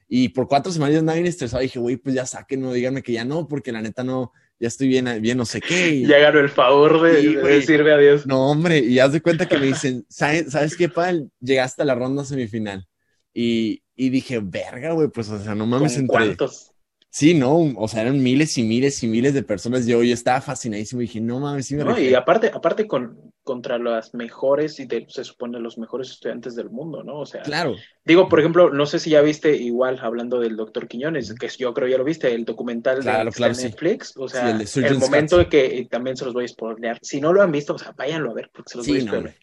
Y 0.10 0.28
por 0.30 0.50
cuatro 0.50 0.74
semanas 0.74 0.96
ya 0.96 1.00
andaba 1.00 1.16
bien 1.16 1.26
estresado. 1.26 1.64
Dije, 1.64 1.80
güey, 1.80 1.96
pues 1.96 2.16
ya 2.16 2.26
saquen, 2.26 2.60
no 2.60 2.74
díganme 2.74 3.02
que 3.02 3.14
ya 3.14 3.24
no, 3.24 3.48
porque 3.48 3.72
la 3.72 3.82
neta 3.82 4.04
no, 4.04 4.34
ya 4.60 4.68
estoy 4.68 4.90
bien, 4.90 5.22
bien 5.22 5.38
no 5.38 5.46
sé 5.46 5.62
qué. 5.62 6.02
ya 6.06 6.20
ganó 6.20 6.40
el 6.40 6.50
favor 6.50 7.02
de, 7.02 7.38
decirme 7.38 7.94
adiós. 7.94 8.28
No, 8.28 8.52
hombre, 8.52 8.80
y 8.80 9.00
haz 9.00 9.14
de 9.14 9.22
cuenta 9.22 9.48
que 9.48 9.58
me 9.58 9.68
dicen, 9.68 10.06
¿sabes, 10.10 10.52
¿sabes 10.52 10.76
qué, 10.76 10.90
Pal? 10.90 11.32
Llegaste 11.40 11.84
a 11.84 11.86
la 11.86 11.96
ronda 11.96 12.26
semifinal. 12.26 12.86
Y, 13.34 13.84
y 13.96 14.10
dije, 14.10 14.42
verga, 14.44 14.92
güey, 14.92 15.08
pues, 15.08 15.30
o 15.30 15.42
sea, 15.42 15.56
no 15.56 15.66
mames, 15.66 15.96
entre... 15.96 16.08
¿Cuántos? 16.08 16.69
Sí, 17.12 17.34
no, 17.34 17.74
o 17.76 17.88
sea, 17.88 18.04
eran 18.04 18.22
miles 18.22 18.58
y 18.58 18.64
miles 18.64 19.02
y 19.04 19.08
miles 19.08 19.34
de 19.34 19.42
personas. 19.42 19.88
Yo, 19.88 20.04
yo 20.04 20.14
estaba 20.14 20.42
fascinadísimo 20.42 21.02
y 21.02 21.06
dije, 21.06 21.20
no 21.20 21.40
mames, 21.40 21.66
sí 21.66 21.76
me 21.76 21.84
No, 21.84 22.00
y 22.00 22.14
aparte, 22.14 22.52
aparte 22.54 22.88
con, 22.88 23.34
contra 23.44 23.80
las 23.80 24.14
mejores 24.14 24.80
y 24.80 24.88
se 25.08 25.24
supone 25.24 25.60
los 25.60 25.80
mejores 25.80 26.12
estudiantes 26.12 26.56
del 26.56 26.70
mundo, 26.70 27.04
¿no? 27.04 27.22
O 27.22 27.26
sea, 27.26 27.42
claro. 27.42 27.76
Digo, 28.06 28.30
por 28.30 28.40
ejemplo, 28.40 28.70
no 28.70 28.86
sé 28.86 29.00
si 29.00 29.10
ya 29.10 29.22
viste 29.22 29.56
igual 29.56 29.98
hablando 30.04 30.40
del 30.40 30.56
doctor 30.56 30.88
Quiñones, 30.88 31.34
que 31.34 31.48
yo 31.58 31.74
creo 31.74 31.88
ya 31.88 31.98
lo 31.98 32.04
viste, 32.04 32.32
el 32.32 32.46
documental 32.46 33.04
de, 33.04 33.12
Netflix, 33.12 34.16
o 34.16 34.30
sea, 34.30 34.52
el, 34.52 35.00
momento 35.00 35.40
de 35.40 35.50
que 35.50 35.88
también 35.90 36.16
se 36.16 36.26
los 36.26 36.36
voy 36.36 36.46
a 36.46 36.48
spoilear. 36.48 37.00
Si 37.02 37.20
no 37.20 37.34
lo 37.34 37.42
han 37.42 37.52
visto, 37.52 37.74
o 37.74 37.80
sea, 37.80 37.92
váyanlo 37.94 38.30
a 38.30 38.34
ver 38.36 38.52
porque 38.54 38.70
se 38.70 38.78
los 38.78 38.88
voy 38.88 39.00
a 39.00 39.02
spoilear. 39.02 39.36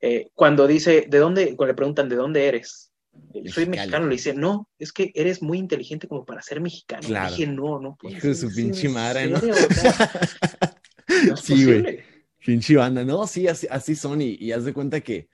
Eh, 0.00 0.28
cuando 0.34 0.68
dice, 0.68 1.06
¿de 1.08 1.18
dónde? 1.18 1.56
Cuando 1.56 1.72
le 1.72 1.76
preguntan, 1.76 2.08
¿de 2.08 2.14
dónde 2.14 2.46
eres? 2.46 2.87
Soy 3.52 3.66
mexicano, 3.66 4.06
le 4.06 4.12
dice, 4.12 4.34
no, 4.34 4.68
es 4.78 4.92
que 4.92 5.12
eres 5.14 5.42
muy 5.42 5.58
inteligente 5.58 6.08
como 6.08 6.24
para 6.24 6.42
ser 6.42 6.60
mexicano. 6.60 7.06
Claro. 7.06 7.30
dije, 7.30 7.46
no, 7.46 7.80
no. 7.80 7.96
Hijo 8.08 8.28
de 8.28 8.34
su 8.34 8.52
pinche 8.54 8.88
madre, 8.88 9.28
¿no? 9.28 9.40
sí, 11.42 11.64
güey. 11.64 12.00
Pinche 12.44 12.76
banda, 12.76 13.04
no, 13.04 13.26
sí, 13.26 13.48
así, 13.48 13.66
así 13.70 13.94
son 13.94 14.22
y, 14.22 14.36
y, 14.40 14.52
haz 14.52 14.64
de 14.64 14.72
cuenta 14.72 15.00
que, 15.00 15.28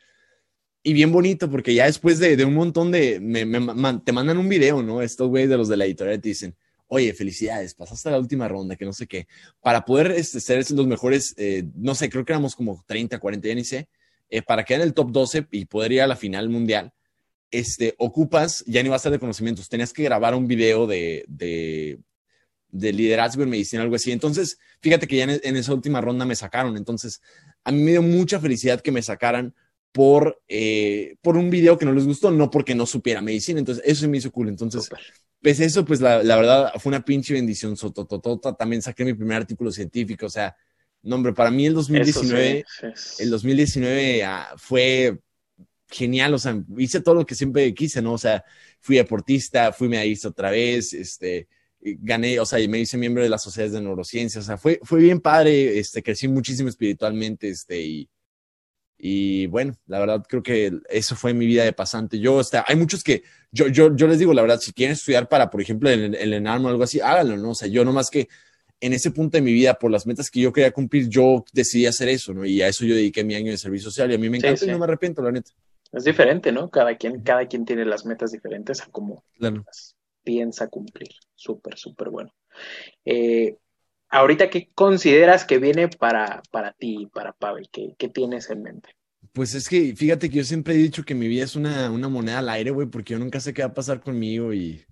y 0.82 0.92
bien 0.92 1.12
bonito, 1.12 1.50
porque 1.50 1.74
ya 1.74 1.86
después 1.86 2.18
de, 2.18 2.36
de 2.36 2.44
un 2.44 2.54
montón 2.54 2.90
de, 2.90 3.20
me, 3.20 3.44
me, 3.44 4.00
te 4.04 4.12
mandan 4.12 4.38
un 4.38 4.48
video, 4.48 4.82
¿no? 4.82 5.00
Estos 5.00 5.28
güeyes 5.28 5.50
de 5.50 5.56
los 5.56 5.68
de 5.68 5.76
la 5.76 5.84
editorial 5.84 6.20
te 6.20 6.30
dicen, 6.30 6.56
oye, 6.88 7.12
felicidades, 7.12 7.74
pasaste 7.74 8.10
la 8.10 8.18
última 8.18 8.48
ronda, 8.48 8.76
que 8.76 8.84
no 8.84 8.92
sé 8.92 9.06
qué, 9.06 9.26
para 9.60 9.84
poder 9.84 10.12
este, 10.12 10.40
ser 10.40 10.58
los 10.70 10.86
mejores, 10.86 11.34
eh, 11.36 11.64
no 11.74 11.94
sé, 11.94 12.08
creo 12.08 12.24
que 12.24 12.32
éramos 12.32 12.56
como 12.56 12.82
30, 12.86 13.18
40, 13.18 13.48
ya 13.48 13.54
ni 13.54 13.64
sé, 13.64 13.88
eh, 14.28 14.42
para 14.42 14.64
quedar 14.64 14.80
en 14.80 14.88
el 14.88 14.94
top 14.94 15.10
12 15.10 15.46
y 15.50 15.66
poder 15.66 15.92
ir 15.92 16.02
a 16.02 16.06
la 16.06 16.16
final 16.16 16.48
mundial, 16.48 16.92
este, 17.58 17.94
ocupas, 17.98 18.64
ya 18.66 18.82
ni 18.82 18.88
va 18.88 18.96
a 18.96 18.98
ser 18.98 19.12
de 19.12 19.18
conocimientos, 19.18 19.68
tenías 19.68 19.92
que 19.92 20.02
grabar 20.02 20.34
un 20.34 20.48
video 20.48 20.86
de, 20.86 21.24
de, 21.28 22.00
de 22.68 22.92
liderazgo 22.92 23.44
en 23.44 23.50
medicina, 23.50 23.82
algo 23.82 23.94
así. 23.94 24.10
Entonces, 24.10 24.58
fíjate 24.80 25.06
que 25.06 25.16
ya 25.16 25.24
en, 25.24 25.56
esa 25.56 25.72
última 25.72 26.00
ronda 26.00 26.24
me 26.24 26.34
sacaron. 26.34 26.76
Entonces, 26.76 27.22
a 27.62 27.70
mí 27.70 27.80
me 27.80 27.92
dio 27.92 28.02
mucha 28.02 28.40
felicidad 28.40 28.80
que 28.80 28.90
me 28.90 29.02
sacaran 29.02 29.54
por, 29.92 30.42
eh, 30.48 31.14
por 31.22 31.36
un 31.36 31.50
video 31.50 31.78
que 31.78 31.84
no 31.84 31.92
les 31.92 32.06
gustó, 32.06 32.32
no 32.32 32.50
porque 32.50 32.74
no 32.74 32.86
supiera 32.86 33.20
medicina. 33.20 33.60
Entonces, 33.60 33.84
eso 33.86 34.08
me 34.08 34.18
hizo 34.18 34.32
cool. 34.32 34.48
Entonces, 34.48 34.90
pues 35.40 35.60
eso, 35.60 35.84
pues 35.84 36.00
la, 36.00 36.24
la, 36.24 36.36
verdad 36.36 36.72
fue 36.78 36.90
una 36.90 37.04
pinche 37.04 37.34
bendición. 37.34 37.76
Sotototota. 37.76 38.54
También 38.54 38.82
saqué 38.82 39.04
mi 39.04 39.14
primer 39.14 39.36
artículo 39.36 39.70
científico. 39.70 40.26
O 40.26 40.30
sea, 40.30 40.56
no, 41.04 41.14
hombre, 41.14 41.32
para 41.32 41.52
mí 41.52 41.66
el 41.66 41.74
2019, 41.74 42.64
el 43.20 43.30
2019 43.30 44.24
ah, 44.24 44.54
fue 44.56 45.20
genial, 45.94 46.34
o 46.34 46.38
sea, 46.38 46.60
hice 46.76 47.00
todo 47.00 47.14
lo 47.14 47.26
que 47.26 47.34
siempre 47.34 47.72
quise, 47.72 48.02
¿no? 48.02 48.14
O 48.14 48.18
sea, 48.18 48.44
fui 48.80 48.96
deportista, 48.96 49.72
fui 49.72 49.88
medallista 49.88 50.28
otra 50.28 50.50
vez, 50.50 50.92
este, 50.92 51.48
gané, 51.80 52.40
o 52.40 52.46
sea, 52.46 52.66
me 52.68 52.80
hice 52.80 52.96
miembro 52.96 53.22
de 53.22 53.28
las 53.28 53.42
sociedades 53.42 53.72
de 53.72 53.80
neurociencias, 53.80 54.44
o 54.44 54.46
sea, 54.46 54.56
fue, 54.58 54.80
fue 54.82 55.00
bien 55.00 55.20
padre, 55.20 55.78
este, 55.78 56.02
crecí 56.02 56.26
muchísimo 56.26 56.68
espiritualmente, 56.68 57.48
este, 57.48 57.80
y, 57.80 58.08
y 58.98 59.46
bueno, 59.46 59.74
la 59.86 60.00
verdad 60.00 60.24
creo 60.28 60.42
que 60.42 60.72
eso 60.88 61.14
fue 61.14 61.32
mi 61.34 61.46
vida 61.46 61.64
de 61.64 61.72
pasante. 61.72 62.18
Yo, 62.18 62.36
o 62.36 62.44
sea, 62.44 62.64
hay 62.66 62.76
muchos 62.76 63.04
que, 63.04 63.22
yo, 63.52 63.68
yo, 63.68 63.94
yo 63.94 64.08
les 64.08 64.18
digo, 64.18 64.34
la 64.34 64.42
verdad, 64.42 64.58
si 64.60 64.72
quieren 64.72 64.94
estudiar 64.94 65.28
para, 65.28 65.50
por 65.50 65.60
ejemplo, 65.60 65.90
el, 65.90 66.14
el 66.14 66.32
ENARM 66.32 66.64
o 66.64 66.68
algo 66.68 66.82
así, 66.82 67.00
háganlo, 67.00 67.36
¿no? 67.36 67.50
O 67.50 67.54
sea, 67.54 67.68
yo 67.68 67.84
nomás 67.84 68.10
que 68.10 68.28
en 68.80 68.92
ese 68.92 69.10
punto 69.10 69.38
de 69.38 69.42
mi 69.42 69.52
vida, 69.52 69.74
por 69.74 69.90
las 69.90 70.06
metas 70.06 70.30
que 70.30 70.40
yo 70.40 70.52
quería 70.52 70.70
cumplir, 70.70 71.08
yo 71.08 71.44
decidí 71.52 71.86
hacer 71.86 72.08
eso, 72.08 72.34
¿no? 72.34 72.44
Y 72.44 72.60
a 72.62 72.68
eso 72.68 72.84
yo 72.84 72.94
dediqué 72.94 73.24
mi 73.24 73.34
año 73.34 73.50
de 73.50 73.58
servicio 73.58 73.90
social 73.90 74.10
y 74.10 74.14
a 74.14 74.18
mí 74.18 74.28
me 74.28 74.38
encanta 74.38 74.64
y 74.64 74.68
no 74.68 74.78
me 74.78 74.84
arrepiento, 74.84 75.22
la 75.22 75.32
neta. 75.32 75.52
Es 75.94 76.04
diferente, 76.04 76.52
¿no? 76.52 76.70
Cada 76.70 76.96
quien, 76.96 77.22
cada 77.22 77.46
quien 77.46 77.64
tiene 77.64 77.84
las 77.84 78.04
metas 78.04 78.32
diferentes 78.32 78.82
a 78.82 78.86
cómo 78.86 79.24
piensa 80.22 80.68
cumplir. 80.68 81.10
Súper, 81.34 81.78
súper 81.78 82.08
bueno. 82.08 82.34
Eh, 83.04 83.56
ahorita, 84.08 84.50
¿qué 84.50 84.70
consideras 84.74 85.44
que 85.44 85.58
viene 85.58 85.88
para, 85.88 86.42
para 86.50 86.72
ti, 86.72 87.08
para 87.12 87.32
Pavel? 87.32 87.68
¿Qué, 87.70 87.94
¿Qué, 87.98 88.08
tienes 88.08 88.50
en 88.50 88.62
mente? 88.62 88.90
Pues 89.32 89.54
es 89.54 89.68
que 89.68 89.94
fíjate 89.96 90.30
que 90.30 90.38
yo 90.38 90.44
siempre 90.44 90.74
he 90.74 90.78
dicho 90.78 91.04
que 91.04 91.14
mi 91.14 91.28
vida 91.28 91.44
es 91.44 91.56
una, 91.56 91.90
una 91.90 92.08
moneda 92.08 92.38
al 92.38 92.48
aire, 92.48 92.70
güey, 92.70 92.88
porque 92.88 93.12
yo 93.12 93.18
nunca 93.18 93.40
sé 93.40 93.52
qué 93.52 93.62
va 93.62 93.68
a 93.68 93.74
pasar 93.74 94.00
conmigo 94.00 94.52
y, 94.52 94.84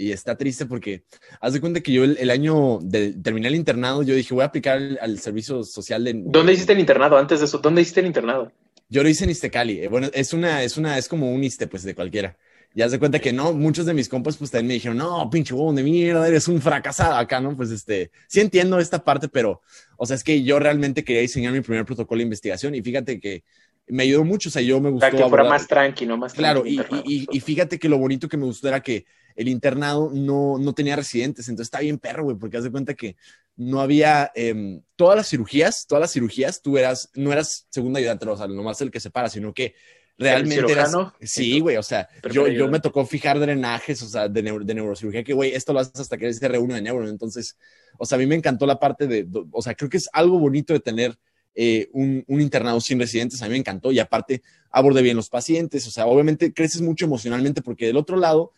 y 0.00 0.12
está 0.12 0.36
triste 0.36 0.66
porque 0.66 1.04
haz 1.40 1.52
de 1.52 1.60
cuenta 1.60 1.80
que 1.80 1.92
yo 1.92 2.04
el, 2.04 2.30
año 2.30 2.78
de 2.80 3.12
terminé 3.12 3.48
el 3.48 3.54
internado, 3.54 4.02
yo 4.02 4.14
dije, 4.14 4.34
voy 4.34 4.42
a 4.42 4.46
aplicar 4.46 4.80
al, 5.00 5.18
servicio 5.18 5.62
social 5.62 6.04
de... 6.04 6.14
¿Dónde 6.24 6.54
hiciste 6.54 6.72
el 6.72 6.80
internado 6.80 7.18
antes 7.18 7.40
de 7.40 7.44
eso? 7.44 7.58
¿Dónde 7.58 7.82
hiciste 7.82 8.00
el 8.00 8.06
internado? 8.06 8.50
Yo 8.90 9.02
lo 9.02 9.08
hice 9.08 9.24
en 9.24 9.30
Istecali. 9.30 9.84
Eh, 9.84 9.88
bueno, 9.88 10.08
es 10.12 10.32
una, 10.34 10.62
es 10.62 10.76
una, 10.76 10.98
es 10.98 11.08
como 11.08 11.32
un 11.32 11.42
Iste, 11.42 11.68
pues, 11.68 11.84
de 11.84 11.94
cualquiera. 11.94 12.36
Y 12.74 12.82
haz 12.82 12.90
de 12.90 12.98
cuenta 12.98 13.18
que 13.18 13.32
no, 13.32 13.52
muchos 13.52 13.86
de 13.86 13.94
mis 13.94 14.08
compas, 14.08 14.36
pues, 14.36 14.50
también 14.50 14.68
me 14.68 14.74
dijeron, 14.74 14.98
no, 14.98 15.30
pinche 15.30 15.54
huevón 15.54 15.76
de 15.76 15.82
mierda, 15.82 16.26
eres 16.26 16.46
un 16.48 16.60
fracasado 16.60 17.14
acá, 17.14 17.40
¿no? 17.40 17.56
Pues, 17.56 17.70
este, 17.70 18.10
sí 18.28 18.40
entiendo 18.40 18.78
esta 18.78 19.02
parte, 19.02 19.28
pero, 19.28 19.62
o 19.96 20.06
sea, 20.06 20.16
es 20.16 20.24
que 20.24 20.42
yo 20.42 20.58
realmente 20.58 21.04
quería 21.04 21.22
diseñar 21.22 21.52
mi 21.52 21.60
primer 21.60 21.84
protocolo 21.84 22.18
de 22.18 22.24
investigación 22.24 22.74
y 22.74 22.82
fíjate 22.82 23.18
que 23.18 23.44
me 23.86 24.04
ayudó 24.04 24.24
mucho, 24.24 24.48
o 24.48 24.52
sea, 24.52 24.62
yo 24.62 24.80
me 24.80 24.90
gustó. 24.90 25.10
Para 25.10 25.16
que 25.16 25.28
fuera 25.28 25.44
más 25.44 25.66
tranquilo, 25.66 26.16
más 26.16 26.32
Claro, 26.32 26.64
y, 26.64 26.80
y, 27.04 27.40
fíjate 27.40 27.78
que 27.78 27.88
lo 27.88 27.98
bonito 27.98 28.28
que 28.28 28.36
me 28.36 28.44
gustó 28.44 28.68
era 28.68 28.80
que 28.80 29.04
el 29.36 29.48
internado 29.48 30.10
no, 30.12 30.58
no 30.58 30.72
tenía 30.74 30.96
residentes, 30.96 31.48
entonces 31.48 31.66
está 31.66 31.80
bien 31.80 31.98
perro, 31.98 32.24
güey, 32.24 32.36
porque 32.36 32.56
haz 32.56 32.64
de 32.64 32.70
cuenta 32.70 32.94
que 32.94 33.16
no 33.60 33.82
había 33.82 34.32
em, 34.34 34.80
todas 34.96 35.18
las 35.18 35.28
cirugías, 35.28 35.86
todas 35.86 36.00
las 36.00 36.12
cirugías, 36.12 36.62
tú 36.62 36.78
eras, 36.78 37.10
no 37.14 37.30
eras 37.30 37.66
segunda 37.68 38.00
ayudante, 38.00 38.26
o 38.26 38.34
sea, 38.34 38.48
nomás 38.48 38.80
el 38.80 38.90
que 38.90 39.00
se 39.00 39.10
para, 39.10 39.28
sino 39.28 39.52
que 39.52 39.74
realmente 40.16 40.72
eras, 40.72 40.96
sí, 41.20 41.60
güey, 41.60 41.76
o 41.76 41.82
sea, 41.82 42.08
yo, 42.32 42.48
yo 42.48 42.68
me 42.68 42.80
tocó 42.80 43.04
fijar 43.04 43.38
drenajes, 43.38 44.00
o 44.00 44.08
sea, 44.08 44.28
de, 44.28 44.40
de 44.42 44.74
neurocirugía, 44.74 45.22
que, 45.22 45.34
güey, 45.34 45.52
esto 45.52 45.74
lo 45.74 45.80
haces 45.80 46.00
hasta 46.00 46.16
que 46.16 46.24
eres 46.24 46.40
R1 46.40 46.72
de 46.72 46.80
neuro, 46.80 47.06
entonces, 47.06 47.58
o 47.98 48.06
sea, 48.06 48.16
a 48.16 48.18
mí 48.18 48.24
me 48.24 48.34
encantó 48.34 48.64
la 48.64 48.80
parte 48.80 49.06
de, 49.06 49.28
o 49.52 49.60
sea, 49.60 49.74
creo 49.74 49.90
que 49.90 49.98
es 49.98 50.08
algo 50.14 50.38
bonito 50.38 50.72
de 50.72 50.80
tener 50.80 51.18
eh, 51.54 51.90
un, 51.92 52.24
un, 52.28 52.40
internado 52.40 52.80
sin 52.80 52.98
residentes, 52.98 53.42
a 53.42 53.44
mí 53.44 53.50
me 53.50 53.58
encantó 53.58 53.92
y 53.92 53.98
aparte 53.98 54.40
abordé 54.70 55.02
bien 55.02 55.16
los 55.16 55.28
pacientes, 55.28 55.86
o 55.86 55.90
sea, 55.90 56.06
obviamente 56.06 56.54
creces 56.54 56.80
mucho 56.80 57.04
emocionalmente 57.04 57.60
porque 57.60 57.88
del 57.88 57.98
otro 57.98 58.16
lado, 58.16 58.52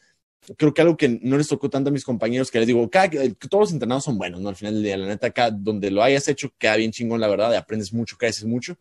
creo 0.57 0.75
que 0.75 0.83
algo 0.83 0.97
que 0.97 1.21
no 1.23 1.37
les 1.37 1.49
tocó 1.49 1.71
tanto 1.71 1.91
a 1.91 1.93
mis 1.93 2.05
compañeros, 2.05 2.51
que 2.51 2.59
les 2.59 2.67
digo, 2.67 2.89
que 2.91 3.35
todos 3.49 3.63
los 3.63 3.73
internados 3.73 4.05
son 4.05 4.19
buenos, 4.19 4.41
¿no? 4.41 4.49
Al 4.49 4.57
final 4.57 4.75
del 4.75 4.83
día, 4.83 4.97
la 4.97 5.07
neta, 5.07 5.29
acá 5.29 5.51
donde 5.51 5.91
lo 5.91 6.03
hayas 6.03 6.27
hecho, 6.29 6.53
queda 6.59 6.77
bien 6.77 6.91
chingón, 6.91 7.21
la 7.21 7.29
verdad, 7.29 7.55
aprendes 7.55 7.93
mucho, 7.93 8.17
creces 8.17 8.45
mucho. 8.45 8.77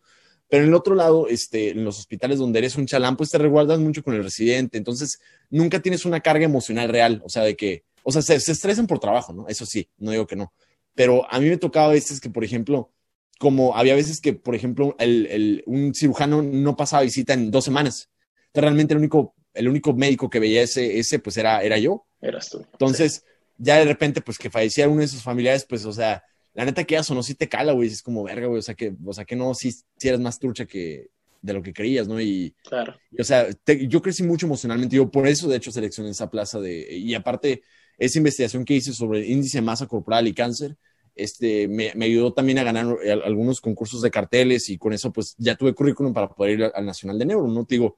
Pero 0.48 0.64
en 0.64 0.68
el 0.68 0.74
otro 0.74 0.94
lado, 0.94 1.28
este, 1.28 1.70
en 1.70 1.84
los 1.84 1.98
hospitales 1.98 2.38
donde 2.38 2.58
eres 2.58 2.76
un 2.76 2.86
chalán, 2.86 3.16
pues 3.16 3.30
te 3.30 3.38
reguardas 3.38 3.78
mucho 3.78 4.02
con 4.02 4.14
el 4.14 4.22
residente. 4.22 4.76
Entonces, 4.76 5.20
nunca 5.48 5.80
tienes 5.80 6.04
una 6.04 6.20
carga 6.20 6.44
emocional 6.44 6.90
real. 6.90 7.22
O 7.24 7.30
sea, 7.30 7.42
de 7.42 7.56
que, 7.56 7.84
o 8.02 8.12
sea, 8.12 8.20
se, 8.20 8.34
estresan 8.34 8.86
por 8.86 8.98
trabajo, 8.98 9.32
¿no? 9.32 9.48
Eso 9.48 9.64
sí, 9.64 9.88
no 9.96 10.10
digo 10.10 10.26
que 10.26 10.36
no. 10.36 10.52
Pero 10.94 11.30
a 11.32 11.40
mí 11.40 11.48
me 11.48 11.56
tocaba 11.56 11.86
a 11.86 11.92
veces 11.92 12.20
que, 12.20 12.28
por 12.28 12.44
ejemplo, 12.44 12.90
como 13.38 13.76
había 13.76 13.94
veces 13.94 14.20
que, 14.20 14.34
por 14.34 14.54
ejemplo, 14.54 14.94
el, 14.98 15.26
el, 15.26 15.62
un 15.66 15.94
cirujano 15.94 16.42
no 16.42 16.76
pasaba 16.76 17.02
visita 17.02 17.32
en 17.32 17.50
dos 17.50 17.64
semanas. 17.64 18.10
realmente 18.52 18.92
el 18.92 18.98
único 18.98 19.34
el 19.54 19.68
único 19.68 19.92
médico 19.92 20.30
que 20.30 20.40
veía 20.40 20.62
ese, 20.62 20.98
ese 20.98 21.18
pues 21.18 21.36
era, 21.36 21.62
era 21.62 21.78
yo. 21.78 22.06
Eras 22.20 22.50
tú. 22.50 22.64
Entonces, 22.72 23.24
ya 23.58 23.78
de 23.78 23.84
repente, 23.84 24.20
pues 24.20 24.38
que 24.38 24.50
fallecía 24.50 24.88
uno 24.88 25.00
de 25.00 25.08
sus 25.08 25.22
familiares, 25.22 25.66
pues, 25.68 25.84
o 25.84 25.92
sea, 25.92 26.22
la 26.54 26.64
neta 26.64 26.84
que 26.84 26.94
ya 26.94 27.02
sonó, 27.02 27.22
sí 27.22 27.34
te 27.34 27.48
cala, 27.48 27.72
güey, 27.72 27.88
es 27.88 28.02
como 28.02 28.24
verga, 28.24 28.46
güey, 28.46 28.58
o 28.58 28.62
sea, 28.62 28.74
que, 28.74 28.94
o 29.04 29.12
sea, 29.12 29.24
que 29.24 29.36
no, 29.36 29.54
sí, 29.54 29.72
sí 29.72 30.08
eres 30.08 30.20
más 30.20 30.38
trucha 30.38 30.66
que 30.66 31.10
de 31.40 31.52
lo 31.52 31.62
que 31.62 31.72
creías, 31.72 32.06
¿no? 32.06 32.20
Y, 32.20 32.54
claro. 32.62 32.96
o 33.18 33.24
sea, 33.24 33.48
yo 33.66 34.00
crecí 34.00 34.22
mucho 34.22 34.46
emocionalmente, 34.46 34.96
yo 34.96 35.10
por 35.10 35.26
eso, 35.26 35.48
de 35.48 35.56
hecho, 35.56 35.72
seleccioné 35.72 36.10
esa 36.10 36.30
plaza 36.30 36.60
de, 36.60 36.96
y 36.96 37.14
aparte, 37.14 37.62
esa 37.98 38.18
investigación 38.18 38.64
que 38.64 38.74
hice 38.74 38.92
sobre 38.92 39.20
el 39.20 39.30
índice 39.30 39.58
de 39.58 39.62
masa 39.62 39.86
corporal 39.86 40.26
y 40.28 40.34
cáncer, 40.34 40.76
este, 41.14 41.68
me, 41.68 41.92
me, 41.94 42.06
ayudó 42.06 42.32
también 42.32 42.58
a 42.58 42.64
ganar 42.64 42.96
eh, 43.04 43.12
algunos 43.12 43.60
concursos 43.60 44.00
de 44.02 44.10
carteles 44.10 44.70
y 44.70 44.78
con 44.78 44.94
eso 44.94 45.12
pues 45.12 45.34
ya 45.36 45.56
tuve 45.56 45.74
currículum 45.74 46.14
para 46.14 46.28
poder 46.28 46.58
ir 46.58 46.72
al 46.74 46.86
Nacional 46.86 47.18
de 47.18 47.26
Neuro, 47.26 47.48
¿no? 47.48 47.66
Te 47.66 47.74
digo, 47.74 47.96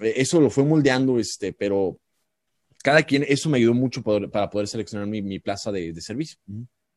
eso 0.00 0.40
lo 0.40 0.50
fue 0.50 0.64
moldeando, 0.64 1.18
este, 1.18 1.52
pero 1.52 1.98
cada 2.82 3.02
quien, 3.02 3.24
eso 3.28 3.48
me 3.48 3.58
ayudó 3.58 3.74
mucho 3.74 4.02
para 4.02 4.50
poder 4.50 4.68
seleccionar 4.68 5.06
mi, 5.06 5.38
plaza 5.38 5.70
de, 5.70 5.98
servicio. 6.00 6.38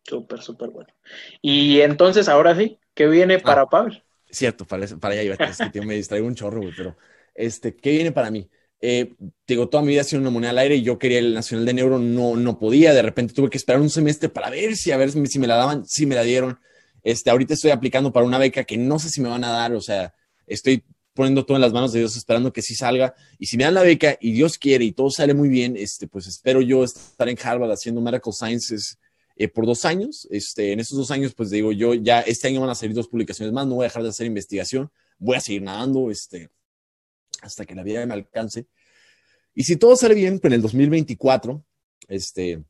Súper, 0.03 0.41
súper 0.41 0.69
bueno. 0.69 0.93
Y 1.41 1.81
entonces, 1.81 2.27
ahora 2.27 2.55
sí, 2.55 2.79
¿qué 2.93 3.07
viene 3.07 3.39
para 3.39 3.61
ah, 3.61 3.69
Pavel? 3.69 4.03
Cierto, 4.29 4.65
para, 4.65 4.87
para 4.99 5.13
allá 5.13 5.23
iba, 5.23 5.35
es 5.35 5.57
que 5.71 5.81
me 5.81 5.95
distraigo 5.95 6.27
un 6.27 6.35
chorro, 6.35 6.61
pero 6.75 6.97
este, 7.35 7.75
¿qué 7.75 7.91
viene 7.91 8.11
para 8.11 8.31
mí? 8.31 8.49
Eh, 8.85 9.13
digo, 9.47 9.69
toda 9.69 9.81
mi 9.81 9.89
vida 9.89 10.01
ha 10.01 10.03
sido 10.03 10.21
una 10.21 10.29
moneda 10.29 10.49
al 10.51 10.57
aire 10.57 10.75
y 10.75 10.81
yo 10.81 10.99
quería 10.99 11.19
el 11.19 11.33
Nacional 11.33 11.65
de 11.65 11.73
Neuro, 11.73 11.99
no, 11.99 12.35
no 12.35 12.59
podía, 12.59 12.93
de 12.93 13.01
repente 13.01 13.33
tuve 13.33 13.49
que 13.49 13.57
esperar 13.57 13.81
un 13.81 13.89
semestre 13.89 14.27
para 14.27 14.49
ver 14.49 14.75
si, 14.75 14.91
a 14.91 14.97
ver 14.97 15.11
si 15.11 15.39
me 15.39 15.47
la 15.47 15.55
daban, 15.55 15.85
si 15.85 16.05
me 16.05 16.15
la 16.15 16.23
dieron. 16.23 16.59
Este, 17.01 17.29
ahorita 17.29 17.53
estoy 17.53 17.71
aplicando 17.71 18.11
para 18.11 18.25
una 18.25 18.37
beca 18.37 18.65
que 18.65 18.77
no 18.77 18.99
sé 18.99 19.09
si 19.09 19.21
me 19.21 19.29
van 19.29 19.45
a 19.45 19.51
dar, 19.51 19.73
o 19.73 19.79
sea, 19.79 20.13
estoy 20.47 20.83
poniendo 21.13 21.45
todo 21.45 21.57
en 21.57 21.61
las 21.61 21.73
manos 21.73 21.93
de 21.93 21.99
Dios, 21.99 22.15
esperando 22.15 22.51
que 22.51 22.61
sí 22.61 22.75
salga. 22.75 23.13
Y 23.37 23.45
si 23.45 23.57
me 23.57 23.63
dan 23.63 23.75
la 23.75 23.83
beca 23.83 24.17
y 24.19 24.31
Dios 24.31 24.57
quiere 24.57 24.85
y 24.85 24.91
todo 24.91 25.09
sale 25.09 25.33
muy 25.33 25.49
bien, 25.49 25.77
este, 25.77 26.07
pues 26.07 26.27
espero 26.27 26.61
yo 26.61 26.83
estar 26.83 27.29
en 27.29 27.37
Harvard 27.41 27.71
haciendo 27.71 28.01
Medical 28.01 28.33
Sciences 28.33 28.97
eh, 29.35 29.47
por 29.47 29.65
dos 29.65 29.85
años. 29.85 30.27
Este, 30.31 30.71
en 30.71 30.79
esos 30.79 30.97
dos 30.97 31.11
años, 31.11 31.33
pues 31.33 31.49
digo, 31.49 31.71
yo 31.71 31.93
ya 31.93 32.21
este 32.21 32.47
año 32.47 32.61
van 32.61 32.69
a 32.69 32.75
salir 32.75 32.95
dos 32.95 33.07
publicaciones 33.07 33.53
más, 33.53 33.67
no 33.67 33.75
voy 33.75 33.85
a 33.85 33.87
dejar 33.87 34.03
de 34.03 34.09
hacer 34.09 34.25
investigación, 34.25 34.91
voy 35.17 35.37
a 35.37 35.41
seguir 35.41 35.61
nadando 35.61 36.09
este, 36.09 36.49
hasta 37.41 37.65
que 37.65 37.75
la 37.75 37.83
vida 37.83 38.05
me 38.05 38.13
alcance. 38.13 38.67
Y 39.53 39.63
si 39.63 39.75
todo 39.77 39.95
sale 39.95 40.15
bien, 40.15 40.39
pues 40.39 40.51
en 40.51 40.55
el 40.55 40.61
2024, 40.61 41.63
este, 42.07 42.63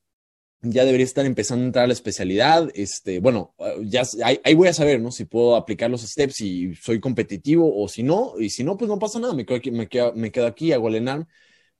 ya 0.63 0.85
debería 0.85 1.03
estar 1.03 1.25
empezando 1.25 1.63
a 1.63 1.67
entrar 1.67 1.83
a 1.83 1.87
la 1.87 1.93
especialidad. 1.93 2.69
Este, 2.73 3.19
bueno, 3.19 3.53
ya 3.81 4.03
ahí, 4.23 4.53
voy 4.55 4.69
a 4.69 4.73
saber, 4.73 5.01
¿no? 5.01 5.11
Si 5.11 5.25
puedo 5.25 5.55
aplicar 5.55 5.91
los 5.91 6.01
steps 6.01 6.41
y 6.41 6.73
soy 6.75 6.99
competitivo 6.99 7.81
o 7.81 7.87
si 7.87 8.01
no, 8.01 8.33
y 8.39 8.49
si 8.49 8.63
no, 8.63 8.77
pues 8.77 8.87
no 8.89 8.97
pasa 8.97 9.19
nada, 9.19 9.33
me 9.33 9.45
quedo 9.45 9.57
aquí, 9.57 9.71
me 9.71 9.87
quedo, 9.87 10.13
me 10.13 10.31
quedo 10.31 10.47
aquí, 10.47 10.71
hago 10.71 10.87
el 10.87 10.95
ENARM, 10.95 11.27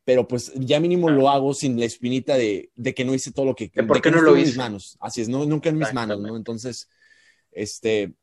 pero 0.04 0.28
pues 0.28 0.52
ya 0.56 0.82
mínimo 0.82 1.10
lo 1.10 1.30
hago 1.30 1.54
sin 1.54 1.80
la 1.80 1.86
espinita 1.86 2.36
de, 2.36 2.72
de 2.76 2.94
que 2.94 3.06
no 3.06 3.14
hice 3.14 3.32
todo 3.32 3.46
lo 3.46 3.56
que... 3.56 3.70
¿Por 3.70 4.02
qué 4.02 4.12
no, 4.12 4.22
lo 4.22 4.32
hice? 4.32 4.42
En 4.42 4.48
mis 4.48 4.58
manos, 4.58 4.98
así 5.00 5.22
es, 5.22 5.30
no, 5.30 5.46
nunca 5.46 5.70
en 5.70 5.78
mis 5.78 5.94
manos, 5.94 6.20
¿no? 6.20 6.36
Entonces, 6.36 6.90
este, 7.52 8.14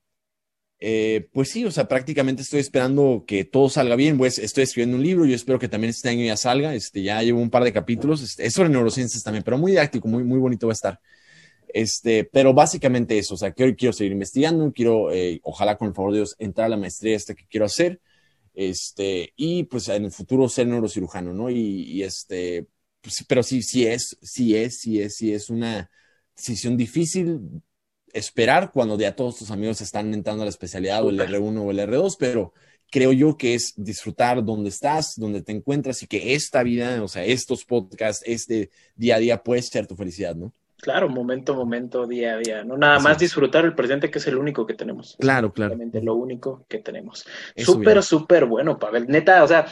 eh, 0.83 1.29
pues 1.35 1.51
sí, 1.51 1.65
o 1.67 1.71
sea, 1.71 1.87
prácticamente 1.89 2.41
estoy 2.43 2.61
esperando 2.61 3.25
que 3.27 3.45
todo 3.45 3.69
salga 3.69 3.97
bien. 3.97 4.17
Pues 4.17 4.39
estoy 4.39 4.65
escribiendo 4.65 4.97
un 4.97 5.03
libro, 5.03 5.27
yo 5.27 5.35
espero 5.35 5.59
que 5.59 5.69
también 5.69 5.91
este 5.91 6.09
año 6.09 6.25
ya 6.25 6.37
salga. 6.37 6.75
Este, 6.75 7.03
ya 7.03 7.23
llevo 7.23 7.41
un 7.41 7.51
par 7.51 7.65
de 7.65 7.73
capítulos. 7.73 8.23
Este, 8.23 8.47
es 8.47 8.55
sobre 8.55 8.71
neurociencias 8.71 9.23
también, 9.23 9.45
pero 9.45 9.59
muy 9.59 9.73
didáctico, 9.73 10.09
muy, 10.09 10.25
muy 10.25 10.39
bonito 10.39 10.67
va 10.67 10.73
a 10.73 10.75
estar. 10.75 11.01
Este, 11.73 12.25
pero 12.25 12.55
básicamente 12.55 13.19
eso, 13.19 13.35
o 13.35 13.37
sea, 13.37 13.53
quiero, 13.53 13.75
quiero 13.77 13.93
seguir 13.93 14.13
investigando, 14.13 14.73
quiero, 14.73 15.13
eh, 15.13 15.41
ojalá 15.45 15.77
con 15.77 15.89
el 15.89 15.95
favor 15.95 16.13
de 16.13 16.19
Dios, 16.19 16.35
entrar 16.39 16.67
a 16.67 16.71
la 16.71 16.77
maestría 16.77 17.17
esta 17.17 17.35
que 17.35 17.47
quiero 17.47 17.67
hacer. 17.67 18.01
Este, 18.55 19.33
y 19.37 19.65
pues 19.65 19.89
en 19.89 20.05
el 20.07 20.11
futuro 20.11 20.49
ser 20.49 20.67
neurocirujano, 20.67 21.33
¿no? 21.33 21.51
Y, 21.51 22.03
este, 22.03 22.67
pues, 23.01 23.25
pero 23.29 23.43
sí, 23.43 23.63
sí 23.63 23.87
es, 23.87 24.17
sí 24.23 24.57
es, 24.57 24.81
sí 24.81 25.01
es, 25.01 25.17
sí 25.17 25.33
es 25.33 25.51
una 25.51 25.91
decisión 26.37 26.77
difícil 26.77 27.63
esperar 28.13 28.73
cuando 28.73 28.99
ya 28.99 29.15
todos 29.15 29.39
tus 29.39 29.51
amigos 29.51 29.81
están 29.81 30.13
entrando 30.15 30.43
a 30.43 30.47
la 30.47 30.51
especialidad 30.51 31.05
o 31.05 31.11
el 31.11 31.21
R1 31.21 31.61
o 31.61 31.71
el 31.71 31.79
R2, 31.79 32.17
pero 32.19 32.53
creo 32.91 33.13
yo 33.13 33.37
que 33.37 33.55
es 33.55 33.73
disfrutar 33.77 34.45
donde 34.45 34.69
estás, 34.69 35.15
donde 35.17 35.43
te 35.43 35.53
encuentras 35.53 36.03
y 36.03 36.07
que 36.07 36.35
esta 36.35 36.63
vida, 36.63 37.03
o 37.03 37.09
sea, 37.09 37.25
estos 37.25 37.65
podcasts, 37.65 38.23
este 38.27 38.71
día 38.97 39.17
a 39.17 39.19
día 39.19 39.43
puede 39.43 39.63
ser 39.63 39.87
tu 39.87 39.97
felicidad, 39.97 40.35
¿no? 40.35 40.53
Claro, 40.81 41.09
momento 41.11 41.53
a 41.53 41.57
momento, 41.57 42.07
día 42.07 42.35
a 42.35 42.39
día, 42.39 42.65
no 42.65 42.77
nada 42.79 42.99
más 43.01 43.19
disfrutar 43.19 43.67
el 43.67 43.75
presente 43.75 44.11
que 44.11 44.19
es 44.19 44.27
el 44.27 44.37
único 44.37 44.67
que 44.67 44.75
tenemos. 44.75 45.17
Claro, 45.21 45.53
claro. 45.53 45.77
Lo 46.03 46.15
único 46.15 46.65
que 46.69 46.79
tenemos. 46.79 47.27
Súper, 47.55 48.03
súper 48.03 48.47
bueno, 48.47 48.79
Pavel. 48.79 49.07
Neta, 49.07 49.45
o 49.45 49.49
sea, 49.49 49.67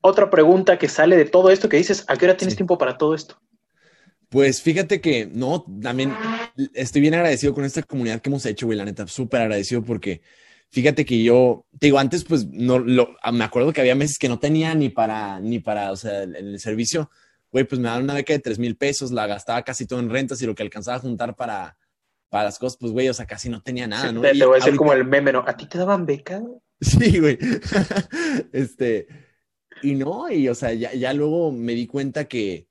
otra 0.00 0.28
pregunta 0.28 0.78
que 0.78 0.88
sale 0.88 1.16
de 1.16 1.26
todo 1.26 1.50
esto 1.50 1.68
que 1.68 1.76
dices, 1.76 2.04
¿a 2.08 2.16
qué 2.16 2.24
hora 2.24 2.36
tienes 2.36 2.56
tiempo 2.56 2.76
para 2.76 2.98
todo 2.98 3.14
esto? 3.14 3.40
Pues 4.28 4.60
fíjate 4.60 5.00
que 5.00 5.26
no, 5.26 5.64
también 5.80 6.12
estoy 6.74 7.00
bien 7.00 7.14
agradecido 7.14 7.54
con 7.54 7.64
esta 7.64 7.82
comunidad 7.82 8.20
que 8.20 8.28
hemos 8.28 8.44
hecho, 8.44 8.66
güey, 8.66 8.76
la 8.76 8.84
neta, 8.84 9.06
súper 9.06 9.42
agradecido 9.42 9.82
porque 9.82 10.20
fíjate 10.70 11.04
que 11.04 11.22
yo, 11.22 11.64
te 11.78 11.86
digo, 11.86 11.98
antes 11.98 12.24
pues 12.24 12.46
no, 12.48 12.78
lo, 12.78 13.16
me 13.32 13.44
acuerdo 13.44 13.72
que 13.72 13.80
había 13.80 13.94
meses 13.94 14.18
que 14.18 14.28
no 14.28 14.38
tenía 14.38 14.74
ni 14.74 14.88
para, 14.88 15.38
ni 15.40 15.60
para, 15.60 15.92
o 15.92 15.96
sea, 15.96 16.22
el, 16.22 16.58
servicio, 16.58 17.10
güey, 17.52 17.64
pues 17.64 17.80
me 17.80 17.88
daban 17.88 18.04
una 18.04 18.14
beca 18.14 18.32
de 18.32 18.40
tres 18.40 18.58
mil 18.58 18.76
pesos, 18.76 19.12
la 19.12 19.26
gastaba 19.26 19.62
casi 19.62 19.86
todo 19.86 20.00
en 20.00 20.10
rentas 20.10 20.42
y 20.42 20.46
lo 20.46 20.54
que 20.54 20.64
alcanzaba 20.64 20.96
a 20.96 21.00
juntar 21.00 21.36
para, 21.36 21.76
para 22.28 22.44
las 22.44 22.58
cosas, 22.58 22.78
pues, 22.80 22.92
güey, 22.92 23.08
o 23.08 23.14
sea, 23.14 23.26
casi 23.26 23.48
no 23.48 23.62
tenía 23.62 23.86
nada, 23.86 24.10
¿no? 24.10 24.22
Te, 24.22 24.32
voy 24.44 24.56
a 24.56 24.64
decir 24.64 24.76
como 24.76 24.92
el 24.92 25.04
meme, 25.04 25.32
¿no? 25.32 25.44
¿A 25.46 25.56
ti 25.56 25.66
te 25.66 25.78
daban 25.78 26.04
beca? 26.04 26.42
Sí, 26.80 27.20
güey. 27.20 27.38
este, 28.52 29.06
y 29.82 29.94
no, 29.94 30.30
y 30.30 30.48
o 30.48 30.54
sea, 30.54 30.74
ya, 30.74 30.92
ya 30.94 31.12
luego 31.12 31.52
me 31.52 31.74
di 31.74 31.86
cuenta 31.86 32.26
que, 32.26 32.65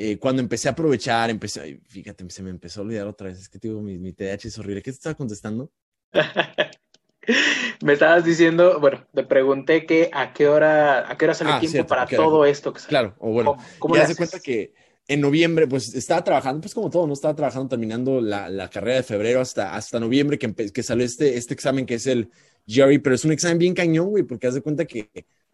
eh, 0.00 0.16
cuando 0.16 0.40
empecé 0.40 0.68
a 0.68 0.72
aprovechar, 0.72 1.28
empecé, 1.28 1.80
fíjate, 1.88 2.24
se 2.30 2.42
me 2.44 2.50
empezó 2.50 2.80
a 2.80 2.84
olvidar 2.84 3.08
otra 3.08 3.26
vez, 3.26 3.40
es 3.40 3.48
que 3.48 3.58
digo, 3.58 3.82
mi, 3.82 3.98
mi 3.98 4.12
TDAH 4.12 4.46
es 4.46 4.58
horrible. 4.58 4.80
¿Qué 4.80 4.92
te 4.92 4.96
estaba 4.96 5.16
contestando? 5.16 5.72
me 7.82 7.92
estabas 7.94 8.24
diciendo, 8.24 8.78
bueno, 8.78 9.04
te 9.12 9.24
pregunté 9.24 9.86
que 9.86 10.08
a 10.12 10.32
qué 10.32 10.46
hora, 10.46 11.10
a 11.10 11.18
qué 11.18 11.24
hora 11.24 11.34
sale 11.34 11.50
ah, 11.50 11.58
tiempo 11.58 11.84
para 11.88 12.06
todo 12.06 12.44
esto. 12.44 12.72
Que 12.72 12.80
claro, 12.82 13.16
o 13.18 13.32
bueno, 13.32 13.56
¿Cómo, 13.80 13.96
ya 13.96 14.06
se 14.06 14.14
cuenta 14.14 14.38
que 14.38 14.72
en 15.08 15.20
noviembre, 15.20 15.66
pues 15.66 15.92
estaba 15.94 16.22
trabajando, 16.22 16.60
pues 16.60 16.74
como 16.74 16.90
todo, 16.90 17.08
¿no? 17.08 17.14
Estaba 17.14 17.34
trabajando 17.34 17.68
terminando 17.68 18.20
la, 18.20 18.48
la 18.48 18.70
carrera 18.70 18.98
de 18.98 19.02
febrero 19.02 19.40
hasta, 19.40 19.74
hasta 19.74 19.98
noviembre 19.98 20.38
que, 20.38 20.54
que 20.54 20.82
salió 20.84 21.04
este, 21.04 21.36
este 21.36 21.54
examen 21.54 21.86
que 21.86 21.94
es 21.94 22.06
el 22.06 22.30
GRE, 22.68 23.00
pero 23.00 23.16
es 23.16 23.24
un 23.24 23.32
examen 23.32 23.58
bien 23.58 23.74
cañón, 23.74 24.10
güey, 24.10 24.22
porque 24.22 24.46
haz 24.46 24.54
de 24.54 24.60
cuenta 24.60 24.84
que 24.84 25.10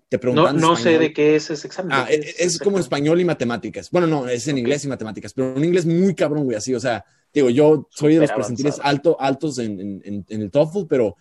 te 0.08 0.18
preguntan. 0.18 0.56
No, 0.56 0.70
no 0.70 0.76
sé 0.76 0.98
de 0.98 1.12
qué 1.12 1.36
es 1.36 1.50
ese 1.50 1.66
examen. 1.66 1.92
Ah, 1.92 2.06
es, 2.08 2.38
es 2.38 2.58
como 2.58 2.78
español 2.78 3.20
y 3.20 3.24
matemáticas. 3.24 3.90
Bueno, 3.90 4.06
no, 4.06 4.28
es 4.28 4.46
en 4.48 4.58
inglés 4.58 4.84
y 4.84 4.88
matemáticas, 4.88 5.32
pero 5.32 5.54
un 5.54 5.64
inglés 5.64 5.86
muy 5.86 6.14
cabrón, 6.14 6.44
güey, 6.44 6.56
así, 6.56 6.74
o 6.74 6.80
sea, 6.80 7.04
digo, 7.32 7.50
yo 7.50 7.88
soy 7.90 8.14
de 8.14 8.20
los 8.20 8.32
percentiles 8.32 8.80
alto, 8.82 9.16
altos 9.20 9.58
en, 9.58 9.80
en, 9.80 10.24
en, 10.28 10.42
el 10.42 10.50
TOEFL, 10.50 10.86
pero, 10.88 11.16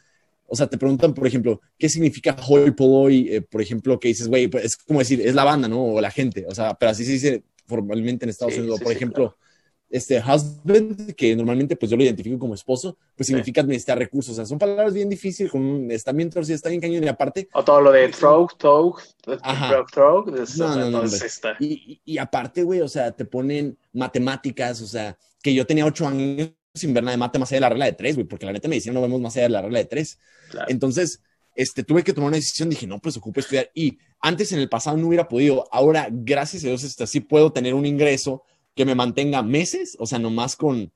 o 0.47 0.55
sea, 0.55 0.67
te 0.67 0.77
preguntan, 0.77 1.13
por 1.13 1.25
ejemplo, 1.25 1.59
¿qué 1.77 1.89
significa 1.89 2.35
hoy 2.47 2.71
polloi? 2.71 3.29
Eh, 3.29 3.41
por 3.41 3.61
ejemplo, 3.61 3.99
que 3.99 4.09
dices, 4.09 4.27
güey, 4.27 4.47
pues, 4.47 4.65
es 4.65 4.77
como 4.77 4.99
decir, 4.99 5.21
es 5.21 5.33
la 5.33 5.43
banda, 5.43 5.67
¿no? 5.67 5.83
O 5.83 6.01
la 6.01 6.11
gente, 6.11 6.45
o 6.47 6.53
sea, 6.53 6.75
pero 6.75 6.91
así 6.91 7.03
se 7.03 7.13
dice 7.13 7.43
formalmente 7.65 8.25
en 8.25 8.29
Estados 8.29 8.57
Unidos. 8.57 8.79
por 8.79 8.91
ejemplo, 8.91 9.37
este 9.93 10.17
husband, 10.17 11.13
que 11.13 11.35
normalmente 11.35 11.75
pues 11.75 11.91
yo 11.91 11.95
lo 11.95 12.03
identifico 12.03 12.39
como 12.39 12.55
esposo, 12.55 12.97
pues 13.15 13.27
significa 13.27 13.61
administrar 13.61 13.95
recursos. 13.99 14.31
O 14.31 14.35
sea, 14.35 14.45
son 14.47 14.57
palabras 14.57 14.91
bien 14.91 15.07
difíciles, 15.07 15.51
con, 15.51 15.91
están 15.91 16.17
bien 16.17 16.31
torcidas, 16.31 16.57
está 16.57 16.69
bien 16.69 16.81
cañón 16.81 17.03
y 17.03 17.07
aparte... 17.07 17.47
O 17.53 17.63
todo 17.63 17.79
lo 17.79 17.91
de 17.91 18.09
throw, 18.09 18.47
throw, 18.57 18.95
throw, 19.91 20.25
no, 20.57 20.75
no, 20.75 20.89
no, 20.89 21.03
y, 21.59 22.01
y, 22.03 22.17
aparte, 22.17 22.63
güey, 22.63 22.81
o 22.81 22.87
sea, 22.87 23.11
te 23.11 23.23
ponen 23.23 23.77
matemáticas, 23.91 24.81
o 24.81 24.87
sea, 24.87 25.15
que 25.43 25.53
yo 25.53 25.63
tenía 25.67 25.85
ocho 25.85 26.07
años 26.07 26.49
sin 26.73 26.91
ver 26.91 27.03
nada 27.03 27.11
de 27.11 27.19
mate 27.19 27.37
más 27.37 27.51
allá 27.51 27.57
de 27.57 27.61
la 27.61 27.69
regla 27.69 27.85
de 27.85 27.93
tres, 27.93 28.15
güey, 28.15 28.27
porque 28.27 28.47
la 28.47 28.53
neta 28.53 28.67
me 28.67 28.75
decían 28.75 28.95
no 28.95 29.01
vemos 29.01 29.21
más 29.21 29.35
allá 29.35 29.43
de 29.43 29.49
la 29.49 29.61
regla 29.61 29.77
de 29.77 29.85
tres. 29.85 30.17
Entonces, 30.67 31.21
este, 31.55 31.83
tuve 31.83 32.03
que 32.03 32.13
tomar 32.13 32.29
una 32.29 32.37
decisión, 32.37 32.67
dije, 32.67 32.87
no, 32.87 32.99
pues 32.99 33.15
ocupo 33.15 33.39
estudiar. 33.39 33.69
Y 33.75 33.99
antes 34.19 34.51
en 34.53 34.59
el 34.59 34.69
pasado 34.69 34.97
no 34.97 35.07
hubiera 35.07 35.27
podido, 35.27 35.67
ahora, 35.71 36.07
gracias 36.09 36.63
a 36.63 36.67
Dios, 36.67 36.83
este, 36.83 37.05
sí 37.05 37.19
puedo 37.19 37.51
tener 37.53 37.75
un 37.75 37.85
ingreso 37.85 38.43
que 38.75 38.85
me 38.85 38.95
mantenga 38.95 39.41
meses, 39.43 39.95
o 39.99 40.05
sea, 40.05 40.19
nomás 40.19 40.55
con 40.55 40.91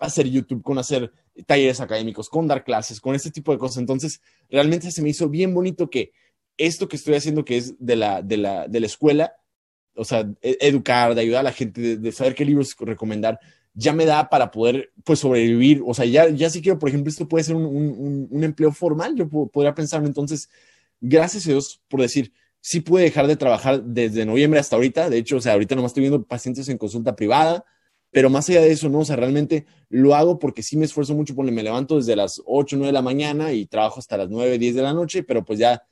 hacer 0.00 0.28
YouTube, 0.28 0.62
con 0.62 0.78
hacer 0.78 1.12
talleres 1.46 1.80
académicos, 1.80 2.28
con 2.28 2.46
dar 2.46 2.64
clases, 2.64 3.00
con 3.00 3.14
este 3.14 3.30
tipo 3.30 3.52
de 3.52 3.58
cosas. 3.58 3.78
Entonces, 3.78 4.20
realmente 4.50 4.90
se 4.90 5.02
me 5.02 5.10
hizo 5.10 5.28
bien 5.28 5.54
bonito 5.54 5.90
que 5.90 6.12
esto 6.56 6.88
que 6.88 6.96
estoy 6.96 7.14
haciendo, 7.14 7.44
que 7.44 7.56
es 7.56 7.74
de 7.78 7.96
la, 7.96 8.22
de 8.22 8.36
la, 8.36 8.68
de 8.68 8.80
la 8.80 8.86
escuela, 8.86 9.34
o 9.96 10.04
sea, 10.04 10.28
e, 10.42 10.58
educar, 10.60 11.14
de 11.14 11.20
ayudar 11.20 11.40
a 11.40 11.44
la 11.44 11.52
gente, 11.52 11.96
de, 11.96 12.12
saber 12.12 12.34
qué 12.34 12.44
libros 12.44 12.76
recomendar, 12.78 13.38
ya 13.74 13.92
me 13.92 14.04
da 14.04 14.28
para 14.28 14.50
poder, 14.50 14.92
pues, 15.04 15.20
sobrevivir. 15.20 15.82
O 15.84 15.94
sea, 15.94 16.04
ya, 16.04 16.28
ya 16.28 16.50
si 16.50 16.62
quiero, 16.62 16.78
por 16.78 16.88
ejemplo, 16.88 17.10
esto 17.10 17.28
puede 17.28 17.44
ser 17.44 17.56
un, 17.56 17.64
un, 17.64 18.28
un 18.30 18.44
empleo 18.44 18.72
formal, 18.72 19.16
yo 19.16 19.28
podría 19.28 19.74
pensarlo. 19.74 20.06
Entonces, 20.06 20.48
gracias 21.00 21.46
a 21.46 21.50
Dios 21.50 21.80
por 21.88 22.00
decir, 22.00 22.32
sí 22.64 22.80
pude 22.80 23.02
dejar 23.02 23.26
de 23.26 23.36
trabajar 23.36 23.84
desde 23.84 24.24
noviembre 24.24 24.58
hasta 24.58 24.76
ahorita. 24.76 25.10
De 25.10 25.18
hecho, 25.18 25.36
o 25.36 25.40
sea, 25.42 25.52
ahorita 25.52 25.74
nomás 25.74 25.90
estoy 25.90 26.00
viendo 26.00 26.24
pacientes 26.24 26.66
en 26.70 26.78
consulta 26.78 27.14
privada, 27.14 27.62
pero 28.10 28.30
más 28.30 28.48
allá 28.48 28.62
de 28.62 28.72
eso, 28.72 28.88
no, 28.88 29.00
o 29.00 29.04
sea, 29.04 29.16
realmente 29.16 29.66
lo 29.90 30.14
hago 30.14 30.38
porque 30.38 30.62
sí 30.62 30.78
me 30.78 30.86
esfuerzo 30.86 31.14
mucho 31.14 31.34
porque 31.34 31.52
me 31.52 31.62
levanto 31.62 31.96
desde 31.96 32.16
las 32.16 32.40
8, 32.46 32.76
9 32.76 32.86
de 32.86 32.92
la 32.94 33.02
mañana 33.02 33.52
y 33.52 33.66
trabajo 33.66 34.00
hasta 34.00 34.16
las 34.16 34.30
9, 34.30 34.56
10 34.56 34.76
de 34.76 34.82
la 34.82 34.94
noche, 34.94 35.22
pero 35.22 35.44
pues 35.44 35.58
ya 35.58 35.82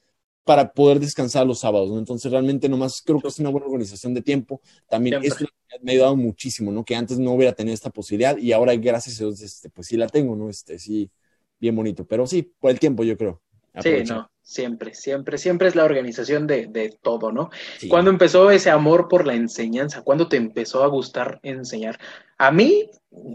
para 0.45 0.73
poder 0.73 0.99
descansar 0.99 1.47
los 1.47 1.59
sábados, 1.59 1.91
¿no? 1.91 1.99
Entonces 1.99 2.33
realmente 2.33 2.71
nomás 2.71 3.03
creo 3.03 3.21
que 3.21 3.29
es 3.29 3.39
una 3.39 3.51
buena 3.51 3.67
organización 3.67 4.15
de 4.15 4.23
tiempo. 4.23 4.63
También 4.89 5.23
esto 5.23 5.45
me 5.83 5.93
ha 5.93 5.95
ayudado 5.95 6.17
muchísimo, 6.17 6.73
¿no? 6.73 6.87
Que 6.87 6.97
antes 6.97 7.19
no 7.19 7.33
hubiera 7.33 7.53
tenido 7.53 7.75
esta 7.75 7.91
posibilidad 7.91 8.39
y 8.39 8.51
ahora 8.53 8.75
gracias 8.77 9.17
a 9.17 9.25
Dios, 9.25 9.43
este, 9.43 9.69
pues 9.69 9.89
sí 9.89 9.99
la 9.99 10.09
tengo, 10.09 10.35
¿no? 10.37 10.49
Este, 10.49 10.79
sí, 10.79 11.11
bien 11.61 11.77
bonito, 11.77 12.07
pero 12.07 12.27
sí, 12.27 12.51
por 12.59 12.71
el 12.71 12.81
tiempo 12.81 13.05
yo 13.05 13.15
creo. 13.19 13.43
Sí, 13.81 14.05
no, 14.07 14.31
siempre, 14.43 14.95
siempre, 14.95 15.39
siempre 15.39 15.69
es 15.69 15.75
la 15.75 15.85
organización 15.85 16.47
de, 16.47 16.67
de 16.67 16.99
todo, 17.01 17.33
¿no? 17.33 17.51
¿Cuándo 17.89 18.11
empezó 18.11 18.51
ese 18.51 18.71
amor 18.71 19.09
por 19.09 19.27
la 19.27 19.35
enseñanza? 19.35 20.03
¿Cuándo 20.03 20.29
te 20.29 20.37
empezó 20.37 20.83
a 20.83 20.89
gustar 20.89 21.41
enseñar? 21.43 21.99
A 22.37 22.51
mí, 22.51 22.91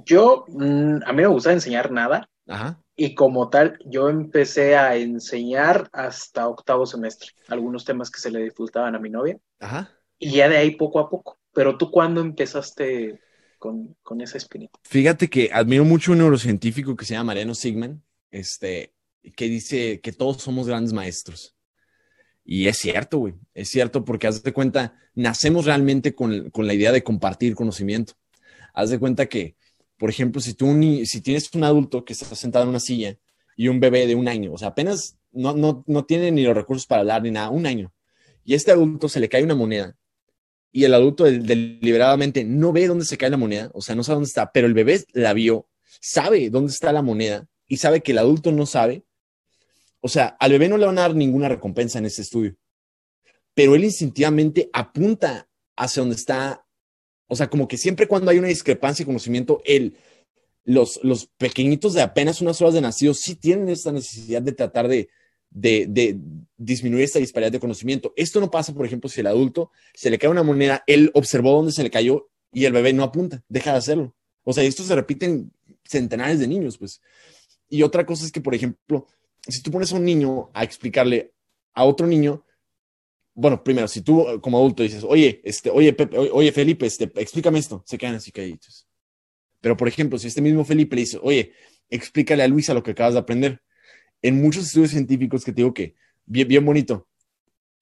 yo, 0.05 0.45
mm, 0.47 0.99
a 1.05 1.13
mí 1.13 1.23
no 1.23 1.29
me 1.29 1.33
gusta 1.33 1.51
enseñar 1.51 1.91
nada. 1.91 2.29
Ajá. 2.47 2.79
Y 2.95 3.15
como 3.15 3.49
tal, 3.49 3.79
yo 3.85 4.09
empecé 4.09 4.75
a 4.75 4.95
enseñar 4.95 5.89
hasta 5.91 6.47
octavo 6.47 6.85
semestre, 6.85 7.29
algunos 7.47 7.85
temas 7.85 8.09
que 8.09 8.19
se 8.19 8.31
le 8.31 8.43
disfrutaban 8.43 8.95
a 8.95 8.99
mi 8.99 9.09
novia. 9.09 9.37
Ajá. 9.59 9.91
Y 10.19 10.31
ya 10.31 10.49
de 10.49 10.57
ahí 10.57 10.71
poco 10.75 10.99
a 10.99 11.09
poco. 11.09 11.37
Pero 11.53 11.77
tú, 11.77 11.89
¿cuándo 11.91 12.21
empezaste 12.21 13.19
con, 13.59 13.95
con 14.03 14.21
esa 14.21 14.37
espinita? 14.37 14.79
Fíjate 14.83 15.29
que 15.29 15.49
admiro 15.51 15.83
mucho 15.83 16.11
un 16.11 16.19
neurocientífico 16.19 16.95
que 16.95 17.05
se 17.05 17.13
llama 17.13 17.27
Mariano 17.27 17.55
Sigman. 17.55 18.03
Este, 18.31 18.93
que 19.35 19.49
dice 19.49 19.99
que 20.01 20.11
todos 20.11 20.41
somos 20.41 20.67
grandes 20.67 20.93
maestros. 20.93 21.55
Y 22.43 22.67
es 22.67 22.77
cierto, 22.77 23.17
güey, 23.17 23.33
es 23.53 23.69
cierto 23.69 24.05
porque 24.05 24.27
haz 24.27 24.41
de 24.41 24.53
cuenta, 24.53 24.97
nacemos 25.15 25.65
realmente 25.65 26.15
con, 26.15 26.49
con, 26.49 26.65
la 26.65 26.73
idea 26.73 26.91
de 26.91 27.03
compartir 27.03 27.55
conocimiento. 27.55 28.13
Haz 28.73 28.89
de 28.89 28.99
cuenta 28.99 29.25
que, 29.27 29.55
por 29.97 30.09
ejemplo, 30.09 30.39
si 30.39 30.53
tú 30.53 30.67
si 31.05 31.21
tienes 31.21 31.53
un 31.53 31.63
adulto 31.63 32.05
que 32.05 32.13
está 32.13 32.35
sentado 32.35 32.63
en 32.63 32.69
una 32.69 32.79
silla 32.79 33.17
y 33.57 33.67
un 33.67 33.79
bebé 33.79 34.07
de 34.07 34.15
un 34.15 34.27
año, 34.27 34.53
o 34.53 34.57
sea, 34.57 34.69
apenas 34.69 35.17
no, 35.31 35.53
no, 35.53 35.83
no 35.87 36.05
tiene 36.05 36.31
ni 36.31 36.43
los 36.43 36.55
recursos 36.55 36.87
para 36.87 37.01
hablar 37.01 37.23
ni 37.23 37.31
nada, 37.31 37.49
un 37.49 37.65
año, 37.65 37.91
y 38.45 38.53
este 38.53 38.71
adulto 38.71 39.09
se 39.09 39.19
le 39.19 39.27
cae 39.27 39.43
una 39.43 39.55
moneda 39.55 39.97
y 40.71 40.83
el 40.83 40.93
adulto 40.93 41.23
deliberadamente 41.23 42.43
no 42.43 42.71
ve 42.71 42.87
dónde 42.87 43.03
se 43.03 43.17
cae 43.17 43.31
la 43.31 43.37
moneda, 43.37 43.71
o 43.73 43.81
sea, 43.81 43.95
no 43.95 44.03
sabe 44.03 44.17
dónde 44.17 44.27
está, 44.27 44.51
pero 44.51 44.67
el 44.67 44.75
bebé 44.75 45.03
la 45.13 45.33
vio, 45.33 45.67
sabe 45.99 46.51
dónde 46.51 46.71
está 46.71 46.93
la 46.93 47.01
moneda 47.01 47.47
y 47.67 47.77
sabe 47.77 48.01
que 48.01 48.11
el 48.11 48.19
adulto 48.19 48.51
no 48.51 48.67
sabe, 48.67 49.03
o 50.07 50.09
sea, 50.09 50.37
al 50.39 50.53
bebé 50.53 50.69
no 50.69 50.77
le 50.77 50.85
van 50.85 50.97
a 50.99 51.01
dar 51.01 51.15
ninguna 51.15 51.49
recompensa 51.49 51.99
en 51.99 52.05
ese 52.05 52.21
estudio, 52.21 52.55
pero 53.53 53.75
él 53.75 53.83
instintivamente 53.83 54.69
apunta 54.71 55.49
hacia 55.75 55.99
donde 55.99 56.15
está, 56.15 56.65
o 57.27 57.35
sea, 57.35 57.49
como 57.49 57.67
que 57.67 57.75
siempre 57.77 58.07
cuando 58.07 58.31
hay 58.31 58.39
una 58.39 58.47
discrepancia 58.47 59.03
de 59.03 59.07
conocimiento, 59.07 59.61
él, 59.65 59.97
los, 60.63 61.01
los 61.03 61.25
pequeñitos 61.37 61.93
de 61.93 62.03
apenas 62.03 62.39
unas 62.39 62.61
horas 62.61 62.73
de 62.73 62.79
nacido 62.79 63.13
sí 63.13 63.35
tienen 63.35 63.67
esta 63.67 63.91
necesidad 63.91 64.41
de 64.41 64.53
tratar 64.53 64.87
de, 64.87 65.09
de, 65.49 65.87
de, 65.89 66.17
disminuir 66.55 67.03
esta 67.03 67.19
disparidad 67.19 67.51
de 67.51 67.59
conocimiento. 67.59 68.13
Esto 68.15 68.39
no 68.39 68.49
pasa, 68.49 68.73
por 68.73 68.85
ejemplo, 68.85 69.09
si 69.09 69.19
el 69.19 69.27
adulto 69.27 69.71
se 69.93 70.09
le 70.09 70.17
cae 70.17 70.29
una 70.29 70.43
moneda, 70.43 70.85
él 70.87 71.11
observó 71.15 71.51
dónde 71.51 71.73
se 71.73 71.83
le 71.83 71.91
cayó 71.91 72.29
y 72.53 72.63
el 72.63 72.71
bebé 72.71 72.93
no 72.93 73.03
apunta, 73.03 73.43
deja 73.49 73.73
de 73.73 73.79
hacerlo. 73.79 74.15
O 74.45 74.53
sea, 74.53 74.63
esto 74.63 74.83
se 74.83 74.95
repite 74.95 75.25
en 75.25 75.51
centenares 75.83 76.39
de 76.39 76.47
niños, 76.47 76.77
pues. 76.77 77.01
Y 77.67 77.83
otra 77.83 78.05
cosa 78.05 78.23
es 78.23 78.31
que, 78.31 78.39
por 78.39 78.55
ejemplo, 78.55 79.05
si 79.47 79.61
tú 79.61 79.71
pones 79.71 79.91
a 79.91 79.95
un 79.95 80.05
niño 80.05 80.49
a 80.53 80.63
explicarle 80.63 81.33
a 81.73 81.83
otro 81.83 82.07
niño, 82.07 82.45
bueno, 83.33 83.63
primero, 83.63 83.87
si 83.87 84.01
tú 84.01 84.25
como 84.41 84.57
adulto 84.57 84.83
dices, 84.83 85.03
oye, 85.03 85.41
este, 85.43 85.69
oye, 85.69 85.95
oye, 86.31 86.51
Felipe, 86.51 86.85
este, 86.85 87.11
explícame 87.15 87.59
esto, 87.59 87.83
se 87.85 87.97
quedan 87.97 88.15
así 88.15 88.31
caídos. 88.31 88.87
Pero, 89.61 89.77
por 89.77 89.87
ejemplo, 89.87 90.17
si 90.17 90.27
este 90.27 90.41
mismo 90.41 90.65
Felipe 90.65 90.95
le 90.95 91.01
dice, 91.03 91.19
oye, 91.21 91.53
explícale 91.89 92.43
a 92.43 92.47
Luisa 92.47 92.73
lo 92.73 92.83
que 92.83 92.91
acabas 92.91 93.13
de 93.13 93.19
aprender, 93.19 93.61
en 94.21 94.41
muchos 94.41 94.65
estudios 94.65 94.91
científicos 94.91 95.45
que 95.45 95.51
te 95.51 95.57
digo 95.57 95.73
que, 95.73 95.95
bien, 96.25 96.47
bien 96.47 96.65
bonito, 96.65 97.07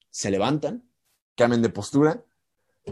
se 0.09 0.29
levantan, 0.29 0.83
cambian 1.35 1.61
de 1.61 1.69
postura, 1.69 2.25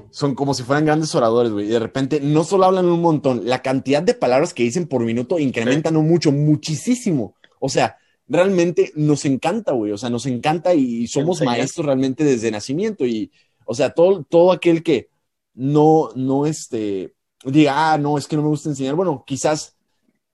son 0.09 0.33
como 0.33 0.53
si 0.53 0.63
fueran 0.63 0.85
grandes 0.85 1.13
oradores, 1.15 1.51
güey, 1.51 1.67
y 1.67 1.69
de 1.69 1.79
repente 1.79 2.19
no 2.19 2.43
solo 2.43 2.65
hablan 2.65 2.85
un 2.85 3.01
montón, 3.01 3.45
la 3.45 3.61
cantidad 3.61 4.01
de 4.01 4.13
palabras 4.13 4.53
que 4.53 4.63
dicen 4.63 4.87
por 4.87 5.03
minuto 5.03 5.37
incrementan 5.37 5.97
un 5.97 6.07
mucho, 6.07 6.31
muchísimo. 6.31 7.35
O 7.59 7.69
sea, 7.69 7.97
realmente 8.27 8.91
nos 8.95 9.25
encanta, 9.25 9.73
güey, 9.73 9.91
o 9.91 9.97
sea, 9.97 10.09
nos 10.09 10.25
encanta 10.25 10.73
y 10.73 11.07
somos 11.07 11.41
maestros 11.41 11.85
realmente 11.85 12.23
desde 12.23 12.51
nacimiento 12.51 13.05
y, 13.05 13.31
o 13.65 13.73
sea, 13.75 13.93
todo, 13.93 14.23
todo 14.23 14.51
aquel 14.51 14.83
que 14.83 15.09
no, 15.53 16.09
no, 16.15 16.45
este, 16.45 17.13
diga, 17.43 17.93
ah, 17.93 17.97
no, 17.97 18.17
es 18.17 18.27
que 18.27 18.35
no 18.35 18.41
me 18.41 18.47
gusta 18.49 18.69
enseñar, 18.69 18.95
bueno, 18.95 19.23
quizás 19.25 19.75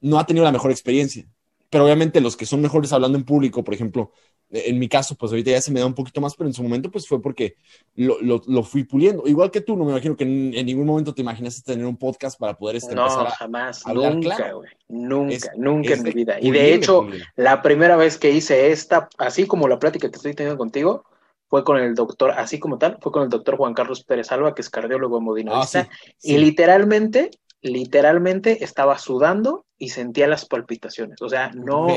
no 0.01 0.19
ha 0.19 0.25
tenido 0.25 0.45
la 0.45 0.51
mejor 0.51 0.71
experiencia, 0.71 1.27
pero 1.69 1.85
obviamente 1.85 2.21
los 2.21 2.37
que 2.37 2.45
son 2.45 2.61
mejores 2.61 2.93
hablando 2.93 3.17
en 3.17 3.25
público, 3.25 3.63
por 3.63 3.73
ejemplo, 3.73 4.11
en 4.51 4.79
mi 4.79 4.89
caso, 4.89 5.15
pues 5.15 5.31
ahorita 5.31 5.51
ya 5.51 5.61
se 5.61 5.71
me 5.71 5.79
da 5.79 5.85
un 5.85 5.93
poquito 5.93 6.19
más, 6.21 6.35
pero 6.35 6.47
en 6.47 6.53
su 6.53 6.63
momento, 6.63 6.89
pues 6.89 7.07
fue 7.07 7.21
porque 7.21 7.55
lo, 7.95 8.19
lo, 8.21 8.41
lo 8.47 8.63
fui 8.63 8.83
puliendo. 8.83 9.27
Igual 9.27 9.51
que 9.51 9.61
tú, 9.61 9.75
no 9.75 9.85
me 9.85 9.91
imagino 9.91 10.15
que 10.15 10.23
en, 10.23 10.65
ningún 10.65 10.87
momento 10.87 11.13
te 11.13 11.21
imaginas 11.21 11.63
tener 11.63 11.85
un 11.85 11.97
podcast 11.97 12.39
para 12.39 12.57
poder 12.57 12.77
este, 12.77 12.95
no, 12.95 13.07
jamás, 13.09 13.85
nunca, 13.85 14.51
güey. 14.53 14.69
Nunca, 14.87 15.51
nunca 15.55 15.93
en 15.93 16.03
mi 16.03 16.11
vida. 16.11 16.37
Y 16.41 16.49
de 16.51 16.73
hecho, 16.73 17.07
la 17.35 17.61
primera 17.61 17.95
vez 17.95 18.17
que 18.17 18.31
hice 18.31 18.71
esta, 18.71 19.07
así 19.17 19.45
como 19.45 19.67
la 19.67 19.77
plática 19.77 20.09
que 20.09 20.15
estoy 20.15 20.33
teniendo 20.33 20.57
contigo, 20.57 21.03
fue 21.47 21.63
con 21.63 21.77
el 21.77 21.95
doctor, 21.95 22.31
así 22.31 22.59
como 22.59 22.77
tal, 22.77 22.97
fue 23.01 23.11
con 23.11 23.23
el 23.23 23.29
doctor 23.29 23.57
Juan 23.57 23.73
Carlos 23.73 24.03
Pérez 24.03 24.31
Alba, 24.31 24.53
que 24.53 24.61
es 24.61 24.69
cardiólogo 24.69 25.17
hemodinamista, 25.17 25.87
ah, 25.91 25.95
y 26.21 26.37
literalmente 26.37 27.31
literalmente 27.61 28.63
estaba 28.63 28.97
sudando 28.97 29.65
y 29.77 29.89
sentía 29.89 30.27
las 30.27 30.45
palpitaciones. 30.45 31.21
O 31.21 31.29
sea, 31.29 31.51
no. 31.53 31.87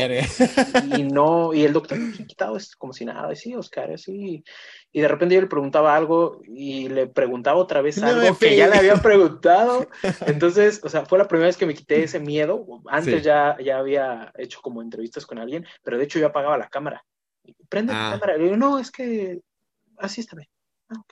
y 0.96 1.02
no, 1.02 1.52
y 1.52 1.64
el 1.64 1.72
doctor 1.72 1.98
me 1.98 2.14
ha 2.14 2.26
quitado 2.26 2.56
es 2.56 2.76
como 2.76 2.92
si 2.92 3.04
nada, 3.04 3.34
sí, 3.34 3.54
Oscar, 3.54 3.92
así. 3.92 4.44
Y 4.92 5.00
de 5.00 5.08
repente 5.08 5.34
yo 5.34 5.40
le 5.40 5.46
preguntaba 5.46 5.96
algo 5.96 6.40
y 6.44 6.88
le 6.88 7.06
preguntaba 7.06 7.58
otra 7.58 7.82
vez 7.82 8.02
algo 8.02 8.36
que 8.38 8.56
ya 8.56 8.68
le 8.68 8.76
había 8.76 8.96
preguntado. 8.96 9.88
Entonces, 10.26 10.80
o 10.84 10.88
sea, 10.88 11.06
fue 11.06 11.18
la 11.18 11.28
primera 11.28 11.48
vez 11.48 11.56
que 11.56 11.66
me 11.66 11.74
quité 11.74 12.04
ese 12.04 12.20
miedo. 12.20 12.64
Antes 12.86 13.22
ya, 13.22 13.56
ya 13.62 13.78
había 13.78 14.32
hecho 14.36 14.60
como 14.62 14.82
entrevistas 14.82 15.26
con 15.26 15.38
alguien, 15.38 15.66
pero 15.82 15.98
de 15.98 16.04
hecho 16.04 16.18
yo 16.18 16.26
apagaba 16.26 16.58
la 16.58 16.68
cámara. 16.68 17.04
Prende 17.68 17.92
la 17.92 18.08
ah. 18.08 18.12
cámara. 18.12 18.36
Y 18.38 18.48
yo, 18.48 18.56
no, 18.56 18.78
es 18.78 18.90
que 18.90 19.40
así 19.98 20.20
está 20.20 20.36
bien. 20.36 20.48
Ah, 20.88 21.02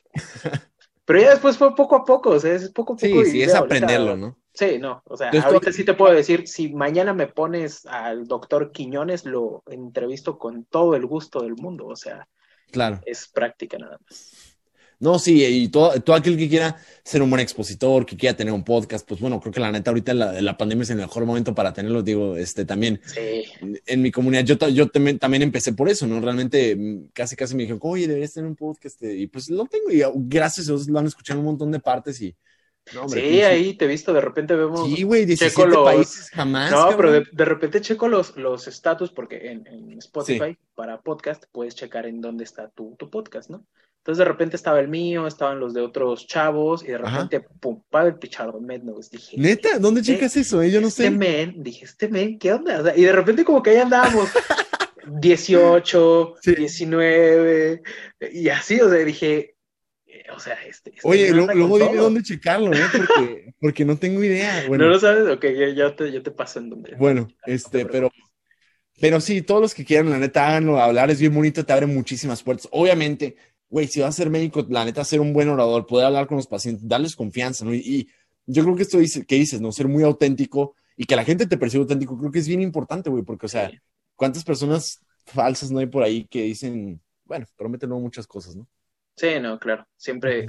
pero 1.05 1.21
ya 1.23 1.31
después 1.31 1.57
fue 1.57 1.75
poco 1.75 1.97
a 1.97 2.05
poco, 2.05 2.31
o 2.31 2.39
sea, 2.39 2.55
es 2.55 2.71
poco 2.71 2.93
a 2.93 2.97
poco. 2.97 3.25
Sí, 3.25 3.31
sí, 3.31 3.43
es 3.43 3.55
aprenderlo, 3.55 4.17
¿no? 4.17 4.40
Sí, 4.53 4.79
no, 4.79 5.03
o 5.05 5.17
sea, 5.17 5.31
ahorita 5.31 5.73
sí 5.73 5.85
te 5.85 5.95
puedo 5.95 6.13
decir, 6.13 6.49
si 6.49 6.73
mañana 6.73 7.15
me 7.15 7.29
pones 7.29 7.87
al 7.87 8.27
doctor 8.27 8.73
Quiñones, 8.73 9.25
lo 9.25 9.63
entrevisto 9.67 10.39
con 10.39 10.65
todo 10.65 10.97
el 10.97 11.07
gusto 11.07 11.41
del 11.43 11.55
mundo, 11.55 11.87
o 11.87 11.97
sea, 11.97 12.27
Claro. 12.71 13.01
Es 13.05 13.29
práctica 13.29 13.79
nada 13.79 13.99
más. 14.09 14.57
No, 14.99 15.19
sí, 15.19 15.43
y 15.43 15.69
todo, 15.69 15.99
todo 16.03 16.15
aquel 16.15 16.37
que 16.37 16.47
quiera 16.47 16.77
ser 17.03 17.23
un 17.23 17.31
buen 17.31 17.41
expositor, 17.41 18.05
que 18.05 18.19
quiera 18.19 18.37
tener 18.37 18.53
un 18.53 18.63
podcast, 18.63 19.09
pues 19.09 19.19
bueno, 19.19 19.41
creo 19.41 19.51
que 19.51 19.59
la 19.59 19.73
neta 19.73 19.91
ahorita 19.91 20.13
la, 20.13 20.43
la 20.43 20.59
pandemia 20.59 20.83
es 20.83 20.91
el 20.91 20.99
mejor 20.99 21.25
momento 21.25 21.55
para 21.55 21.73
tenerlo, 21.73 22.03
digo, 22.03 22.37
este 22.37 22.67
también 22.67 23.01
Sí. 23.07 23.45
en 23.87 24.03
mi 24.03 24.11
comunidad, 24.11 24.45
yo, 24.45 24.57
yo 24.69 24.89
también, 24.89 25.19
también 25.19 25.43
empecé 25.43 25.73
por 25.73 25.89
eso, 25.89 26.07
¿no? 26.07 26.21
Realmente 26.21 26.77
mm, 26.77 27.09
casi 27.15 27.35
casi 27.35 27.55
me 27.55 27.63
dijeron, 27.63 27.81
oye, 27.83 28.07
deberías 28.07 28.35
tener 28.35 28.47
un 28.47 28.57
podcast, 28.57 29.03
eh, 29.03 29.15
y 29.15 29.27
pues 29.27 29.49
lo 29.49 29.65
tengo, 29.65 29.91
y 29.91 30.05
uh, 30.05 30.13
gracias 30.15 30.69
a 30.69 30.73
Dios 30.73 30.87
lo 30.87 30.99
han 30.99 31.07
escuchado 31.07 31.39
en 31.41 31.47
un 31.47 31.53
montón 31.53 31.71
de 31.73 31.81
partes 31.81 32.21
y... 32.21 32.37
No, 32.95 33.03
hombre, 33.03 33.21
Sí, 33.21 33.43
ahí 33.43 33.75
te 33.75 33.85
he 33.85 33.89
visto, 33.89 34.13
de 34.13 34.21
repente 34.21 34.55
vemos. 34.57 34.89
Sí, 34.89 35.03
güey, 35.03 35.25
17 35.27 35.55
Checo 35.55 35.67
los- 35.69 35.85
países 35.85 36.31
jamás. 36.31 36.71
No, 36.71 36.97
pero 36.97 37.13
de, 37.13 37.25
de 37.31 37.45
repente 37.45 37.81
checo 37.81 38.09
los 38.09 38.37
los 38.37 38.67
estatus 38.69 39.11
porque 39.13 39.51
en, 39.51 39.67
en 39.67 39.99
Spotify 39.99 40.59
para 40.75 41.01
podcast 41.01 41.45
puedes 41.53 41.75
checar 41.75 42.07
en 42.07 42.21
dónde 42.21 42.45
está 42.45 42.69
tu, 42.71 42.97
tu 42.99 43.11
podcast, 43.11 43.51
¿no? 43.51 43.65
Entonces 43.99 44.19
de 44.21 44.25
repente 44.25 44.57
estaba 44.57 44.81
el 44.81 44.89
mío, 44.89 45.27
estaban 45.27 45.61
los 45.61 45.75
de 45.75 45.83
otros 45.83 46.27
chavos 46.27 46.83
y 46.83 46.87
de 46.87 46.95
Ajá. 46.95 47.23
repente, 47.23 47.47
pum, 47.61 47.83
Pavel 47.91 48.15
Pichardo, 48.15 48.59
Mednoves, 48.59 49.11
dije. 49.11 49.37
¿Neta? 49.39 49.79
¿Dónde 49.79 50.01
checas 50.01 50.35
eso? 50.39 50.63
eh? 50.63 50.71
Yo 50.71 50.81
no 50.81 50.89
Este 50.89 51.03
sé. 51.05 51.11
men, 51.11 51.63
dije, 51.63 51.85
este 51.85 52.09
men, 52.09 52.39
¿qué 52.39 52.55
onda? 52.55 52.81
O 52.81 52.85
sea, 52.85 52.97
y 52.97 53.03
de 53.03 53.13
repente 53.13 53.45
como 53.45 53.63
que 53.63 53.71
ahí 53.71 53.77
andábamos, 53.77 54.31
18, 55.07 56.35
Sí. 56.41 56.55
19, 56.55 57.83
y 58.33 58.49
así, 58.49 58.81
o 58.81 58.89
sea, 58.89 58.99
dije, 59.01 59.55
o 60.35 60.39
sea, 60.39 60.55
este... 60.67 60.91
este 60.91 61.01
Oye, 61.09 61.31
lo- 61.33 61.47
luego 61.53 61.79
dime 61.79 61.91
todo. 61.93 62.03
dónde 62.05 62.23
checarlo, 62.23 62.73
¿eh? 62.73 62.83
Porque, 62.97 63.55
porque 63.61 63.85
no 63.85 63.97
tengo 63.97 64.23
idea. 64.25 64.65
Bueno, 64.69 64.85
¿No 64.85 64.91
lo 64.91 65.01
sabes? 65.01 65.29
Ok, 65.29 65.45
yo, 65.77 65.95
te, 65.95 66.13
yo 66.13 66.23
te 66.23 66.31
paso 66.31 66.59
en 66.59 66.71
donde. 66.71 66.95
Bueno, 66.97 67.29
este, 67.47 67.87
pero, 67.87 68.11
pero 69.01 69.21
sí, 69.21 69.43
todos 69.43 69.61
los 69.61 69.75
que 69.75 69.85
quieran, 69.85 70.11
la 70.11 70.19
neta, 70.19 70.47
háganlo. 70.49 70.81
Hablar 70.81 71.11
es 71.11 71.21
bien 71.21 71.35
bonito, 71.35 71.65
te 71.65 71.73
abre 71.73 71.87
muchísimas 71.87 72.43
puertas. 72.43 72.69
Obviamente, 72.73 73.37
güey, 73.69 73.87
si 73.87 74.01
vas 74.01 74.11
a 74.11 74.13
ser 74.13 74.31
médico, 74.31 74.67
la 74.69 74.85
neta, 74.85 75.05
ser 75.05 75.21
un 75.21 75.33
buen 75.33 75.49
orador, 75.49 75.87
poder 75.87 76.07
hablar 76.07 76.27
con 76.27 76.37
los 76.37 76.47
pacientes, 76.47 76.87
darles 76.87 77.17
confianza, 77.17 77.65
¿no? 77.65 77.75
Y, 77.75 77.79
y 77.79 78.09
yo 78.47 78.63
creo 78.65 78.77
que 78.77 78.83
esto 78.83 78.99
dice, 78.99 79.25
que 79.25 79.37
dices, 79.37 79.61
¿no? 79.61 79.73
Ser 79.73 79.89
muy 79.89 80.03
auténtico 80.03 80.75
y 80.97 81.05
que 81.05 81.17
la 81.17 81.25
gente 81.25 81.47
te 81.47 81.57
perciba 81.57 81.83
auténtico, 81.83 82.19
creo 82.19 82.31
que 82.31 82.41
es 82.41 82.49
bien 82.49 82.61
importante, 82.63 83.11
güey, 83.11 83.23
porque, 83.23 83.47
o 83.47 83.49
sea. 83.49 83.71
¿cuántas 84.17 84.45
personas 84.45 85.01
falsas 85.25 85.71
no 85.71 85.79
hay 85.79 85.87
por 85.87 86.03
ahí 86.03 86.27
que 86.27 86.43
dicen, 86.43 87.01
bueno, 87.25 87.47
prometen 87.57 87.89
muchas 87.89 88.27
cosas, 88.27 88.55
¿no? 88.55 88.67
Sí, 89.17 89.29
no, 89.41 89.59
claro. 89.59 89.87
Siempre, 89.97 90.49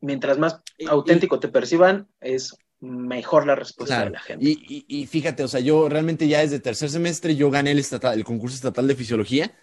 mientras 0.00 0.38
más 0.38 0.60
Y- 0.76 0.86
auténtico 0.86 1.38
te 1.40 1.48
perciban, 1.48 2.08
es 2.20 2.54
mejor 2.80 3.46
la 3.46 3.54
respuesta 3.54 3.96
Claro. 3.96 4.10
de 4.10 4.12
la 4.12 4.20
gente. 4.20 4.44
Y, 4.44 4.84
y- 4.88 5.00
y 5.02 5.06
fíjate, 5.06 5.42
o 5.44 5.48
sea, 5.48 5.60
yo 5.60 5.88
realmente 5.88 6.28
ya 6.28 6.40
desde 6.40 6.60
tercer 6.60 6.90
semestre 6.90 7.34
yo 7.36 7.50
gané 7.50 7.72
el, 7.72 7.78
estatal, 7.78 8.16
el 8.16 8.24
concurso 8.24 8.54
estatal 8.56 8.86
de 8.86 8.94
fisiología. 8.94 9.54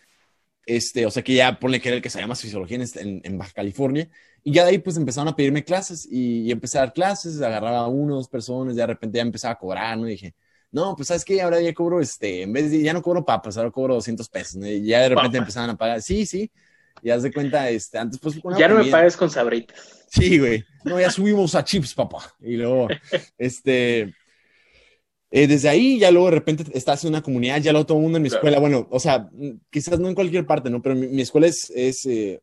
Este, 0.66 1.06
o 1.06 1.12
sea 1.12 1.24
que 1.24 1.36
ya 1.36 1.60
ponle 1.60 1.80
que 1.80 1.90
era 1.90 1.98
el 1.98 2.02
que 2.02 2.10
se 2.10 2.20
llama 2.20 2.36
fisiología 2.36 2.76
en, 2.76 2.82
este- 2.82 3.02
en- 3.02 3.22
en 3.24 3.38
Baja 3.38 3.52
California. 3.54 4.10
Y 4.44 4.52
ya 4.52 4.64
de 4.64 4.72
ahí 4.72 4.78
pues 4.80 4.98
empezaron 4.98 5.28
a 5.28 5.36
pedirme 5.36 5.64
clases 5.64 6.08
y, 6.10 6.42
y 6.44 6.52
empecé 6.52 6.78
a 6.78 6.82
dar 6.82 6.94
clases, 6.94 7.42
agarraba 7.42 7.80
a 7.80 7.88
uno, 7.88 8.16
dos 8.16 8.28
personas, 8.30 8.76
ya 8.76 8.84
de 8.84 8.88
repente 8.94 9.18
ya 9.18 9.22
empezaba 9.22 9.54
a 9.54 9.58
cobrar, 9.60 9.98
¿no? 9.98 10.08
Y 10.08 10.12
dije, 10.12 10.36
no, 10.72 10.96
pues 10.96 11.08
sabes 11.08 11.24
qué, 11.24 11.42
ahora 11.42 11.62
ya 11.62 11.74
cobro, 11.74 12.02
este, 12.02 12.42
en 12.44 12.52
vez 12.54 12.70
de, 12.72 12.82
ya 12.82 12.94
no 12.94 13.02
cobro 13.02 13.24
papas, 13.24 13.58
ahora 13.58 13.72
cobro 13.72 13.94
200 13.96 14.28
pesos, 14.30 14.56
¿no? 14.58 14.68
Y 14.68 14.84
ya 14.86 15.02
de 15.02 15.10
repente 15.10 15.30
Papas. 15.38 15.40
empezaban 15.40 15.70
a 15.70 15.78
pagar, 15.78 16.02
sí, 16.02 16.26
sí. 16.26 16.52
Y 17.02 17.10
haz 17.10 17.24
de 17.24 17.32
cuenta, 17.32 17.70
este, 17.70 17.98
antes 17.98 18.20
pues... 18.20 18.40
ya 18.58 18.68
no 18.68 18.84
me 18.84 18.90
pagues 18.90 19.16
con 19.16 19.30
sabritas. 19.30 20.06
Sí, 20.10 20.40
güey. 20.40 20.64
No, 20.84 21.00
ya 21.00 21.12
subimos 21.12 21.56
a 21.56 21.64
chips, 21.64 21.94
papá. 21.94 22.34
Y 22.42 22.58
luego, 22.58 22.88
este, 23.38 24.14
eh, 25.32 25.48
desde 25.48 25.70
ahí 25.70 26.00
ya 26.00 26.12
luego 26.12 26.30
de 26.30 26.36
repente 26.36 26.64
estás 26.74 27.04
en 27.04 27.10
una 27.10 27.22
comunidad, 27.22 27.62
ya 27.62 27.72
luego 27.72 27.86
todo 27.86 27.98
el 27.98 28.04
mundo 28.04 28.18
en 28.18 28.24
mi 28.24 28.30
escuela, 28.30 28.60
bueno, 28.60 28.88
o 28.90 29.00
sea, 29.00 29.30
mm, 29.32 29.60
quizás 29.70 30.00
no 30.00 30.08
en 30.08 30.16
cualquier 30.16 30.46
parte, 30.46 30.70
¿no? 30.70 30.82
Pero 30.82 30.96
mi, 30.96 31.08
mi 31.08 31.22
escuela 31.22 31.48
es, 31.48 31.70
es, 31.76 32.06
eh, 32.06 32.42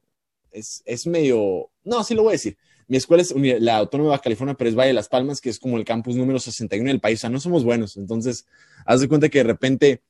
es, 0.51 0.83
es 0.85 1.07
medio, 1.07 1.71
no, 1.85 2.05
sí 2.05 2.15
lo 2.15 2.23
voy 2.23 2.31
a 2.31 2.33
decir. 2.33 2.57
Mi 2.89 2.99
escuela 2.99 3.23
es 3.23 3.35
la 3.35 3.79
Autónoma 3.79 4.13
de 4.13 4.21
California, 4.21 4.55
pero 4.55 4.69
es 4.69 4.77
Valle 4.77 4.89
de 4.89 4.95
Las 4.95 5.09
Palmas, 5.09 5.41
que 5.41 5.49
es 5.49 5.59
como 5.59 5.79
el 5.79 5.85
campus 5.85 6.15
número 6.17 6.39
61 6.39 6.89
del 6.89 7.01
país. 7.01 7.21
O 7.21 7.23
sea, 7.23 7.31
no 7.31 7.41
somos 7.41 7.65
buenos. 7.65 7.97
Entonces, 7.97 8.45
haz 8.85 9.01
de 9.01 9.09
cuenta 9.09 9.31
que 9.31 9.39
de 9.39 9.45
repente 9.45 10.03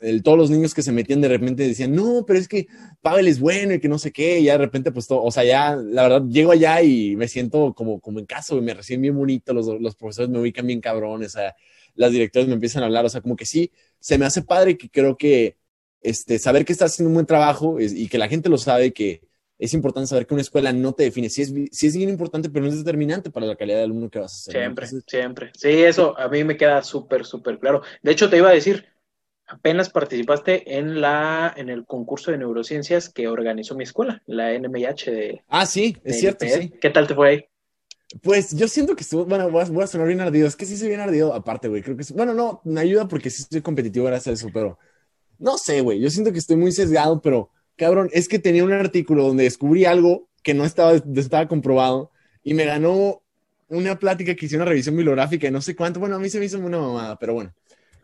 el- 0.00 0.22
todos 0.22 0.38
los 0.38 0.50
niños 0.50 0.74
que 0.74 0.82
se 0.82 0.92
metían 0.92 1.20
de 1.20 1.28
repente 1.28 1.66
decían, 1.66 1.94
no, 1.94 2.24
pero 2.26 2.38
es 2.38 2.48
que 2.48 2.66
Pavel 3.00 3.28
es 3.28 3.40
bueno 3.40 3.74
y 3.74 3.80
que 3.80 3.88
no 3.88 3.98
sé 3.98 4.12
qué, 4.12 4.40
y 4.40 4.44
ya 4.44 4.52
de 4.52 4.58
repente, 4.58 4.92
pues, 4.92 5.06
todo, 5.06 5.22
o 5.22 5.30
sea, 5.30 5.44
ya, 5.44 5.76
la 5.76 6.02
verdad, 6.04 6.22
llego 6.28 6.52
allá 6.52 6.82
y 6.82 7.16
me 7.16 7.28
siento 7.28 7.74
como, 7.74 8.00
como 8.00 8.18
en 8.20 8.26
casa, 8.26 8.54
me 8.56 8.74
reciben 8.74 9.02
bien 9.02 9.16
bonito, 9.16 9.52
los, 9.54 9.66
los 9.80 9.94
profesores 9.96 10.30
me 10.30 10.38
ubican 10.40 10.66
bien 10.66 10.80
cabrones, 10.80 11.28
o 11.34 11.38
sea, 11.38 11.54
las 11.94 12.12
directoras 12.12 12.48
me 12.48 12.54
empiezan 12.54 12.82
a 12.82 12.86
hablar, 12.86 13.04
o 13.04 13.08
sea, 13.08 13.20
como 13.20 13.36
que 13.36 13.46
sí, 13.46 13.72
se 14.00 14.18
me 14.18 14.26
hace 14.26 14.42
padre 14.42 14.76
que 14.78 14.88
creo 14.90 15.16
que, 15.16 15.56
este, 16.00 16.38
saber 16.38 16.64
que 16.64 16.72
estás 16.72 16.92
haciendo 16.92 17.08
un 17.10 17.14
buen 17.14 17.26
trabajo 17.26 17.78
es- 17.78 17.92
y 17.92 18.08
que 18.08 18.18
la 18.18 18.28
gente 18.28 18.48
lo 18.48 18.58
sabe, 18.58 18.92
que 18.92 19.22
es 19.58 19.74
importante 19.74 20.06
saber 20.08 20.26
que 20.26 20.34
una 20.34 20.42
escuela 20.42 20.72
no 20.72 20.92
te 20.92 21.02
define, 21.04 21.28
sí 21.30 21.42
es, 21.42 21.52
sí 21.72 21.86
es 21.88 21.96
bien 21.96 22.08
importante, 22.10 22.48
pero 22.50 22.64
no 22.64 22.70
es 22.70 22.78
determinante 22.78 23.30
para 23.30 23.46
la 23.46 23.56
calidad 23.56 23.78
de 23.78 23.84
alumno 23.84 24.08
que 24.10 24.20
vas 24.20 24.32
a 24.34 24.38
ser. 24.38 24.54
¿no? 24.56 24.60
Siempre, 24.60 24.84
Entonces, 24.84 25.04
siempre. 25.06 25.50
Sí, 25.54 25.68
eso 25.68 26.18
a 26.18 26.28
mí 26.28 26.42
me 26.44 26.56
queda 26.56 26.82
súper, 26.82 27.24
súper 27.26 27.58
claro. 27.58 27.82
De 28.02 28.12
hecho, 28.12 28.30
te 28.30 28.38
iba 28.38 28.48
a 28.48 28.52
decir, 28.52 28.86
apenas 29.48 29.88
participaste 29.88 30.76
en 30.78 31.00
la, 31.00 31.52
en 31.56 31.70
el 31.70 31.86
concurso 31.86 32.30
de 32.30 32.38
neurociencias 32.38 33.08
que 33.08 33.28
organizó 33.28 33.74
mi 33.74 33.84
escuela, 33.84 34.22
la 34.26 34.56
NMIH 34.56 35.10
de, 35.10 35.42
ah, 35.48 35.66
sí, 35.66 35.96
de 36.04 36.10
es 36.10 36.20
cierto, 36.20 36.46
sí. 36.46 36.70
¿Qué 36.80 36.90
tal 36.90 37.06
te 37.06 37.14
fue 37.14 37.28
ahí? 37.28 37.44
Pues 38.22 38.54
yo 38.54 38.68
siento 38.68 38.94
que 38.94 39.02
estuvo, 39.02 39.24
bueno, 39.24 39.50
voy 39.50 39.62
a, 39.62 39.64
voy 39.66 39.84
a 39.84 39.86
sonar 39.86 40.06
bien 40.06 40.20
ardido, 40.20 40.46
es 40.46 40.56
que 40.56 40.66
sí 40.66 40.76
soy 40.76 40.88
bien 40.88 41.00
ardido, 41.00 41.34
aparte, 41.34 41.68
güey, 41.68 41.82
creo 41.82 41.96
que 41.96 42.04
sí, 42.04 42.14
bueno, 42.14 42.34
no, 42.34 42.60
me 42.64 42.80
ayuda 42.80 43.08
porque 43.08 43.30
sí 43.30 43.44
soy 43.50 43.62
competitivo 43.62 44.06
gracias 44.06 44.28
a 44.28 44.44
eso, 44.44 44.50
pero 44.52 44.78
no 45.38 45.56
sé, 45.56 45.80
güey, 45.80 46.00
yo 46.00 46.10
siento 46.10 46.32
que 46.32 46.38
estoy 46.38 46.56
muy 46.56 46.72
sesgado, 46.72 47.20
pero 47.22 47.50
cabrón, 47.76 48.10
es 48.12 48.28
que 48.28 48.38
tenía 48.38 48.64
un 48.64 48.72
artículo 48.72 49.24
donde 49.24 49.44
descubrí 49.44 49.84
algo 49.86 50.28
que 50.42 50.52
no 50.52 50.64
estaba, 50.64 50.92
estaba 50.92 51.48
comprobado 51.48 52.10
y 52.42 52.54
me 52.54 52.64
ganó 52.64 53.22
una 53.68 53.98
plática 53.98 54.34
que 54.34 54.46
hice 54.46 54.56
una 54.56 54.64
revisión 54.64 54.96
bibliográfica 54.96 55.48
y 55.48 55.50
no 55.50 55.60
sé 55.62 55.74
cuánto, 55.74 56.00
bueno, 56.00 56.16
a 56.16 56.18
mí 56.18 56.28
se 56.28 56.38
me 56.38 56.46
hizo 56.46 56.58
una 56.58 56.78
mamada, 56.78 57.18
pero 57.18 57.34
bueno, 57.34 57.54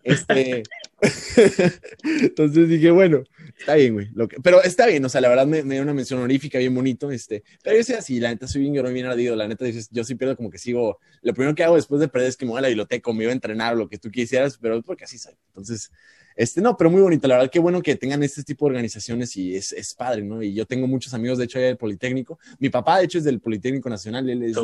este, 0.02 0.62
entonces 2.22 2.68
dije, 2.68 2.90
bueno, 2.90 3.22
está 3.58 3.74
bien, 3.74 3.94
güey, 3.94 4.08
lo 4.14 4.28
que- 4.28 4.36
pero 4.40 4.62
está 4.62 4.86
bien, 4.86 5.04
o 5.04 5.08
sea, 5.08 5.20
la 5.20 5.28
verdad 5.28 5.46
me, 5.46 5.62
me 5.62 5.74
dio 5.74 5.82
una 5.82 5.94
mención 5.94 6.18
honorífica 6.18 6.58
bien 6.58 6.74
bonito, 6.74 7.10
este, 7.10 7.44
pero 7.62 7.76
yo 7.76 7.84
soy 7.84 7.94
así, 7.96 8.20
la 8.20 8.30
neta 8.30 8.46
soy 8.46 8.62
bien 8.62 8.74
llorón, 8.74 8.94
bien 8.94 9.06
ardido, 9.06 9.36
la 9.36 9.48
neta 9.48 9.64
dices, 9.64 9.88
yo 9.90 10.04
sí 10.04 10.14
pierdo 10.14 10.36
como 10.36 10.50
que 10.50 10.58
sigo, 10.58 10.98
lo 11.22 11.34
primero 11.34 11.54
que 11.54 11.64
hago 11.64 11.76
después 11.76 12.00
de 12.00 12.08
perder 12.08 12.28
es 12.28 12.36
que 12.36 12.44
me 12.44 12.50
voy 12.52 12.58
a 12.58 12.62
la 12.62 12.68
biblioteca, 12.68 13.12
me 13.12 13.24
iba 13.24 13.30
a 13.32 13.34
entrenar 13.34 13.74
o 13.74 13.76
lo 13.76 13.88
que 13.88 13.98
tú 13.98 14.10
quisieras, 14.10 14.58
pero 14.58 14.76
es 14.78 14.84
porque 14.84 15.04
así 15.04 15.18
soy, 15.18 15.34
entonces, 15.48 15.90
este, 16.36 16.60
no, 16.60 16.76
pero 16.76 16.90
muy 16.90 17.00
bonito, 17.00 17.28
la 17.28 17.36
verdad, 17.36 17.50
qué 17.50 17.60
bueno 17.60 17.80
que 17.80 17.94
tengan 17.96 18.22
este 18.22 18.42
tipo 18.42 18.66
de 18.66 18.70
organizaciones 18.70 19.36
y 19.36 19.54
es, 19.54 19.72
es 19.72 19.94
padre, 19.94 20.22
¿no? 20.22 20.42
Y 20.42 20.52
yo 20.52 20.66
tengo 20.66 20.86
muchos 20.88 21.14
amigos, 21.14 21.38
de 21.38 21.44
hecho, 21.44 21.58
allá 21.58 21.68
del 21.68 21.76
Politécnico, 21.76 22.38
mi 22.58 22.70
papá, 22.70 22.98
de 22.98 23.04
hecho, 23.04 23.18
es 23.18 23.24
del 23.24 23.40
Politécnico 23.40 23.88
Nacional, 23.88 24.28
él 24.28 24.42
es 24.42 24.54
de, 24.54 24.60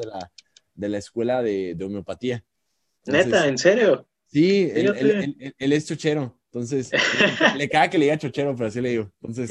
de 0.00 0.06
la, 0.06 0.32
de 0.74 0.88
la 0.88 0.98
escuela 0.98 1.42
de, 1.42 1.74
de 1.76 1.84
homeopatía. 1.84 2.44
Neta, 3.06 3.46
¿en 3.48 3.58
serio? 3.58 4.08
Sí, 4.32 4.70
él, 4.74 4.82
Fíjate. 4.82 5.00
él- 5.00 5.10
él- 5.10 5.36
él- 5.40 5.54
él 5.58 5.72
es 5.72 5.86
chochero, 5.86 6.38
entonces 6.46 6.90
le 7.56 7.68
caga 7.68 7.90
que 7.90 7.98
le 7.98 8.06
diga 8.06 8.18
chochero, 8.18 8.54
pero 8.56 8.68
así 8.68 8.80
le 8.80 8.90
digo. 8.90 9.12
Entonces, 9.20 9.50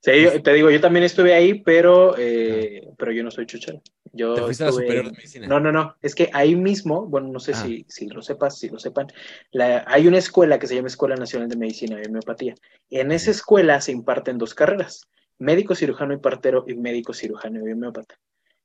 Sí, 0.00 0.22
yo- 0.22 0.42
te 0.42 0.52
digo, 0.52 0.70
yo 0.70 0.80
también 0.82 1.02
estuve 1.04 1.32
ahí, 1.32 1.62
pero, 1.62 2.14
eh, 2.18 2.88
pero 2.98 3.10
yo 3.12 3.22
no 3.22 3.30
soy 3.30 3.46
chuchero. 3.46 3.80
Yo 4.12 4.34
te 4.34 4.42
fuiste 4.42 4.62
a 4.64 4.66
la 4.66 4.72
superior 4.72 5.06
de 5.06 5.12
medicina. 5.12 5.46
No, 5.46 5.60
no, 5.60 5.72
no. 5.72 5.96
Es 6.02 6.14
que 6.14 6.28
ahí 6.34 6.54
mismo, 6.56 7.06
bueno, 7.06 7.28
no 7.28 7.40
sé 7.40 7.52
Ah. 7.54 7.62
si, 7.64 7.86
si 7.88 8.06
lo 8.08 8.20
sepas, 8.20 8.58
si 8.58 8.68
lo 8.68 8.78
sepan, 8.78 9.06
la, 9.50 9.82
hay 9.88 10.06
una 10.06 10.18
escuela 10.18 10.58
que 10.58 10.66
se 10.66 10.74
llama 10.74 10.88
Escuela 10.88 11.16
Nacional 11.16 11.48
de 11.48 11.56
Medicina 11.56 11.98
y 12.02 12.06
Homeopatía. 12.06 12.54
En 12.90 13.12
esa 13.12 13.30
escuela 13.30 13.80
se 13.80 13.92
imparten 13.92 14.36
dos 14.36 14.54
carreras, 14.54 15.08
médico 15.38 15.74
cirujano 15.74 16.12
y 16.12 16.18
partero 16.18 16.64
y 16.68 16.74
médico 16.74 17.14
cirujano 17.14 17.66
y 17.66 17.72
homeópata. 17.72 18.14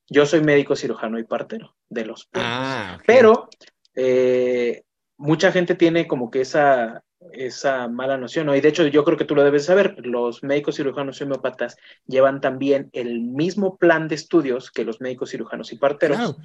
Yo 0.10 0.26
soy 0.26 0.42
médico 0.42 0.76
cirujano 0.76 1.18
y 1.20 1.24
partero 1.24 1.74
de 1.88 2.06
los 2.06 2.26
pueblos. 2.26 2.52
Ah. 2.54 3.00
Pero 3.08 3.50
eh, 3.96 4.84
mucha 5.20 5.52
gente 5.52 5.76
tiene 5.76 6.08
como 6.08 6.32
que 6.32 6.42
esa, 6.42 7.04
esa 7.34 7.88
mala 7.90 8.18
noción, 8.18 8.46
¿no? 8.48 8.56
Y 8.56 8.62
de 8.62 8.70
hecho 8.70 8.88
yo 8.88 9.04
creo 9.04 9.18
que 9.18 9.26
tú 9.26 9.36
lo 9.36 9.44
debes 9.44 9.66
saber, 9.66 9.96
los 10.00 10.42
médicos 10.44 10.78
cirujanos 10.78 11.20
y 11.20 11.26
homeópatas 11.26 11.78
llevan 12.08 12.42
también 12.42 12.90
el 12.94 13.20
mismo 13.22 13.78
plan 13.78 14.08
de 14.08 14.16
estudios 14.16 14.72
que 14.72 14.86
los 14.86 15.02
médicos 15.02 15.30
cirujanos 15.32 15.72
y 15.74 15.76
parteros, 15.78 16.18
Claro. 16.18 16.38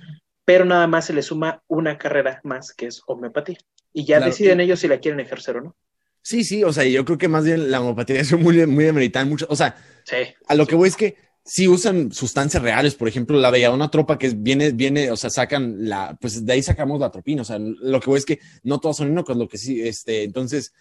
pero 0.45 0.65
nada 0.65 0.87
más 0.89 1.07
se 1.07 1.15
les 1.15 1.27
suma 1.27 1.63
una 1.69 1.97
carrera 1.97 2.41
más 2.45 2.75
que 2.75 2.87
es 2.87 3.01
homeopatía. 3.07 3.59
Y 3.93 4.05
ya 4.05 4.17
Claro, 4.17 4.33
deciden 4.33 4.61
ellos 4.61 4.81
si 4.81 4.89
la 4.89 4.99
quieren 4.99 5.21
ejercer 5.21 5.57
o 5.59 5.61
no. 5.63 5.77
Sí, 6.21 6.43
sí, 6.43 6.65
o 6.65 6.73
sea, 6.73 6.85
yo 6.85 7.05
creo 7.05 7.19
que 7.19 7.29
más 7.29 7.45
bien 7.45 7.71
la 7.71 7.81
homeopatía 7.81 8.21
es 8.21 8.33
muy, 8.37 8.67
muy 8.67 8.85
demeritada 8.85 9.25
mucho, 9.25 9.47
o 9.49 9.57
sea, 9.57 9.77
Sí. 10.05 10.17
a 10.49 10.55
lo 10.57 10.67
que 10.67 10.75
voy 10.75 10.89
es 10.89 10.97
que 10.97 11.17
sí 11.45 11.69
usan 11.69 12.11
sustancias 12.11 12.63
reales, 12.63 12.95
por 12.95 13.07
ejemplo, 13.07 13.39
la 13.39 13.51
belladona 13.51 13.91
tropa 13.91 14.19
que 14.19 14.31
viene, 14.31 14.73
viene, 14.73 15.11
o 15.11 15.17
sea, 15.17 15.31
sacan 15.31 15.89
la, 15.89 16.17
pues 16.21 16.45
de 16.45 16.53
ahí 16.53 16.63
sacamos 16.63 16.99
la 16.99 17.11
tropina, 17.11 17.43
o 17.43 17.45
sea, 17.45 17.59
lo 17.59 18.01
que 18.01 18.11
voy 18.11 18.19
es 18.19 18.25
que 18.25 18.41
no 18.63 18.81
todos 18.81 18.97
son 18.97 19.09
inocuos, 19.09 19.37
lo 19.37 19.49
que 19.49 19.59
sí, 19.59 19.83
este, 19.83 20.25
entonces, 20.25 20.73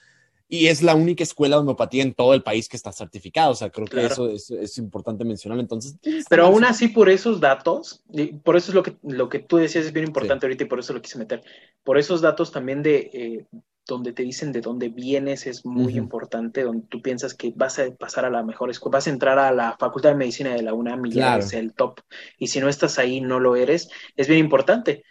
y 0.47 0.67
es 0.67 0.81
la 0.81 0.95
única 0.95 1.23
escuela 1.23 1.57
de 1.57 1.63
homeopatía 1.63 2.03
en 2.03 2.13
todo 2.13 2.33
el 2.33 2.43
país 2.43 2.69
que 2.69 2.77
está 2.77 2.93
certificada, 2.93 3.49
o 3.49 3.55
sea, 3.55 3.71
creo 3.71 3.87
que 3.87 4.05
eso 4.05 4.29
es, 4.29 4.51
es 4.51 4.77
importante 4.77 5.25
mencionarlo, 5.25 5.61
entonces. 5.61 5.97
Pero 6.29 6.45
aún 6.45 6.63
así, 6.63 6.87
por 6.87 7.09
esos 7.09 7.41
datos, 7.41 8.01
y 8.11 8.27
por 8.33 8.55
eso 8.55 8.71
es 8.71 8.75
lo 8.75 8.83
que, 8.83 8.95
lo 9.03 9.27
que 9.27 9.39
tú 9.39 9.57
decías 9.57 9.85
es 9.85 9.93
bien 9.93 10.07
importante 10.07 10.45
ahorita 10.45 10.63
y 10.63 10.67
por 10.67 10.79
eso 10.79 10.93
lo 10.93 11.01
quise 11.01 11.17
meter, 11.17 11.43
por 11.83 11.97
esos 11.97 12.21
datos 12.21 12.51
también 12.51 12.83
de, 12.83 13.09
eh, 13.13 13.45
donde 13.85 14.13
te 14.13 14.23
dicen 14.23 14.51
de 14.51 14.61
dónde 14.61 14.89
vienes 14.89 15.45
es 15.45 15.65
muy 15.65 15.97
importante, 15.97 16.63
donde 16.63 16.87
tú 16.87 17.01
piensas 17.01 17.33
que 17.33 17.51
vas 17.55 17.79
a 17.79 17.93
pasar 17.95 18.25
a 18.25 18.29
la 18.29 18.43
mejor 18.43 18.69
escuela, 18.69 18.97
vas 18.97 19.07
a 19.07 19.09
entrar 19.09 19.39
a 19.39 19.51
la 19.51 19.75
Facultad 19.77 20.09
de 20.09 20.15
Medicina 20.15 20.53
de 20.53 20.61
la 20.61 20.73
UNAM 20.73 21.05
y 21.05 21.11
ya 21.11 21.35
eres 21.35 21.53
el 21.53 21.73
top. 21.73 21.99
Y 22.37 22.47
si 22.47 22.59
no 22.59 22.69
estás 22.69 22.97
ahí, 22.97 23.19
no 23.19 23.39
lo 23.39 23.55
eres, 23.55 23.89
es 24.15 24.27
bien 24.27 24.39
importante. 24.39 25.03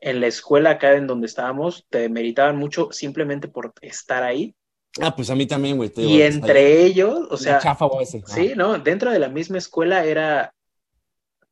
En 0.00 0.20
la 0.20 0.28
escuela 0.28 0.70
acá 0.70 0.94
en 0.94 1.08
donde 1.08 1.26
estábamos, 1.26 1.86
te 1.88 2.08
meritaban 2.08 2.56
mucho 2.56 2.88
simplemente 2.92 3.48
por 3.48 3.72
estar 3.80 4.22
ahí. 4.22 4.54
Ah, 5.00 5.14
pues 5.14 5.28
a 5.30 5.34
mí 5.34 5.46
también, 5.46 5.76
güey. 5.76 5.92
Y 5.96 6.22
entre 6.22 6.84
ellos, 6.84 7.26
o 7.30 7.36
sea, 7.36 7.60
sí, 8.26 8.52
¿no? 8.56 8.78
Dentro 8.78 9.10
de 9.10 9.18
la 9.18 9.28
misma 9.28 9.58
escuela 9.58 10.04
era, 10.04 10.54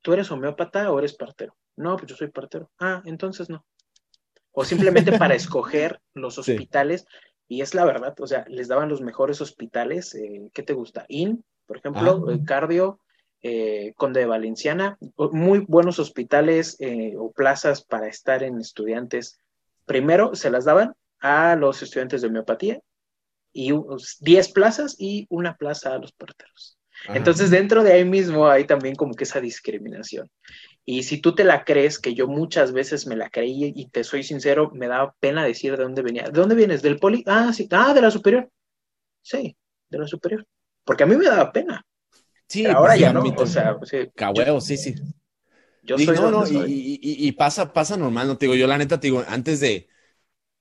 ¿tú 0.00 0.12
eres 0.12 0.30
homeópata 0.30 0.92
o 0.92 0.98
eres 0.98 1.14
partero? 1.14 1.56
No, 1.74 1.96
pues 1.96 2.08
yo 2.08 2.16
soy 2.16 2.28
partero. 2.28 2.70
Ah, 2.78 3.02
entonces 3.04 3.50
no 3.50 3.64
o 4.58 4.64
simplemente 4.64 5.16
para 5.18 5.34
escoger 5.34 6.00
los 6.14 6.38
hospitales. 6.38 7.06
Y 7.46 7.60
es 7.60 7.74
la 7.74 7.84
verdad, 7.84 8.18
o 8.18 8.26
sea, 8.26 8.44
les 8.48 8.68
daban 8.68 8.88
los 8.88 9.02
mejores 9.02 9.40
hospitales. 9.40 10.14
Eh, 10.14 10.50
¿Qué 10.52 10.62
te 10.62 10.72
gusta? 10.72 11.04
IN, 11.08 11.44
por 11.66 11.76
ejemplo, 11.76 12.24
ah. 12.26 12.38
Cardio, 12.44 12.98
eh, 13.42 13.92
Conde 13.96 14.20
de 14.20 14.26
Valenciana, 14.26 14.98
muy 15.30 15.60
buenos 15.68 15.98
hospitales 15.98 16.76
eh, 16.80 17.14
o 17.18 17.32
plazas 17.32 17.84
para 17.84 18.08
estar 18.08 18.42
en 18.42 18.58
estudiantes. 18.58 19.38
Primero 19.84 20.34
se 20.34 20.50
las 20.50 20.64
daban 20.64 20.94
a 21.20 21.54
los 21.54 21.82
estudiantes 21.82 22.22
de 22.22 22.28
homeopatía 22.28 22.80
y 23.52 23.72
10 24.20 24.52
plazas 24.52 24.96
y 24.98 25.26
una 25.28 25.56
plaza 25.56 25.94
a 25.94 25.98
los 25.98 26.12
parteros. 26.12 26.78
Entonces, 27.08 27.50
dentro 27.50 27.84
de 27.84 27.92
ahí 27.92 28.04
mismo 28.06 28.48
hay 28.48 28.64
también 28.64 28.94
como 28.94 29.14
que 29.14 29.24
esa 29.24 29.40
discriminación. 29.40 30.30
Y 30.88 31.02
si 31.02 31.20
tú 31.20 31.34
te 31.34 31.42
la 31.42 31.64
crees, 31.64 31.98
que 31.98 32.14
yo 32.14 32.28
muchas 32.28 32.72
veces 32.72 33.08
me 33.08 33.16
la 33.16 33.28
creí 33.28 33.72
y 33.74 33.88
te 33.88 34.04
soy 34.04 34.22
sincero, 34.22 34.70
me 34.72 34.86
da 34.86 35.12
pena 35.18 35.44
decir 35.44 35.76
de 35.76 35.82
dónde 35.82 36.00
venía. 36.00 36.22
¿De 36.22 36.40
dónde 36.40 36.54
vienes? 36.54 36.80
¿Del 36.80 37.00
poli? 37.00 37.24
Ah, 37.26 37.52
sí. 37.52 37.68
Ah, 37.72 37.92
de 37.92 38.00
la 38.00 38.10
superior. 38.12 38.48
Sí, 39.20 39.56
de 39.90 39.98
la 39.98 40.06
superior. 40.06 40.46
Porque 40.84 41.02
a 41.02 41.06
mí 41.06 41.16
me 41.16 41.24
daba 41.24 41.52
pena. 41.52 41.84
Sí, 42.48 42.64
ahora 42.66 42.92
pues 42.92 43.00
ya 43.00 43.12
no. 43.12 43.20
O 43.20 43.46
sea, 43.46 43.76
sí, 43.82 44.76
sí, 44.76 44.76
sí. 44.76 44.94
Yo 45.82 45.98
soy 45.98 46.16
no, 46.16 46.30
no, 46.30 46.46
y, 46.66 46.98
y, 47.00 47.32
pasa, 47.32 47.72
pasa 47.72 47.96
normal, 47.96 48.26
no 48.26 48.36
te 48.36 48.46
digo, 48.46 48.56
yo 48.56 48.66
la 48.66 48.76
neta 48.76 48.98
te 48.98 49.06
digo, 49.06 49.24
antes 49.28 49.60
de, 49.60 49.88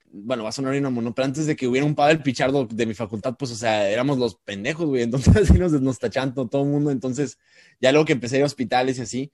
bueno, 0.06 0.44
va 0.44 0.50
a 0.50 0.52
sonar 0.52 0.76
una 0.76 0.92
mono, 0.92 1.16
pero 1.16 1.26
antes 1.26 1.48
de 1.48 1.56
que 1.56 1.68
hubiera 1.68 1.86
un 1.86 1.96
Pavel 1.96 2.22
Pichardo 2.22 2.66
de 2.66 2.86
mi 2.86 2.94
facultad, 2.94 3.36
pues, 3.36 3.50
o 3.52 3.56
sea, 3.56 3.90
éramos 3.90 4.20
los 4.20 4.36
pendejos, 4.36 4.86
güey, 4.86 5.02
entonces 5.04 5.36
así 5.36 5.58
nos, 5.58 5.72
nos 5.82 5.98
todo, 5.98 6.64
el 6.64 6.70
mundo, 6.70 6.92
entonces, 6.92 7.40
ya 7.82 7.92
luego 7.92 8.06
que 8.06 8.14
empecé 8.14 8.36
a 8.36 8.40
ir 8.40 8.44
a 8.44 8.46
hospitales 8.46 9.00
y 9.00 9.02
así, 9.02 9.32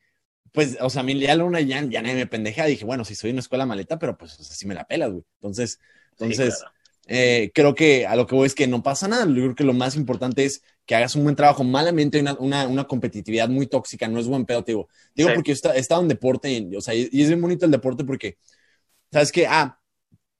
pues, 0.52 0.78
o 0.82 0.90
sea, 0.90 1.02
a 1.02 1.04
mí 1.04 1.20
ya 1.20 1.36
una 1.44 1.62
ya, 1.62 1.84
ya 1.86 2.02
nadie 2.02 2.16
me 2.16 2.28
pendeja, 2.28 2.66
dije, 2.66 2.86
bueno, 2.86 3.06
si 3.06 3.16
soy 3.16 3.32
una 3.32 3.40
escuela 3.40 3.66
maleta, 3.66 3.98
pero 4.00 4.18
pues, 4.18 4.40
o 4.40 4.44
sea, 4.44 4.56
sí 4.56 4.68
me 4.68 4.76
la 4.76 4.86
pela, 4.86 5.08
güey. 5.08 5.24
Entonces, 5.36 5.80
entonces, 6.12 6.64
eh, 7.08 7.52
creo 7.54 7.76
que 7.76 8.06
a 8.06 8.16
lo 8.16 8.28
que 8.28 8.36
voy 8.36 8.48
es 8.48 8.56
que 8.56 8.68
no 8.68 8.84
pasa 8.84 9.08
nada. 9.08 9.26
Yo 9.26 9.34
creo 9.34 9.56
que 9.56 9.64
lo 9.64 9.74
más 9.74 9.96
importante 9.96 10.46
es 10.46 10.64
que 10.86 10.96
hagas 10.96 11.16
un 11.16 11.24
buen 11.24 11.36
trabajo. 11.36 11.64
Malamente 11.64 12.20
una, 12.20 12.34
una, 12.36 12.68
una 12.68 12.86
competitividad 12.86 13.50
muy 13.50 13.68
tóxica, 13.68 14.08
no 14.08 14.20
es 14.20 14.28
buen 14.28 14.46
pedo, 14.46 14.64
te 14.64 14.72
digo. 14.74 14.90
Digo 15.16 15.30
porque 15.34 15.52
he 15.52 15.80
estado 15.80 16.02
en 16.02 16.08
deporte, 16.08 16.70
o 16.78 16.82
sea, 16.82 16.94
y, 16.96 17.10
y 17.12 17.22
es 17.24 17.28
bien 17.30 17.42
bonito 17.42 17.66
el 17.66 17.72
deporte 17.72 18.04
porque, 18.04 18.38
¿sabes 19.12 19.32
qué? 19.32 19.48
Ah, 19.48 19.81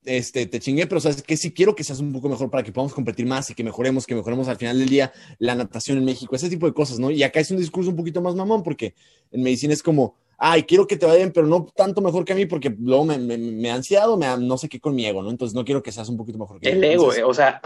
este, 0.06 0.46
te 0.46 0.60
chingué, 0.60 0.88
pero 0.88 1.00
sabes 1.02 1.22
que 1.22 1.38
sí 1.38 1.52
quiero 1.52 1.76
que 1.76 1.84
seas 1.84 2.00
un 2.00 2.12
poco 2.12 2.30
mejor 2.30 2.50
para 2.50 2.64
que 2.64 2.72
podamos 2.72 2.94
competir 2.94 3.26
más 3.26 3.50
y 3.50 3.54
que 3.54 3.64
mejoremos, 3.64 4.08
que 4.08 4.16
mejoremos 4.16 4.48
al 4.48 4.58
final 4.58 4.80
del 4.80 4.90
día 4.90 5.12
la 5.40 5.56
natación 5.56 5.98
en 5.98 6.06
México, 6.06 6.36
ese 6.36 6.50
tipo 6.50 6.66
de 6.66 6.74
cosas, 6.74 7.00
¿no? 7.00 7.12
Y 7.12 7.24
acá 7.24 7.40
es 7.40 7.52
un 7.52 7.58
discurso 7.58 7.90
un 7.90 7.96
poquito 7.96 8.22
más 8.22 8.36
mamón, 8.36 8.64
porque 8.64 8.96
en 9.32 9.44
medicina 9.44 9.74
es 9.74 9.84
como, 9.84 10.16
ay, 10.38 10.64
quiero 10.64 10.88
que 10.88 10.98
te 10.98 11.06
vaya 11.06 11.20
bien, 11.20 11.32
pero 11.32 11.46
no 11.46 11.68
tanto 11.76 12.02
mejor 12.02 12.26
que 12.26 12.34
a 12.34 12.36
mí, 12.36 12.48
porque 12.48 12.76
luego 12.80 13.06
me, 13.06 13.18
me, 13.20 13.38
me 13.38 13.70
ha 13.70 13.76
ansiado, 13.76 14.18
me 14.18 14.26
no 14.38 14.58
sé 14.58 14.70
qué 14.70 14.80
con 14.80 14.96
mi 14.96 15.06
ego, 15.06 15.22
¿no? 15.22 15.30
Entonces 15.30 15.54
no 15.56 15.64
quiero 15.64 15.84
que 15.84 15.92
seas 15.92 16.10
un 16.10 16.18
poquito 16.18 16.40
mejor 16.40 16.60
que 16.60 16.70
El 16.70 16.84
ego, 16.84 17.12
o 17.26 17.34
sea, 17.34 17.62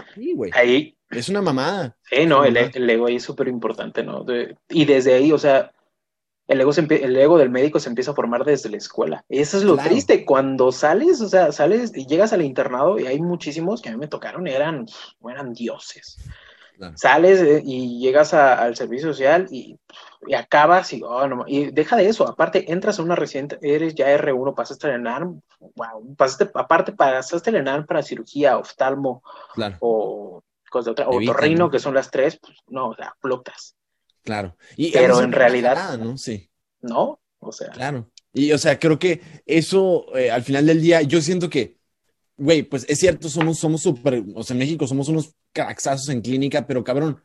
ahí... 0.52 0.94
Es 1.10 1.28
una 1.28 1.40
mamada. 1.40 1.96
Sí, 2.02 2.26
no, 2.26 2.44
el, 2.44 2.56
el, 2.56 2.90
ego 2.90 3.06
ahí 3.06 3.16
es 3.16 3.22
súper 3.22 3.48
importante, 3.48 4.02
¿no? 4.02 4.26
y 4.68 4.84
desde 4.84 5.14
ahí, 5.14 5.32
o 5.32 5.38
sea, 5.38 5.72
el 6.48 6.60
ego, 6.60 6.70
el 6.72 7.16
ego 7.16 7.38
del 7.38 7.50
médico 7.50 7.80
se 7.80 7.88
empieza 7.88 8.12
a 8.12 8.14
formar 8.14 8.44
desde 8.44 8.70
la 8.70 8.76
escuela. 8.76 9.24
Y 9.28 9.40
eso 9.40 9.56
es 9.56 9.64
lo 9.64 9.76
triste. 9.76 10.24
Cuando 10.24 10.70
sales, 10.70 11.20
o 11.20 11.28
sea, 11.28 11.50
sales 11.52 11.92
y 11.94 12.06
llegas 12.06 12.32
al 12.32 12.42
internado, 12.42 12.98
y 12.98 13.06
hay 13.06 13.20
muchísimos 13.20 13.82
que 13.82 13.88
a 13.88 13.92
mí 13.92 13.98
me 13.98 14.08
tocaron, 14.08 14.46
eran, 14.46 14.86
eran 15.28 15.52
dioses. 15.52 16.18
Sales 16.94 17.40
eh, 17.40 17.62
y 17.64 17.98
llegas 18.00 18.34
al 18.34 18.76
servicio 18.76 19.08
social 19.08 19.46
y, 19.50 19.78
acabas 20.36 20.92
y, 20.92 21.02
oh, 21.02 21.26
no, 21.26 21.44
y 21.46 21.70
deja 21.70 21.96
de 21.96 22.08
eso. 22.08 22.28
Aparte, 22.28 22.70
entras 22.70 22.98
a 22.98 23.02
una 23.02 23.16
reciente, 23.16 23.58
eres 23.62 23.94
ya 23.94 24.14
R1, 24.16 24.54
pasaste 24.54 24.88
el 24.88 24.96
ENARM, 24.96 25.40
wow, 25.74 26.14
pasaste, 26.16 26.50
aparte 26.54 26.92
pasaste 26.92 27.50
el 27.50 27.56
ENARM 27.56 27.86
para 27.86 28.02
cirugía, 28.02 28.58
oftalmo 28.58 29.22
o 29.80 30.42
cosas 30.70 30.84
de 30.84 30.90
otra, 30.90 31.08
o 31.08 31.20
torrino, 31.24 31.70
que 31.70 31.78
son 31.78 31.94
las 31.94 32.10
tres, 32.10 32.38
pues 32.40 32.58
no, 32.68 32.88
o 32.88 32.94
sea, 32.94 33.14
flotas. 33.20 33.74
Claro. 34.26 34.56
Y 34.76 34.90
Pero 34.90 35.22
en 35.22 35.30
realidad. 35.30 35.96
¿no? 35.98 36.18
Sí. 36.18 36.50
No, 36.80 37.20
o 37.38 37.52
sea. 37.52 37.70
Claro. 37.70 38.10
Y 38.32 38.50
o 38.50 38.58
sea, 38.58 38.78
creo 38.78 38.98
que 38.98 39.22
eso, 39.46 40.14
eh, 40.16 40.32
al 40.32 40.42
final 40.42 40.66
del 40.66 40.82
día, 40.82 41.00
yo 41.02 41.22
siento 41.22 41.48
que, 41.48 41.78
güey, 42.36 42.64
pues 42.64 42.84
es 42.88 42.98
cierto, 42.98 43.28
somos 43.28 43.58
somos 43.60 43.82
súper, 43.82 44.24
o 44.34 44.42
sea, 44.42 44.54
en 44.54 44.58
México 44.58 44.86
somos 44.86 45.08
unos 45.08 45.32
craxazos 45.52 46.08
en 46.08 46.20
clínica, 46.20 46.66
pero 46.66 46.82
cabrón, 46.82 47.22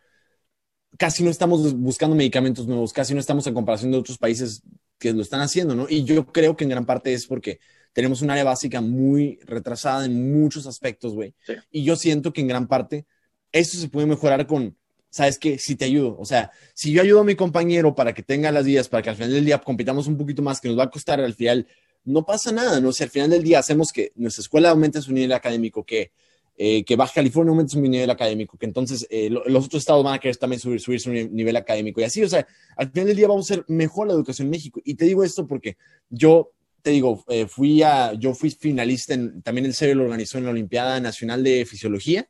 casi 0.97 1.24
no 1.24 1.32
estamos 1.32 1.74
buscando 1.74 2.16
medicamentos 2.16 2.68
nuevos, 2.68 2.93
casi 2.93 3.16
no 3.16 3.20
estamos 3.20 3.47
en 3.47 3.56
comparación 3.56 3.91
de 3.91 3.97
otros 3.97 4.20
países 4.20 4.62
que 4.99 5.12
lo 5.12 5.24
están 5.24 5.41
haciendo, 5.41 5.74
¿no? 5.74 5.88
Y 5.89 6.04
yo 6.04 6.28
creo 6.28 6.56
que 6.56 6.66
en 6.66 6.70
gran 6.70 6.86
parte 6.86 7.12
es 7.14 7.26
porque 7.26 7.60
tenemos 7.93 8.22
un 8.22 8.30
área 8.30 8.43
básica 8.43 8.80
muy 8.80 9.39
retrasada 9.43 10.06
en 10.06 10.39
muchos 10.39 10.68
aspectos, 10.68 11.14
güey. 11.14 11.34
Y 11.72 11.84
yo 11.84 11.95
siento 11.95 12.32
que 12.32 12.41
en 12.41 12.47
gran 12.47 12.68
parte 12.68 13.08
eso 13.52 13.78
se 13.80 13.89
puede 13.89 14.06
mejorar 14.06 14.45
con 14.45 14.78
¿sabes 15.12 15.38
qué? 15.38 15.59
Si 15.59 15.76
te 15.76 15.86
ayudo. 15.86 16.18
O 16.18 16.26
sea, 16.26 16.51
si 16.74 16.91
yo 16.91 17.03
ayudo 17.03 17.20
a 17.20 17.24
mi 17.24 17.36
compañero 17.36 17.93
para 17.93 18.14
que 18.14 18.24
tenga 18.24 18.51
las 18.51 18.66
vías, 18.66 18.89
para 18.89 19.03
que 19.03 19.12
al 19.12 19.16
final 19.16 19.32
del 19.32 19.45
día 19.45 19.59
compitamos 19.59 20.07
un 20.07 20.18
poquito 20.18 20.41
más, 20.41 20.59
que 20.59 20.70
nos 20.70 20.80
va 20.80 20.86
a 20.86 20.89
costar 20.89 21.20
al 21.20 21.36
final, 21.36 21.68
no 22.05 22.26
pasa 22.26 22.51
nada, 22.51 22.80
¿no? 22.80 22.91
Si 22.91 23.03
al 23.03 23.12
final 23.12 23.30
del 23.30 23.43
día 23.43 23.59
hacemos 23.59 23.91
que 23.91 24.12
nuestra 24.16 24.41
escuela 24.41 24.72
aumente 24.72 25.01
su 25.01 25.14
nivel 25.14 25.34
académico, 25.34 25.84
que, 25.84 26.12
eh, 26.57 26.84
que 26.84 26.95
Baja 26.95 27.14
California 27.16 27.51
aumente 27.51 27.74
su 27.74 27.82
nivel 27.82 28.09
académico, 28.09 28.57
que 28.57 28.66
entonces 28.66 29.05
eh, 29.12 29.30
los 29.30 29.66
otros 29.66 29.82
estados 29.82 30.03
van 30.03 30.16
a 30.16 30.20
querer 30.20 30.38
también 30.38 30.59
subir, 30.59 30.80
subir 30.80 30.99
su 30.99 31.12
nivel 31.12 31.55
académico 31.57 32.01
y 32.01 32.05
así, 32.05 32.24
o 32.24 32.30
sea, 32.30 32.47
al 32.78 32.89
final 32.89 33.07
del 33.07 33.18
día 33.18 33.28
vamos 33.28 33.51
a 33.51 33.55
ser 33.55 33.66
mejor 33.68 34.07
la 34.07 34.14
educación 34.14 34.47
en 34.47 34.51
México. 34.51 34.82
Y 34.84 34.95
te 34.95 35.05
digo 35.05 35.24
esto 35.24 35.45
porque 35.45 35.78
yo 36.09 36.51
te 36.82 36.91
digo, 36.91 37.24
eh, 37.28 37.45
fui 37.47 37.84
a, 37.84 38.14
yo 38.14 38.34
fui 38.34 38.49
finalista 38.49 39.14
en, 39.14 39.41
también 39.43 39.66
el 39.66 39.74
serio 39.74 39.95
lo 39.95 40.05
organizó 40.05 40.38
en 40.38 40.45
la 40.45 40.51
Olimpiada 40.51 40.99
Nacional 40.99 41.43
de 41.43 41.66
Fisiología 41.66 42.28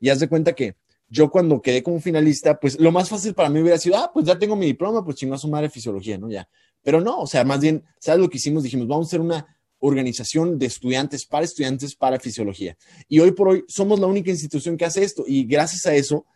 y 0.00 0.10
haz 0.10 0.20
de 0.20 0.28
cuenta 0.28 0.52
que 0.52 0.74
yo 1.08 1.30
cuando 1.30 1.60
quedé 1.62 1.82
como 1.82 2.00
finalista, 2.00 2.58
pues 2.58 2.78
lo 2.78 2.92
más 2.92 3.08
fácil 3.08 3.34
para 3.34 3.48
mí 3.48 3.60
hubiera 3.60 3.78
sido, 3.78 3.96
ah, 3.96 4.10
pues 4.12 4.26
ya 4.26 4.38
tengo 4.38 4.56
mi 4.56 4.66
diploma, 4.66 5.04
pues 5.04 5.16
chingo 5.16 5.34
a 5.34 5.38
su 5.38 5.48
madre 5.48 5.70
fisiología, 5.70 6.18
¿no? 6.18 6.30
Ya. 6.30 6.48
Pero 6.82 7.00
no, 7.00 7.20
o 7.20 7.26
sea, 7.26 7.44
más 7.44 7.60
bien, 7.60 7.84
¿sabes 7.98 8.20
lo 8.20 8.28
que 8.28 8.36
hicimos? 8.36 8.62
Dijimos, 8.62 8.86
vamos 8.86 9.06
a 9.06 9.08
hacer 9.08 9.20
una 9.20 9.46
organización 9.80 10.58
de 10.58 10.66
estudiantes 10.66 11.24
para 11.24 11.44
estudiantes 11.44 11.94
para 11.94 12.18
fisiología. 12.18 12.76
Y 13.08 13.20
hoy 13.20 13.32
por 13.32 13.48
hoy 13.48 13.64
somos 13.68 14.00
la 14.00 14.06
única 14.06 14.30
institución 14.30 14.76
que 14.76 14.84
hace 14.84 15.02
esto. 15.04 15.24
Y 15.26 15.44
gracias 15.44 15.86
a 15.86 15.94
eso, 15.94 16.26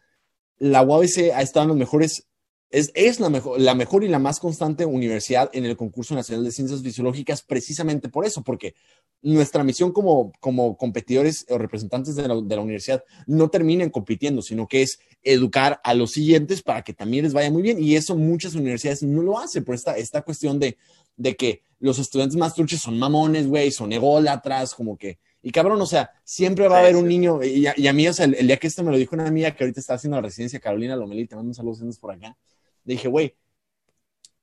la 0.59 0.83
UABC 0.83 1.33
ha 1.35 1.43
estado 1.43 1.65
en 1.65 1.69
los 1.69 1.77
mejores 1.77 2.27
es, 2.73 3.21
la, 3.21 3.29
mejor, 3.29 3.61
la 3.61 3.75
mejor 3.75 4.03
y 4.03 4.09
la 4.09 4.19
más 4.19 4.41
constante 4.41 4.87
universidad 4.87 5.51
en 5.53 5.67
el 5.67 5.77
concurso 5.77 6.15
nacional 6.15 6.43
de 6.43 6.53
ciencias 6.53 6.83
fisiológicas 6.83 7.43
precisamente 7.43 8.09
por 8.09 8.25
eso, 8.25 8.43
porque 8.43 8.75
nuestra 9.21 9.63
misión 9.63 9.93
como, 9.93 10.33
como 10.41 10.79
competidores 10.79 11.45
o 11.51 11.59
representantes 11.59 12.17
de 12.17 12.27
la, 12.27 12.35
universidad 12.35 13.05
no 13.27 13.51
termina 13.51 13.89
compitiendo, 13.91 14.41
sino 14.41 14.67
que 14.67 14.81
es 14.81 15.01
educar 15.23 15.81
a 15.85 15.93
los 15.93 16.13
siguientes 16.13 16.63
para 16.63 16.83
que 16.83 16.95
también 16.95 17.25
les 17.25 17.35
vaya 17.35 17.51
muy 17.51 17.61
bien. 17.61 17.79
Y 17.79 17.95
eso 17.95 18.17
muchas 18.17 18.55
universidades 18.55 19.03
no 19.03 19.23
lo 19.23 19.39
hacen 19.39 19.65
por 19.65 19.75
esta, 19.75 19.99
esta 19.99 20.23
cuestión 20.23 20.59
de, 20.59 20.79
de 21.17 21.37
que 21.37 21.63
los 21.79 21.99
estudiantes 21.99 22.39
más 22.39 22.55
truches 22.55 22.81
son 22.81 22.99
mamones, 22.99 23.47
güey, 23.47 23.71
son 23.71 23.93
ególatras, 23.93 24.75
como 24.75 24.97
que... 24.97 25.19
Y 25.43 25.51
cabrón, 25.51 25.81
o 25.81 25.87
sea, 25.87 26.11
siempre 26.25 26.69
va 26.69 26.79
a 26.79 26.81
haber 26.81 26.97
un 26.97 27.07
niño, 27.07 27.43
y 27.43 27.67
a, 27.67 27.93
mí, 27.93 28.09
o 28.09 28.15
sea, 28.15 28.27
el, 28.27 28.47
día 28.47 28.57
que 28.57 28.69
esto 28.69 28.83
me 28.85 28.93
lo 28.93 28.97
dijo 28.97 29.17
una 29.17 29.27
amiga 29.27 29.51
que 29.51 29.65
ahorita 29.65 29.81
está 29.81 29.95
haciendo 29.95 30.17
la 30.17 30.23
residencia, 30.23 30.61
Carolina 30.61 30.95
Lomelí, 30.95 31.27
te 31.27 31.35
mando 31.35 31.49
un 31.49 31.55
saludo 31.55 31.79
por 32.01 32.13
acá 32.13 32.37
dije, 32.85 33.09
güey, 33.09 33.37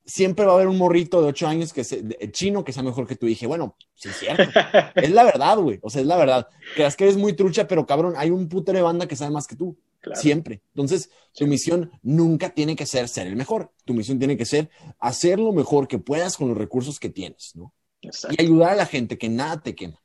siempre 0.09 0.45
va 0.45 0.53
a 0.53 0.55
haber 0.55 0.67
un 0.67 0.77
morrito 0.77 1.21
de 1.21 1.27
ocho 1.27 1.47
años 1.47 1.71
que 1.71 1.83
se, 1.83 2.03
chino 2.31 2.63
que 2.63 2.73
sea 2.73 2.83
mejor 2.83 3.07
que 3.07 3.15
tú. 3.15 3.27
dije, 3.27 3.47
bueno, 3.47 3.75
sí 3.93 4.09
es 4.09 4.17
cierto. 4.17 4.43
es 4.95 5.11
la 5.11 5.23
verdad, 5.23 5.57
güey. 5.57 5.79
O 5.81 5.89
sea, 5.89 6.01
es 6.01 6.07
la 6.07 6.17
verdad. 6.17 6.47
Creas 6.75 6.95
que 6.95 7.05
eres 7.05 7.17
muy 7.17 7.33
trucha, 7.33 7.67
pero 7.67 7.85
cabrón, 7.85 8.13
hay 8.17 8.31
un 8.31 8.49
putero 8.49 8.77
de 8.77 8.83
banda 8.83 9.07
que 9.07 9.15
sabe 9.15 9.31
más 9.31 9.47
que 9.47 9.55
tú. 9.55 9.77
Siempre. 10.13 10.61
Entonces, 10.73 11.11
tu 11.33 11.45
misión 11.45 11.91
nunca 12.01 12.49
tiene 12.49 12.75
que 12.75 12.85
ser 12.85 13.07
ser 13.09 13.27
el 13.27 13.35
mejor. 13.35 13.71
Tu 13.85 13.93
misión 13.93 14.17
tiene 14.17 14.37
que 14.37 14.45
ser 14.45 14.69
hacer 14.97 15.39
lo 15.39 15.51
mejor 15.51 15.87
que 15.87 15.99
puedas 15.99 16.37
con 16.37 16.47
los 16.47 16.57
recursos 16.57 16.99
que 16.99 17.09
tienes, 17.09 17.55
¿no? 17.55 17.73
Y 18.01 18.41
ayudar 18.41 18.71
a 18.71 18.75
la 18.75 18.85
gente, 18.85 19.17
que 19.17 19.27
nada 19.27 19.61
te 19.61 19.75
quema. 19.75 20.01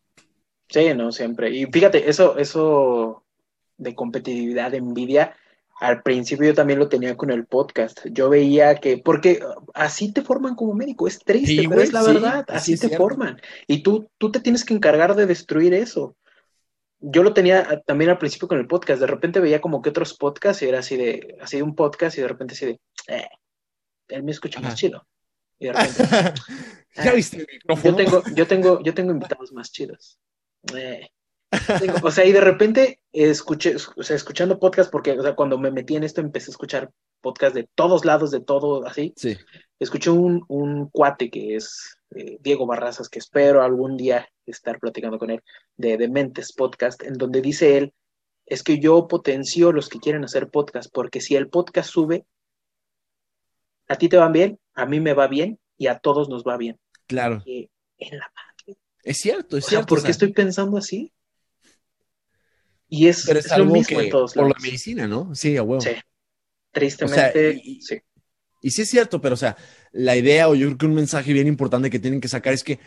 Sí, 0.68 0.92
no, 0.94 1.12
siempre. 1.12 1.50
Y 1.50 1.66
fíjate, 1.66 2.10
eso, 2.10 2.36
eso 2.38 3.22
de 3.76 3.94
competitividad, 3.94 4.72
de 4.72 4.78
envidia, 4.78 5.36
al 5.84 6.02
principio 6.02 6.46
yo 6.46 6.54
también 6.54 6.78
lo 6.78 6.88
tenía 6.88 7.14
con 7.14 7.30
el 7.30 7.46
podcast. 7.46 8.00
Yo 8.10 8.30
veía 8.30 8.76
que, 8.76 8.96
porque 8.96 9.40
así 9.74 10.12
te 10.12 10.22
forman 10.22 10.54
como 10.54 10.72
médico, 10.72 11.06
es 11.06 11.18
triste, 11.18 11.68
pero 11.68 11.82
es 11.82 11.92
la 11.92 12.02
verdad, 12.02 12.44
así, 12.48 12.78
te 12.78 12.96
forman. 12.96 13.38
Y 13.66 13.82
tú, 13.82 14.08
tú 14.16 14.32
te 14.32 14.40
tienes 14.40 14.64
que 14.64 14.72
encargar 14.72 15.14
de 15.14 15.26
destruir 15.26 15.74
eso. 15.74 16.16
yo 17.00 17.22
lo 17.22 17.34
tenía 17.34 17.82
también 17.86 18.10
al 18.10 18.16
principio 18.18 18.48
con 18.48 18.58
el 18.58 18.66
podcast. 18.66 18.98
De 19.00 19.06
repente 19.06 19.40
veía 19.40 19.60
como 19.60 19.82
que 19.82 19.90
otros 19.90 20.14
podcasts 20.14 20.62
y 20.62 20.68
era 20.68 20.78
así 20.78 20.96
de, 20.96 21.36
así 21.42 21.58
de 21.58 21.62
un 21.62 21.74
podcast 21.74 22.16
y 22.16 22.22
de 22.22 22.28
repente 22.28 22.54
así 22.54 22.64
de, 22.64 22.80
eh, 23.08 23.28
él 24.08 24.22
me 24.22 24.30
escucha 24.32 24.60
más 24.60 24.76
chido. 24.76 25.06
Y 25.58 25.66
de 25.66 25.72
repente, 25.74 26.02
¿Ya 26.96 27.10
"Ah, 27.10 27.14
viste 27.14 27.36
el 27.36 27.46
micrófono? 27.52 27.98
yo 27.98 28.04
tengo, 28.04 28.22
yo 28.34 28.46
tengo, 28.46 28.82
yo 28.82 28.94
tengo 28.94 29.10
invitados 29.12 29.52
más 29.52 29.70
chidos. 29.70 30.18
Eh, 30.74 31.08
o 32.02 32.10
sea, 32.10 32.24
y 32.24 32.32
de 32.32 32.40
repente 32.40 33.00
escuché, 33.12 33.76
o 33.96 34.02
sea, 34.02 34.16
escuchando 34.16 34.58
podcast, 34.58 34.90
porque, 34.90 35.12
o 35.12 35.22
sea, 35.22 35.34
cuando 35.34 35.58
me 35.58 35.70
metí 35.70 35.96
en 35.96 36.04
esto 36.04 36.20
empecé 36.20 36.50
a 36.50 36.52
escuchar 36.52 36.90
podcast 37.20 37.54
de 37.54 37.68
todos 37.74 38.04
lados, 38.04 38.30
de 38.30 38.40
todo 38.40 38.86
así. 38.86 39.12
Sí. 39.16 39.36
Escuché 39.78 40.10
un, 40.10 40.44
un 40.48 40.88
cuate 40.90 41.30
que 41.30 41.56
es 41.56 41.98
eh, 42.14 42.38
Diego 42.40 42.66
Barrazas, 42.66 43.08
que 43.08 43.18
espero 43.18 43.62
algún 43.62 43.96
día 43.96 44.28
estar 44.46 44.78
platicando 44.78 45.18
con 45.18 45.30
él, 45.30 45.42
de 45.76 45.96
Dementes 45.96 46.52
Podcast, 46.52 47.02
en 47.02 47.14
donde 47.14 47.40
dice 47.40 47.78
él, 47.78 47.94
es 48.46 48.62
que 48.62 48.78
yo 48.78 49.08
potencio 49.08 49.72
los 49.72 49.88
que 49.88 49.98
quieren 49.98 50.24
hacer 50.24 50.50
podcast, 50.50 50.92
porque 50.92 51.20
si 51.20 51.34
el 51.34 51.48
podcast 51.48 51.90
sube, 51.90 52.26
a 53.88 53.96
ti 53.96 54.08
te 54.08 54.18
van 54.18 54.32
bien, 54.32 54.60
a 54.74 54.86
mí 54.86 55.00
me 55.00 55.14
va 55.14 55.28
bien 55.28 55.58
y 55.78 55.86
a 55.86 55.98
todos 55.98 56.28
nos 56.28 56.44
va 56.44 56.56
bien. 56.56 56.78
Claro. 57.06 57.42
Y 57.46 57.70
en 57.96 58.18
la 58.18 58.30
madre. 58.34 58.78
Es 59.02 59.18
cierto, 59.18 59.56
es 59.56 59.64
O 59.64 59.68
sea, 59.68 59.78
cierto. 59.78 59.88
¿por 59.88 59.98
o 59.98 60.02
qué 60.02 60.06
sea, 60.06 60.10
estoy 60.12 60.32
pensando 60.32 60.76
así? 60.76 61.13
Y 62.88 63.08
es, 63.08 63.24
pero 63.26 63.38
es, 63.38 63.46
es 63.46 63.50
lo 63.50 63.56
algo 63.56 63.74
mismo 63.74 63.98
que 63.98 64.04
en 64.04 64.10
todos 64.10 64.34
por 64.34 64.42
la 64.44 64.48
lados. 64.50 64.62
medicina, 64.62 65.06
¿no? 65.08 65.34
Sí, 65.34 65.56
a 65.56 65.62
huevo. 65.62 65.80
Sí. 65.80 65.90
Tristemente, 66.72 67.60
y- 67.64 67.72
y- 67.78 67.80
sí. 67.82 67.98
Y 68.62 68.70
sí 68.70 68.82
es 68.82 68.88
cierto, 68.90 69.20
pero 69.20 69.34
o 69.34 69.36
sea, 69.36 69.56
la 69.92 70.16
idea 70.16 70.48
o 70.48 70.54
yo 70.54 70.66
creo 70.68 70.78
que 70.78 70.86
un 70.86 70.94
mensaje 70.94 71.32
bien 71.32 71.46
importante 71.46 71.90
que 71.90 71.98
tienen 71.98 72.20
que 72.20 72.28
sacar 72.28 72.54
es 72.54 72.64
que 72.64 72.78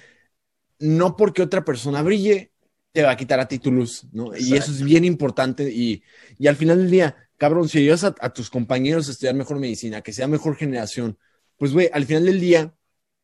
no 0.80 1.16
porque 1.16 1.41
otra 1.41 1.66
persona 1.66 2.02
brille 2.04 2.52
te 2.91 3.04
va 3.04 3.12
a 3.12 3.18
quitar 3.18 3.39
a 3.39 3.48
ti 3.48 3.60
tu 3.60 3.72
luz, 3.72 4.06
¿no? 4.12 4.36
Y 4.38 4.56
eso 4.56 4.72
es 4.72 4.84
bien 4.84 5.06
importante 5.06 5.72
y, 5.72 6.04
y 6.39 6.48
al 6.48 6.56
final 6.56 6.80
del 6.80 6.91
día, 6.91 7.16
cabrón, 7.38 7.70
si 7.70 7.80
ayudas 7.80 8.04
a, 8.06 8.16
a 8.20 8.34
tus 8.34 8.50
compañeros 8.50 9.08
a 9.08 9.12
estudiar 9.12 9.36
mejor 9.36 9.60
medicina, 9.60 10.02
que 10.02 10.14
sea 10.14 10.28
mejor 10.28 10.56
generación, 10.56 11.18
pues 11.58 11.74
güey, 11.74 11.89
al 11.93 12.06
final 12.06 12.26
del 12.26 12.39
día, 12.39 12.74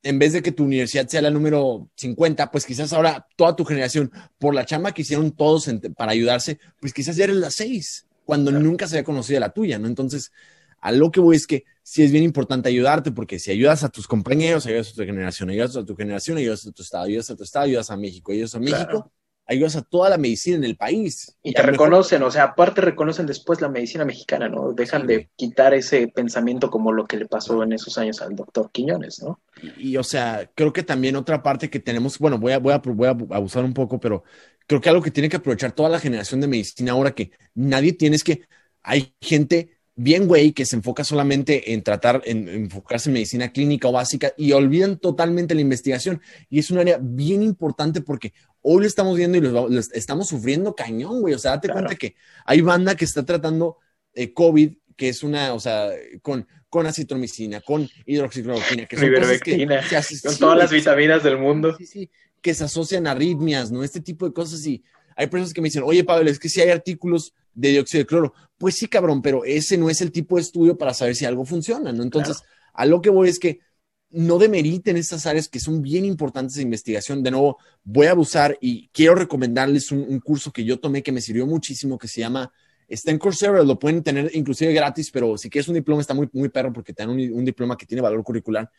en 0.03 0.19
vez 0.19 0.33
de 0.33 0.41
que 0.41 0.51
tu 0.51 0.63
universidad 0.65 1.07
sea 1.07 1.21
la 1.21 1.29
número 1.29 1.89
50, 1.95 2.51
pues 2.51 2.65
quizás 2.65 2.91
ahora 2.93 3.25
toda 3.35 3.55
tu 3.55 3.65
generación, 3.65 4.11
por 4.37 4.53
la 4.53 4.65
chamba 4.65 4.91
que 4.93 5.01
hicieron 5.03 5.31
todos 5.31 5.67
en- 5.69 5.79
para 5.79 6.11
ayudarse, 6.11 6.59
pues 6.79 6.93
quizás 6.93 7.15
ya 7.15 7.23
eres 7.23 7.37
la 7.37 7.49
6, 7.49 8.05
cuando 8.25 8.51
Claro. 8.51 8.65
nunca 8.65 8.87
se 8.87 8.95
había 8.97 9.05
conocido 9.05 9.39
la 9.39 9.49
tuya, 9.53 9.79
¿no? 9.79 9.87
Entonces, 9.87 10.31
a 10.81 10.91
lo 10.91 11.11
que 11.11 11.21
voy 11.21 11.37
es 11.37 11.47
que 11.47 11.63
sí 11.81 12.03
es 12.03 12.11
bien 12.11 12.23
importante 12.25 12.67
ayudarte, 12.67 13.11
porque 13.11 13.39
si 13.39 13.51
ayudas 13.51 13.83
a 13.85 13.89
tus 13.89 14.05
compañeros, 14.07 14.65
ayudas 14.65 14.91
a 14.91 14.93
tu 14.95 15.03
generación, 15.05 15.49
ayudas 15.49 15.75
a 15.77 15.85
tu 15.85 15.95
generación, 15.95 16.37
ayudas 16.37 16.67
a 16.67 16.71
tu 16.71 16.81
estado, 16.83 17.05
ayudas 17.05 17.29
a 17.29 17.35
tu 17.35 17.43
estado, 17.43 17.65
ayudas 17.65 17.89
a 17.89 17.97
México, 17.97 18.31
ayudas 18.33 18.55
a 18.55 18.59
Claro. 18.59 19.11
Ayudas 19.45 19.75
a 19.75 19.81
toda 19.81 20.09
la 20.09 20.17
medicina 20.17 20.57
en 20.57 20.63
el 20.63 20.77
país. 20.77 21.37
Y 21.43 21.53
te 21.53 21.61
mejor- 21.61 21.73
reconocen, 21.73 22.23
o 22.23 22.31
sea, 22.31 22.43
aparte 22.43 22.81
reconocen 22.81 23.25
después 23.27 23.59
la 23.61 23.69
medicina 23.69 24.05
mexicana, 24.05 24.47
¿no? 24.49 24.73
Dejan 24.73 25.01
Sí, 25.01 25.07
de 25.07 25.29
quitar 25.35 25.73
ese 25.73 26.07
pensamiento 26.07 26.69
como 26.69 26.91
lo 26.93 27.05
que 27.05 27.17
le 27.17 27.27
pasó 27.27 27.61
en 27.63 27.73
esos 27.73 27.97
años 27.97 28.21
al 28.21 28.35
doctor 28.35 28.71
Quiñones, 28.71 29.21
¿no? 29.21 29.41
Y, 29.55 29.91
y, 29.91 29.97
o 29.97 30.03
sea, 30.03 30.49
creo 30.55 30.73
que 30.73 30.83
también 30.83 31.15
otra 31.15 31.43
parte 31.43 31.69
que 31.69 31.79
tenemos, 31.79 32.17
bueno, 32.19 32.37
voy 32.39 32.53
a, 32.53 32.59
voy 32.59 32.73
a, 32.73 32.79
voy 32.79 33.07
a 33.07 33.11
abusar 33.35 33.63
un 33.63 33.73
poco, 33.73 33.99
pero 33.99 34.23
creo 34.67 34.81
que 34.81 34.89
algo 34.89 35.01
que 35.01 35.11
tiene 35.11 35.29
que 35.29 35.37
aprovechar 35.37 35.73
toda 35.73 35.89
la 35.89 35.99
generación 35.99 36.41
de 36.41 36.47
medicina 36.47 36.93
ahora 36.93 37.13
que 37.13 37.31
nadie 37.53 37.93
tiene 37.93 38.15
es 38.15 38.23
que 38.23 38.41
hay 38.81 39.15
gente 39.21 39.79
bien 39.95 40.27
güey 40.27 40.53
que 40.53 40.65
se 40.65 40.75
enfoca 40.75 41.03
solamente 41.03 41.73
en 41.73 41.83
tratar, 41.83 42.21
en, 42.25 42.47
en 42.49 42.63
enfocarse 42.65 43.09
en 43.09 43.13
medicina 43.13 43.51
clínica 43.51 43.87
o 43.87 43.91
básica 43.91 44.33
y 44.37 44.51
olvidan 44.53 44.97
totalmente 44.97 45.53
la 45.55 45.61
investigación. 45.61 46.21
Y 46.49 46.59
es 46.59 46.71
un 46.71 46.79
área 46.79 46.97
bien 47.01 47.43
importante 47.43 48.01
porque 48.01 48.33
hoy 48.61 48.81
lo 48.81 48.87
estamos 48.87 49.17
viendo 49.17 49.37
y 49.37 49.41
lo, 49.41 49.69
lo 49.69 49.79
estamos 49.79 50.27
sufriendo 50.29 50.75
cañón, 50.75 51.21
güey. 51.21 51.33
O 51.33 51.39
sea, 51.39 51.51
date 51.51 51.67
Claro. 51.67 51.81
cuenta 51.81 51.95
que 51.95 52.15
hay 52.45 52.61
banda 52.61 52.95
que 52.95 53.05
está 53.05 53.23
tratando 53.25 53.77
eh, 54.13 54.33
COVID, 54.33 54.73
que 54.95 55.09
es 55.09 55.23
una, 55.23 55.53
o 55.53 55.59
sea, 55.59 55.89
con, 56.21 56.47
con 56.69 56.85
acitromicina, 56.87 57.61
con 57.61 57.87
hidroxicloroquina, 58.05 58.85
que 58.85 58.97
son 58.97 59.11
cosas 59.13 59.41
que 59.41 60.01
se 60.03 60.27
Con 60.27 60.37
todas 60.37 60.57
las 60.57 60.71
vitaminas 60.71 61.23
del 61.23 61.37
mundo. 61.37 61.75
Sí, 61.77 61.85
sí, 61.85 62.09
que 62.41 62.53
se 62.53 62.63
asocian 62.63 63.07
a 63.07 63.11
arritmias, 63.11 63.71
¿no? 63.71 63.83
Este 63.83 64.01
tipo 64.01 64.27
de 64.27 64.33
cosas 64.33 64.65
y 64.65 64.83
hay 65.15 65.27
personas 65.27 65.53
que 65.53 65.61
me 65.61 65.67
dicen, 65.67 65.83
oye, 65.85 66.03
Pablo, 66.03 66.29
es 66.29 66.39
que 66.39 66.49
si 66.49 66.61
hay 66.61 66.69
artículos 66.69 67.33
de 67.53 67.69
dióxido 67.69 67.99
de 68.01 68.05
cloro. 68.07 68.33
Pues 68.57 68.75
sí, 68.75 68.87
cabrón, 68.87 69.21
pero 69.21 69.43
ese 69.45 69.77
no 69.77 69.89
es 69.89 70.01
el 70.01 70.11
tipo 70.11 70.35
de 70.37 70.41
estudio 70.41 70.77
para 70.77 70.93
saber 70.93 71.15
si 71.15 71.25
algo 71.25 71.45
funciona, 71.45 71.91
¿no? 71.91 72.01
Entonces, 72.03 72.41
a 72.73 72.85
lo 72.85 73.01
que 73.01 73.09
voy 73.09 73.29
es 73.29 73.37
que 73.39 73.59
no 74.09 74.37
demeriten 74.37 74.95
estas 74.97 75.25
áreas 75.25 75.47
que 75.47 75.59
son 75.59 75.81
bien 75.81 76.05
importantes 76.05 76.55
de 76.55 76.61
investigación. 76.63 77.23
De 77.23 77.31
nuevo, 77.31 77.57
voy 77.83 78.07
a 78.07 78.11
abusar 78.11 78.57
y 78.61 78.87
quiero 78.89 79.15
recomendarles 79.15 79.91
un, 79.91 79.99
un 80.07 80.19
curso 80.19 80.51
que 80.51 80.63
yo 80.63 80.79
tomé 80.79 81.01
que 81.03 81.11
me 81.11 81.21
sirvió 81.21 81.45
muchísimo, 81.47 81.97
que 81.97 82.07
se 82.07 82.21
llama, 82.21 82.51
está 82.87 83.11
en 83.11 83.17
Coursera, 83.17 83.63
lo 83.63 83.79
pueden 83.79 84.03
tener 84.03 84.29
inclusive 84.35 84.71
gratis, 84.73 85.09
pero 85.11 85.37
si 85.37 85.49
quieres 85.49 85.67
un 85.67 85.73
diploma 85.75 86.01
está 86.01 86.13
muy, 86.13 86.29
muy 86.33 86.49
perro 86.49 86.71
porque 86.71 86.93
te 86.93 87.03
dan 87.03 87.09
un, 87.09 87.19
un 87.33 87.43
diploma 87.45 87.75
que 87.77 87.85
tiene 87.87 88.01
valor 88.01 88.23
curricular, 88.23 88.69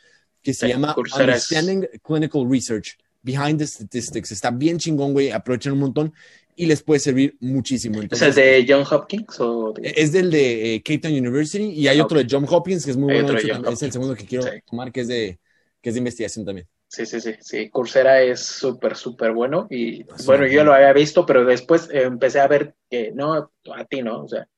que 0.43 0.55
se 0.55 0.66
Sí, 0.66 0.72
llama 0.72 0.95
Coursera 0.95 1.35
es- 1.37 1.51
Understanding 1.51 1.89
Clinical 2.03 2.49
Research. 2.49 2.97
Behind 3.25 3.59
the 3.59 3.66
Statistics. 3.66 4.31
Está 4.33 4.51
bien 4.53 4.79
chingón, 4.79 5.12
güey. 5.12 5.31
Aprovechen 5.33 5.72
un 5.72 5.81
montón 5.81 6.12
y 6.55 6.66
les 6.66 6.83
puede 6.83 7.01
servir 7.01 7.37
muchísimo. 7.41 7.97
¿Es 7.97 8.03
Entonces, 8.05 8.37
el 8.37 8.66
de 8.66 8.72
John 8.72 8.85
Hopkins 8.89 9.41
o 9.41 9.72
de- 9.72 9.91
es 9.97 10.12
del 10.12 10.31
de 10.31 10.75
eh, 10.77 10.83
Cape 10.83 10.99
Town 10.99 11.12
University 11.14 11.64
y 11.70 11.89
hay 11.89 11.99
Ah, 11.99 12.05
otro 12.05 12.18
de 12.18 12.27
John 12.31 12.47
Hopkins 12.49 12.85
que 12.85 12.93
es 12.93 12.97
muy 12.97 13.12
Hay 13.14 13.22
bueno. 13.22 13.39
hecho, 13.39 13.68
es 13.70 13.83
el 13.83 13.93
segundo 13.93 14.14
que 14.14 14.25
quiero 14.27 14.45
Sí. 14.45 14.51
tomar, 14.66 14.93
que 14.93 15.01
es 15.01 15.09
de, 15.09 15.41
que 15.83 15.89
es 15.91 15.95
de 15.95 15.99
investigación 15.99 16.45
también. 16.45 16.68
Sí, 16.89 17.07
sí, 17.07 17.20
sí, 17.20 17.35
sí. 17.41 17.70
Coursera 17.70 18.22
es 18.22 18.41
súper, 18.41 18.97
súper 18.97 19.33
bueno. 19.33 19.66
Y 19.68 20.03
Es 20.03 20.27
bueno, 20.27 20.45
yo 20.47 20.59
buena. 20.59 20.64
lo 20.64 20.75
había 20.75 20.93
visto, 20.93 21.27
pero 21.27 21.45
después 21.45 21.89
eh, 21.91 22.03
empecé 22.05 22.39
a 22.41 22.47
ver 22.47 22.77
que, 22.89 23.11
no, 23.12 23.35
a 23.35 23.85
ti, 23.89 24.03
¿no? 24.03 24.22
O 24.22 24.29
sea, 24.29 24.49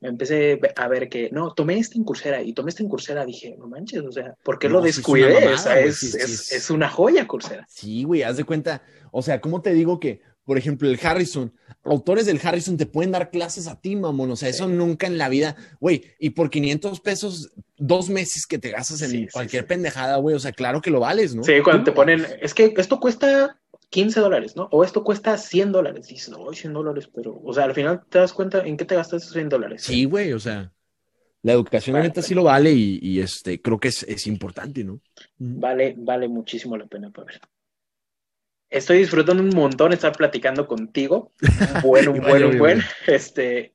Empecé 0.00 0.60
a 0.76 0.88
ver 0.88 1.08
que, 1.08 1.30
no, 1.32 1.54
tomé 1.54 1.80
en 1.94 2.04
Coursera 2.04 2.42
y 2.42 2.52
tomé 2.52 2.72
en 2.78 2.88
Coursera. 2.88 3.24
Dije, 3.24 3.54
no 3.58 3.68
manches, 3.68 4.02
o 4.02 4.12
sea, 4.12 4.34
¿por 4.42 4.58
qué 4.58 4.68
No, 4.68 4.74
lo 4.80 4.86
es 4.86 4.96
una 4.96 4.96
descuidé? 4.96 5.34
mamada, 5.34 5.54
o 5.54 5.58
sea, 5.58 5.80
es, 5.80 5.98
sí, 5.98 6.06
es, 6.08 6.14
es- 6.16 6.52
es 6.52 6.70
una 6.70 6.88
joya 6.88 7.26
Coursera. 7.26 7.66
Sí, 7.68 8.04
güey, 8.04 8.22
haz 8.22 8.36
de 8.36 8.44
cuenta. 8.44 8.82
O 9.10 9.22
sea, 9.22 9.40
¿cómo 9.40 9.62
te 9.62 9.72
digo 9.74 10.00
que, 10.00 10.20
por 10.44 10.58
ejemplo, 10.58 10.88
el 10.88 10.98
Harrison, 11.02 11.54
autores 11.84 12.26
del 12.26 12.40
Harrison 12.42 12.76
te 12.76 12.86
pueden 12.86 13.12
dar 13.12 13.30
clases 13.30 13.68
a 13.68 13.80
ti, 13.80 13.94
mamón? 13.94 14.30
O 14.32 14.36
sea, 14.36 14.48
eso 14.48 14.66
nunca 14.66 15.06
en 15.06 15.18
la 15.18 15.28
vida, 15.28 15.54
güey. 15.80 16.02
Y 16.18 16.30
por 16.30 16.50
500 16.50 17.00
pesos, 17.00 17.52
dos 17.76 18.08
meses 18.08 18.46
que 18.46 18.58
te 18.58 18.70
gastas 18.70 19.02
en 19.02 19.28
cualquier 19.28 19.66
pendejada, 19.66 20.16
güey. 20.16 20.34
O 20.34 20.40
sea, 20.40 20.52
claro 20.52 20.80
que 20.80 20.90
lo 20.90 21.00
vales, 21.00 21.34
¿no? 21.34 21.44
Sí, 21.44 21.52
cuando 21.62 21.84
te 21.84 21.92
ponen, 21.92 22.26
es 22.40 22.54
que 22.54 22.74
esto 22.76 22.98
cuesta 22.98 23.60
15 23.92 24.20
dólares, 24.20 24.56
¿no? 24.56 24.68
O 24.72 24.84
esto 24.84 25.04
cuesta 25.04 25.36
100 25.36 25.70
dólares. 25.70 26.08
Dices, 26.08 26.30
no, 26.30 26.50
100 26.52 26.72
dólares, 26.72 27.10
pero, 27.14 27.38
o 27.44 27.52
sea, 27.52 27.64
al 27.64 27.74
final 27.74 28.02
te 28.08 28.18
das 28.18 28.32
cuenta 28.32 28.64
en 28.66 28.76
qué 28.78 28.86
te 28.86 28.96
gastas 28.96 29.22
esos 29.22 29.34
100 29.34 29.50
dólares. 29.50 29.82
Sí, 29.82 30.06
güey, 30.06 30.32
o 30.32 30.40
sea, 30.40 30.72
la 31.42 31.52
educación, 31.52 31.94
la 31.96 32.02
neta, 32.02 32.20
vale. 32.20 32.28
sí 32.28 32.34
lo 32.34 32.44
vale 32.44 32.72
y, 32.72 32.98
y, 33.02 33.20
este, 33.20 33.60
creo 33.60 33.78
que 33.78 33.88
es, 33.88 34.02
es 34.04 34.26
importante, 34.26 34.82
¿no? 34.82 35.00
Vale, 35.36 35.94
vale 35.98 36.26
muchísimo 36.28 36.76
la 36.76 36.86
pena, 36.86 37.10
Pavel. 37.10 37.38
Estoy 38.70 38.98
disfrutando 38.98 39.42
un 39.42 39.50
montón 39.50 39.92
estar 39.92 40.12
platicando 40.16 40.66
contigo. 40.66 41.32
Un 41.42 41.80
buen, 41.82 42.08
un 42.08 42.16
Igual 42.16 42.30
buen, 42.30 42.40
yo, 42.40 42.48
un 42.48 42.54
igual. 42.54 42.74
buen. 42.76 42.82
Este, 43.06 43.74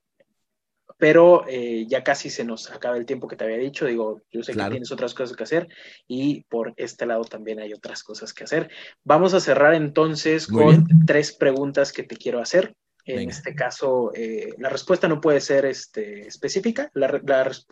pero 0.98 1.45
eh, 1.48 1.86
ya 1.88 2.04
casi 2.04 2.30
se 2.30 2.43
nos 2.43 2.72
acaba 2.72 2.98
el 2.98 3.06
tiempo 3.06 3.28
que 3.28 3.36
te 3.36 3.43
había 3.43 3.58
dicho. 3.58 3.86
Digo, 3.86 4.22
yo 4.32 4.43
sé 4.43 4.54
Claro. 4.54 4.70
que 4.70 4.74
tienes 4.76 4.91
otras 4.91 5.14
cosas 5.14 5.38
que 5.38 5.43
hacer 5.43 5.68
y 6.08 6.43
por 6.45 6.74
este 6.76 7.06
lado 7.06 7.24
también 7.24 7.60
hay 7.60 7.74
otras 7.74 8.04
cosas 8.04 8.34
que 8.34 8.43
hacer. 8.43 8.70
Vamos 9.04 9.34
a 9.34 9.39
cerrar 9.39 9.76
entonces 9.76 10.50
Muy 10.50 10.64
con 10.76 10.88
tres 11.06 11.36
preguntas 11.36 11.91
que 11.93 12.04
te 12.04 12.18
quiero 12.18 12.39
hacer. 12.41 12.76
En 13.06 13.16
Venga. 13.20 13.32
este 13.32 13.56
caso, 13.56 14.12
eh, 14.14 14.50
la 14.58 14.68
respuesta 14.68 15.08
no 15.08 15.22
puede 15.22 15.39
ser 15.39 15.66
este, 15.66 16.28
específica. 16.28 16.89
La, 16.93 17.22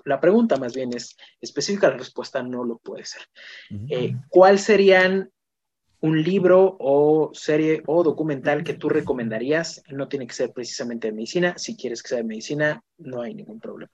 la 0.05 0.19
pregunta 0.21 0.55
más 0.55 0.73
bien 0.73 0.95
es 0.95 1.17
específica, 1.41 1.89
la 1.89 1.97
respuesta 1.97 2.41
no 2.41 2.63
lo 2.63 2.77
puede 2.77 3.03
ser. 3.03 3.23
Eh, 3.89 4.15
¿Cuál 4.29 4.59
serían 4.59 5.29
un 6.01 6.21
libro 6.21 6.77
o 6.79 7.31
serie 7.33 7.83
o 7.85 8.03
documental 8.03 8.63
que 8.63 8.73
tú 8.73 8.89
recomendarías? 8.89 9.83
No 9.89 10.07
tiene 10.07 10.27
que 10.27 10.33
ser 10.33 10.51
precisamente 10.51 11.07
de 11.07 11.13
medicina. 11.13 11.55
Si 11.57 11.75
quieres 11.75 12.03
que 12.03 12.09
sea 12.09 12.17
de 12.19 12.23
medicina, 12.23 12.83
no 12.97 13.21
hay 13.21 13.33
ningún 13.33 13.59
problema. 13.59 13.91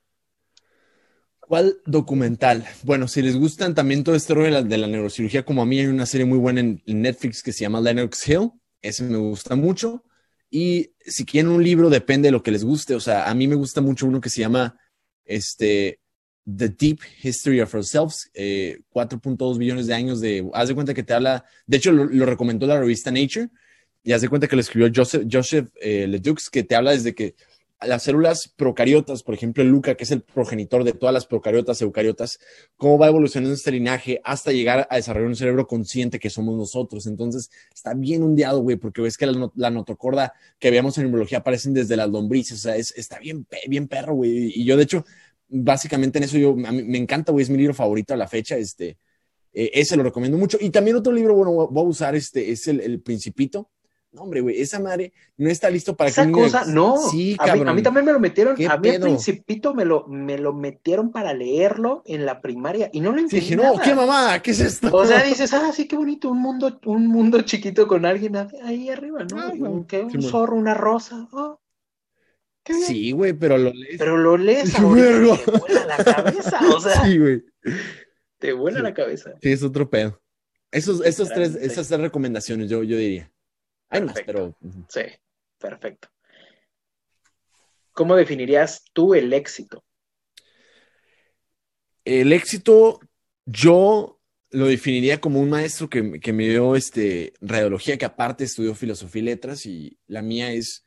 ¿Cuál 1.40 1.78
documental? 1.84 2.64
Bueno, 2.82 3.08
si 3.08 3.20
les 3.20 3.36
gustan 3.36 3.74
también 3.74 4.04
todo 4.04 4.14
este 4.14 4.32
rollo 4.34 4.46
de 4.46 4.52
la, 4.52 4.62
de 4.62 4.78
la 4.78 4.86
neurocirugía, 4.86 5.44
como 5.44 5.62
a 5.62 5.66
mí 5.66 5.78
hay 5.78 5.86
una 5.86 6.06
serie 6.06 6.24
muy 6.24 6.38
buena 6.38 6.60
en, 6.60 6.82
en 6.86 7.02
Netflix 7.02 7.42
que 7.42 7.52
se 7.52 7.62
llama 7.62 7.80
Lennox 7.80 8.28
Hill, 8.28 8.50
ese 8.80 9.04
me 9.04 9.18
gusta 9.18 9.54
mucho. 9.56 10.04
Y 10.50 10.92
si 11.00 11.24
quieren 11.24 11.50
un 11.50 11.64
libro, 11.64 11.88
depende 11.88 12.28
de 12.28 12.32
lo 12.32 12.42
que 12.42 12.50
les 12.50 12.64
guste. 12.64 12.94
O 12.94 13.00
sea, 13.00 13.28
a 13.28 13.34
mí 13.34 13.48
me 13.48 13.54
gusta 13.54 13.80
mucho 13.80 14.06
uno 14.06 14.20
que 14.20 14.28
se 14.28 14.40
llama 14.40 14.78
este, 15.24 16.00
The 16.44 16.68
Deep 16.68 17.00
History 17.22 17.60
of 17.60 17.74
Ourselves, 17.74 18.30
eh, 18.34 18.80
4.2 18.92 19.58
billones 19.58 19.86
de 19.86 19.94
años 19.94 20.20
de... 20.20 20.48
Haz 20.52 20.68
de 20.68 20.74
cuenta 20.74 20.94
que 20.94 21.02
te 21.02 21.14
habla, 21.14 21.44
de 21.66 21.76
hecho 21.76 21.92
lo, 21.92 22.26
recomendó 22.26 22.66
la 22.66 22.80
revista 22.80 23.10
Nature, 23.10 23.48
y 24.02 24.12
haz 24.12 24.22
de 24.22 24.28
cuenta 24.28 24.48
que 24.48 24.56
lo 24.56 24.62
escribió 24.62 24.90
Joseph, 24.94 25.26
Joseph 25.30 25.68
eh, 25.80 26.20
que 26.50 26.64
te 26.64 26.74
habla 26.74 26.90
desde 26.90 27.14
que 27.14 27.36
las 27.86 28.02
células 28.02 28.48
procariotas, 28.48 29.22
por 29.22 29.34
ejemplo, 29.34 29.64
Luca, 29.64 29.94
que 29.94 30.04
es 30.04 30.10
el 30.10 30.22
progenitor 30.22 30.84
de 30.84 30.92
todas 30.92 31.12
las 31.12 31.26
procariotas, 31.26 31.80
eucariotas, 31.82 32.38
cómo 32.76 32.98
va 32.98 33.08
evolucionando 33.08 33.54
este 33.54 33.72
linaje 33.72 34.20
hasta 34.24 34.52
llegar 34.52 34.86
a 34.90 34.96
desarrollar 34.96 35.28
un 35.28 35.36
cerebro 35.36 35.66
consciente 35.66 36.18
que 36.18 36.30
somos 36.30 36.56
nosotros. 36.56 37.06
Entonces, 37.06 37.50
está 37.74 37.94
bien 37.94 38.22
ondeado, 38.22 38.60
güey, 38.60 38.76
porque 38.76 39.02
ves 39.02 39.16
que 39.16 39.26
la, 39.26 39.70
notocorda 39.70 40.32
que 40.58 40.70
veíamos 40.70 40.96
en 40.98 41.04
neurología 41.04 41.38
aparecen 41.38 41.74
desde 41.74 41.96
las 41.96 42.08
lombrices, 42.08 42.58
o 42.58 42.62
sea, 42.62 42.76
está 42.76 43.18
bien, 43.18 43.46
bien 43.68 43.88
perro, 43.88 44.14
güey. 44.14 44.52
Y 44.54 44.64
yo, 44.64 44.76
de 44.76 44.84
hecho, 44.84 45.04
básicamente 45.52 46.18
en 46.18 46.24
eso 46.24 46.38
yo, 46.38 46.54
me 46.54 46.98
encanta, 46.98 47.32
güey, 47.32 47.44
es 47.44 47.50
mi 47.50 47.58
libro 47.58 47.74
favorito 47.74 48.14
a 48.14 48.16
la 48.16 48.26
fecha, 48.26 48.56
este, 48.56 48.98
eh, 49.52 49.70
ese 49.74 49.96
lo 49.96 50.02
recomiendo 50.02 50.38
mucho. 50.38 50.58
Y 50.60 50.70
también 50.70 50.96
otro 50.96 51.12
libro, 51.12 51.34
bueno, 51.34 51.68
voy 51.68 51.84
a 51.84 51.88
usar 51.88 52.14
este, 52.14 52.50
es 52.50 52.66
el, 52.68 52.80
el 52.80 53.00
Principito 53.00 53.70
no, 54.12 54.22
hombre, 54.24 54.42
güey, 54.42 54.60
esa 54.60 54.78
madre 54.78 55.14
no 55.38 55.48
está 55.48 55.70
listo 55.70 55.96
para 55.96 56.10
esa 56.10 56.30
cosa, 56.30 56.66
no. 56.66 56.98
Sí, 56.98 57.34
a 57.38 57.54
Mí, 57.54 57.62
a 57.66 57.72
mí, 57.72 57.82
también 57.82 58.04
me 58.04 58.12
lo 58.12 58.20
metieron, 58.20 58.54
a 58.54 58.76
mí 58.76 58.88
al 58.90 59.00
principito 59.00 59.72
me 59.72 59.86
lo, 59.86 60.06
me 60.06 60.36
lo 60.36 60.52
metieron 60.52 61.10
para 61.10 61.32
leerlo 61.32 62.02
en 62.04 62.26
la 62.26 62.42
primaria 62.42 62.90
y 62.92 63.00
no 63.00 63.10
lo 63.10 63.20
entendí. 63.20 63.46
dije, 63.46 63.56
no, 63.56 63.78
qué 63.82 63.94
mamá, 63.94 64.38
¿qué 64.42 64.50
es 64.50 64.60
esto? 64.60 64.94
O 64.94 65.06
sea, 65.06 65.22
dices, 65.22 65.54
ah, 65.54 65.72
sí, 65.72 65.88
qué 65.88 65.96
bonito, 65.96 66.30
un 66.30 66.42
mundo, 66.42 66.78
un 66.84 67.06
mundo 67.06 67.40
chiquito 67.40 67.88
con 67.88 68.04
alguien 68.04 68.36
ahí 68.36 68.90
arriba, 68.90 69.24
¿no? 69.24 69.40
Ah, 69.40 69.52
un, 69.54 69.86
zorro, 70.22 70.56
una 70.56 70.74
rosa. 70.74 71.26
Oh, 71.32 71.58
sí, 72.64 73.12
güey, 73.12 73.32
pero 73.32 73.58
lo 73.58 73.72
lees. 73.72 73.98
Pero 73.98 74.16
lo 74.16 74.36
lees 74.36 74.74
ahorita 74.78 75.36
te 75.44 75.50
vuela 75.58 75.86
la 75.86 76.04
cabeza, 76.04 76.60
o 76.74 76.80
sea. 76.80 77.04
Sí, 77.04 77.18
güey. 77.18 77.44
Te 78.38 78.52
vuela 78.52 78.80
la 78.80 78.94
cabeza. 78.94 79.34
Sí, 79.40 79.52
es 79.52 79.62
otro 79.62 79.88
pedo. 79.88 80.20
Esos, 80.70 81.04
esos 81.04 81.28
tres, 81.28 81.54
esas 81.56 81.88
tres 81.88 82.00
recomendaciones, 82.00 82.70
yo, 82.70 82.82
yo 82.82 82.96
diría. 82.96 83.30
Hay 83.90 84.02
más, 84.02 84.16
pero. 84.24 84.56
Sí, 84.88 85.02
perfecto. 85.58 86.08
¿Cómo 87.92 88.16
definirías 88.16 88.84
tú 88.92 89.14
el 89.14 89.32
éxito? 89.32 89.84
El 92.04 92.32
éxito, 92.32 93.00
yo 93.44 94.18
lo 94.50 94.66
definiría 94.66 95.20
como 95.20 95.40
un 95.40 95.50
maestro 95.50 95.88
que, 95.88 96.02
me 96.02 96.48
dio 96.48 96.76
este, 96.76 97.32
radiología, 97.40 97.96
que 97.96 98.04
aparte 98.04 98.44
estudió 98.44 98.74
filosofía 98.74 99.22
y 99.22 99.24
letras, 99.24 99.66
y 99.66 99.98
la 100.06 100.22
mía 100.22 100.52
es 100.52 100.84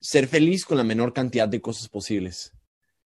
ser 0.00 0.26
feliz 0.26 0.64
con 0.64 0.78
la 0.78 0.84
menor 0.84 1.12
cantidad 1.12 1.48
de 1.48 1.60
cosas 1.60 1.88
posibles. 1.88 2.52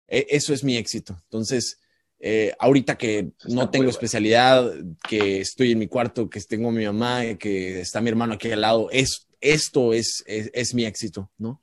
E, 0.09 0.26
eso 0.30 0.53
es 0.53 0.64
mi 0.64 0.76
éxito. 0.76 1.16
Entonces, 1.24 1.78
eh, 2.18 2.53
ahorita 2.59 2.99
que 2.99 3.30
no 3.47 3.70
tengo 3.70 3.88
especialidad, 3.88 4.70
que 5.09 5.41
estoy 5.41 5.72
en 5.72 5.78
mi 5.78 5.86
cuarto, 5.86 6.28
que 6.28 6.41
tengo 6.41 6.68
a 6.68 6.72
mi 6.72 6.84
mamá, 6.84 7.34
que 7.36 7.80
está 7.80 8.01
mi 8.01 8.11
hermano 8.11 8.34
aquí 8.34 8.51
al 8.53 8.61
lado, 8.61 8.91
es, 8.91 9.28
esto 9.41 9.95
es, 9.95 10.22
es, 10.26 10.74
mi 10.74 10.84
éxito, 10.84 11.30
¿no? 11.38 11.62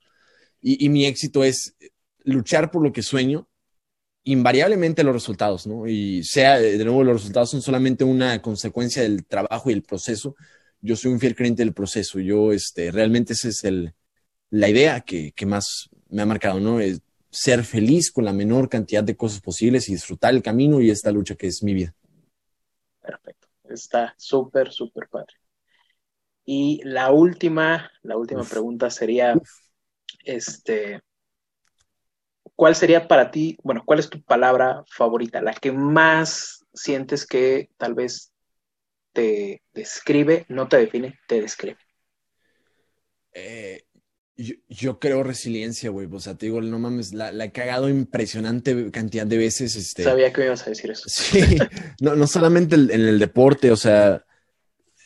Y, 0.59 0.89
mi 0.89 1.05
éxito 1.05 1.43
es 1.43 1.75
luchar 2.23 2.71
por 2.71 2.81
lo 2.81 2.91
que 2.91 3.03
sueño, 3.03 3.47
invariablemente 4.23 5.03
los 5.03 5.13
resultados, 5.13 5.67
¿no? 5.67 5.87
Y 5.87 6.23
sea, 6.23 6.59
de 6.59 6.83
nuevo, 6.83 7.03
los 7.03 7.21
resultados 7.21 7.51
son 7.51 7.61
solamente 7.61 8.03
una 8.03 8.41
consecuencia 8.41 9.03
del 9.03 9.25
trabajo 9.25 9.69
y 9.69 9.73
el 9.73 9.83
proceso. 9.83 10.35
Yo 10.81 10.95
soy 10.95 11.11
un 11.11 11.19
fiel 11.19 11.35
creyente 11.35 11.63
del 11.63 11.73
proceso. 11.73 12.19
Yo, 12.19 12.51
este, 12.51 12.91
realmente 12.91 13.33
esa 13.33 13.49
es 13.49 13.63
el, 13.63 13.93
la 14.49 14.69
idea 14.69 15.01
que, 15.01 15.31
que 15.33 15.45
más 15.45 15.89
me 16.09 16.21
ha 16.21 16.25
marcado, 16.25 16.59
¿no? 16.59 16.79
Es, 16.79 17.01
ser 17.29 17.63
feliz 17.63 18.11
con 18.11 18.25
la 18.25 18.33
menor 18.33 18.69
cantidad 18.69 19.03
de 19.03 19.15
cosas 19.15 19.41
posibles 19.41 19.87
y 19.89 19.93
disfrutar 19.93 20.33
el 20.33 20.41
camino 20.41 20.81
y 20.81 20.89
esta 20.89 21.11
lucha 21.11 21.35
que 21.35 21.47
es 21.47 21.61
mi 21.61 21.73
vida. 21.73 21.93
Perfecto. 23.01 23.47
Está 23.65 24.15
súper, 24.17 24.71
súper 24.71 25.07
padre. 25.09 25.33
Y 26.45 26.81
la 26.83 27.11
última, 27.11 27.91
la 28.01 28.17
última 28.17 28.43
pregunta 28.43 28.89
sería, 28.89 29.35
este, 30.23 31.01
¿cuál 32.55 32.75
sería 32.75 33.07
para 33.07 33.29
ti, 33.31 33.57
bueno, 33.63 33.83
cuál 33.85 33.99
es 33.99 34.09
tu 34.09 34.21
palabra 34.23 34.83
favorita, 34.89 35.41
la 35.41 35.53
que 35.53 35.73
más 35.73 36.65
sientes 36.73 37.25
que 37.27 37.69
tal 37.77 37.93
vez 37.93 38.31
te 39.11 39.61
describe, 39.73 40.45
no 40.47 40.69
te 40.69 40.77
define, 40.77 41.19
te 41.27 41.41
describe? 41.41 41.77
Eh, 43.33 43.83
yo, 44.37 44.99
creo 44.99 45.23
resiliencia, 45.23 45.89
güey. 45.89 46.07
O 46.11 46.19
sea, 46.19 46.35
te 46.35 46.45
digo, 46.45 46.61
no 46.61 46.79
mames, 46.79 47.13
la, 47.13 47.31
he 47.43 47.51
cagado 47.51 47.89
impresionante 47.89 48.91
cantidad 48.91 49.25
de 49.25 49.37
veces. 49.37 49.75
Este... 49.75 50.03
Sabía 50.03 50.31
que 50.31 50.41
me 50.41 50.47
ibas 50.47 50.65
a 50.65 50.69
decir 50.69 50.91
eso. 50.91 51.03
Sí, 51.07 51.57
no, 52.01 52.15
no 52.15 52.27
solamente 52.27 52.75
en 52.75 52.91
el 52.91 53.19
deporte, 53.19 53.71
o 53.71 53.77
sea, 53.77 54.23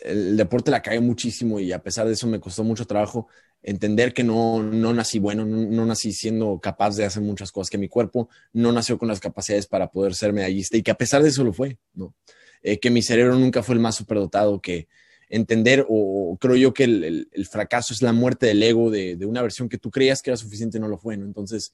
el 0.02 0.36
deporte 0.36 0.72
la 0.72 0.82
cagué 0.82 1.00
muchísimo 1.00 1.60
y 1.60 1.72
a 1.72 1.82
pesar 1.82 2.08
de 2.08 2.14
eso 2.14 2.28
me 2.28 2.40
costó 2.40 2.64
mucho 2.64 2.86
trabajo 2.86 3.28
entender 3.64 4.14
que 4.14 4.24
no, 4.24 4.64
no 4.64 4.94
nací 4.94 5.20
bueno, 5.20 5.46
no, 5.46 5.86
nací 5.86 6.12
siendo 6.12 6.60
capaz 6.60 6.96
de 6.96 7.06
hacer 7.06 7.22
muchas 7.22 7.52
cosas, 7.52 7.70
que 7.70 7.78
mi 7.78 7.88
cuerpo 7.88 8.30
no 8.54 8.72
nació 8.72 8.98
con 8.98 9.08
las 9.08 9.20
capacidades 9.20 9.68
para 9.68 9.92
poder 9.92 10.16
ser 10.16 10.34
medallista 10.34 10.78
y 10.78 10.82
que 10.82 10.92
a 10.92 10.96
pesar 10.96 11.22
de 11.22 11.30
eso 11.30 11.44
lo 11.44 11.54
fue, 11.54 11.78
¿no? 11.94 12.16
Eh, 12.64 12.80
que 12.80 12.90
mi 12.90 13.02
cerebro 13.02 13.36
nunca 13.36 13.64
fue 13.64 13.76
el 13.76 13.82
más 13.82 13.96
superdotado, 13.96 14.60
que, 14.62 14.88
entender, 15.32 15.86
o 15.88 16.38
creo 16.40 16.56
yo 16.58 16.74
que 16.74 16.84
el, 16.84 17.48
fracaso 17.50 17.94
es 17.94 18.02
la 18.02 18.12
muerte 18.12 18.48
del 18.48 18.62
ego 18.62 18.92
de, 18.92 19.18
una 19.26 19.42
versión 19.42 19.70
que 19.70 19.78
tú 19.78 19.90
creías 19.90 20.22
que 20.22 20.30
era 20.30 20.38
suficiente 20.38 20.80
no 20.80 20.90
lo 20.90 20.98
fue, 20.98 21.16
¿no? 21.18 21.26
Entonces, 21.26 21.74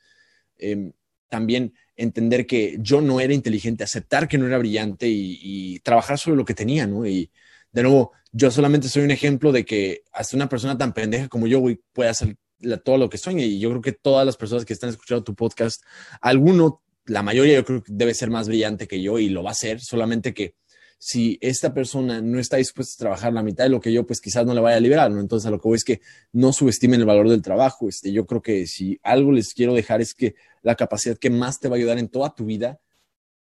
em, 0.60 0.94
también 1.28 1.74
entender 1.96 2.46
que 2.46 2.78
yo 2.80 3.02
no 3.02 3.20
era 3.20 3.34
inteligente, 3.34 3.84
aceptar 3.84 4.28
que 4.28 4.38
no 4.38 4.46
era 4.46 4.60
brillante 4.60 5.08
y, 5.10 5.80
trabajar 5.80 6.20
sobre 6.20 6.38
lo 6.38 6.46
que 6.46 6.54
tenía, 6.54 6.86
¿no? 6.86 7.06
Y 7.06 7.32
de 7.72 7.84
nuevo, 7.84 8.12
yo 8.32 8.52
solamente 8.52 8.90
soy 8.90 9.04
un 9.04 9.12
ejemplo 9.12 9.52
de 9.52 9.66
que 9.66 10.04
hasta 10.12 10.36
una 10.36 10.50
persona 10.50 10.78
tan 10.78 10.94
pendeja 10.94 11.28
como 11.28 11.48
yo, 11.48 11.64
puede 11.94 12.10
hacer 12.10 12.38
todo 12.84 12.98
lo 12.98 13.10
que 13.10 13.18
sueña. 13.18 13.44
Y 13.44 13.60
yo 13.60 13.70
creo 13.70 13.82
que 13.82 13.92
todas 13.92 14.26
las 14.26 14.38
personas 14.38 14.66
que 14.66 14.74
están 14.74 14.92
escuchando 14.92 15.24
tu 15.24 15.36
podcast, 15.36 15.82
alguno, 16.22 16.82
la 17.06 17.24
mayoría 17.24 17.56
yo 17.56 17.66
creo 17.66 17.84
que 17.84 17.92
debe 17.94 18.14
ser 18.14 18.30
más 18.30 18.48
brillante 18.48 18.88
que 18.88 19.02
yo 19.02 19.18
y 19.18 19.30
lo 19.30 19.44
va 19.44 19.52
a 19.52 19.56
ser, 19.56 19.80
solamente 19.82 20.34
que 20.34 20.56
si 21.00 21.38
esta 21.42 21.74
persona 21.74 22.22
no 22.22 22.40
está 22.40 22.58
dispuesta 22.58 22.96
a 22.96 23.06
trabajar 23.06 23.34
la 23.34 23.44
mitad 23.44 23.66
de 23.66 23.70
lo 23.70 23.80
que 23.80 23.94
yo, 23.94 24.06
pues 24.06 24.20
quizás 24.20 24.46
no 24.46 24.54
le 24.54 24.62
vaya 24.62 24.78
a 24.78 24.80
liberar. 24.80 25.12
Entonces, 25.12 25.50
lo 25.52 25.60
que 25.60 25.68
voy 25.68 25.76
es 25.76 25.84
que 25.84 26.02
no 26.32 26.52
subestimen 26.52 27.00
el 27.00 27.06
valor 27.06 27.30
del 27.30 27.42
trabajo. 27.42 27.88
Este, 27.88 28.12
yo 28.12 28.26
creo 28.26 28.42
que 28.42 28.66
si 28.68 29.00
algo 29.04 29.32
les 29.32 29.54
quiero 29.54 29.74
dejar 29.74 30.02
es 30.02 30.14
que 30.14 30.36
la 30.64 30.76
capacidad 30.76 31.18
que 31.18 31.30
más 31.30 31.60
te 31.60 31.70
va 31.70 31.76
a 31.76 31.78
ayudar 31.78 32.00
en 32.00 32.10
toda 32.10 32.34
tu 32.34 32.46
vida 32.46 32.80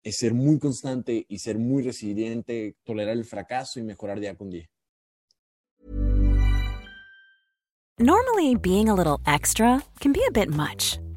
es 0.03 0.19
ser 0.19 0.35
muy 0.35 0.59
constante 0.59 1.25
y 1.29 1.39
ser 1.39 1.59
muy 1.59 1.83
resiliente, 1.83 2.77
tolerar 2.85 3.17
el 3.17 3.25
fracaso 3.25 3.81
y 3.81 3.83
mejorar 3.83 4.21
día 4.21 4.37
con 4.37 4.51
día. 4.51 4.69
Normally, 7.99 8.57
being 8.57 8.89
a 8.89 8.95
little 8.95 9.21
extra 9.25 9.81
can 10.01 10.13
be 10.13 10.21
a 10.29 10.33
bit 10.33 10.51
much, 10.51 10.99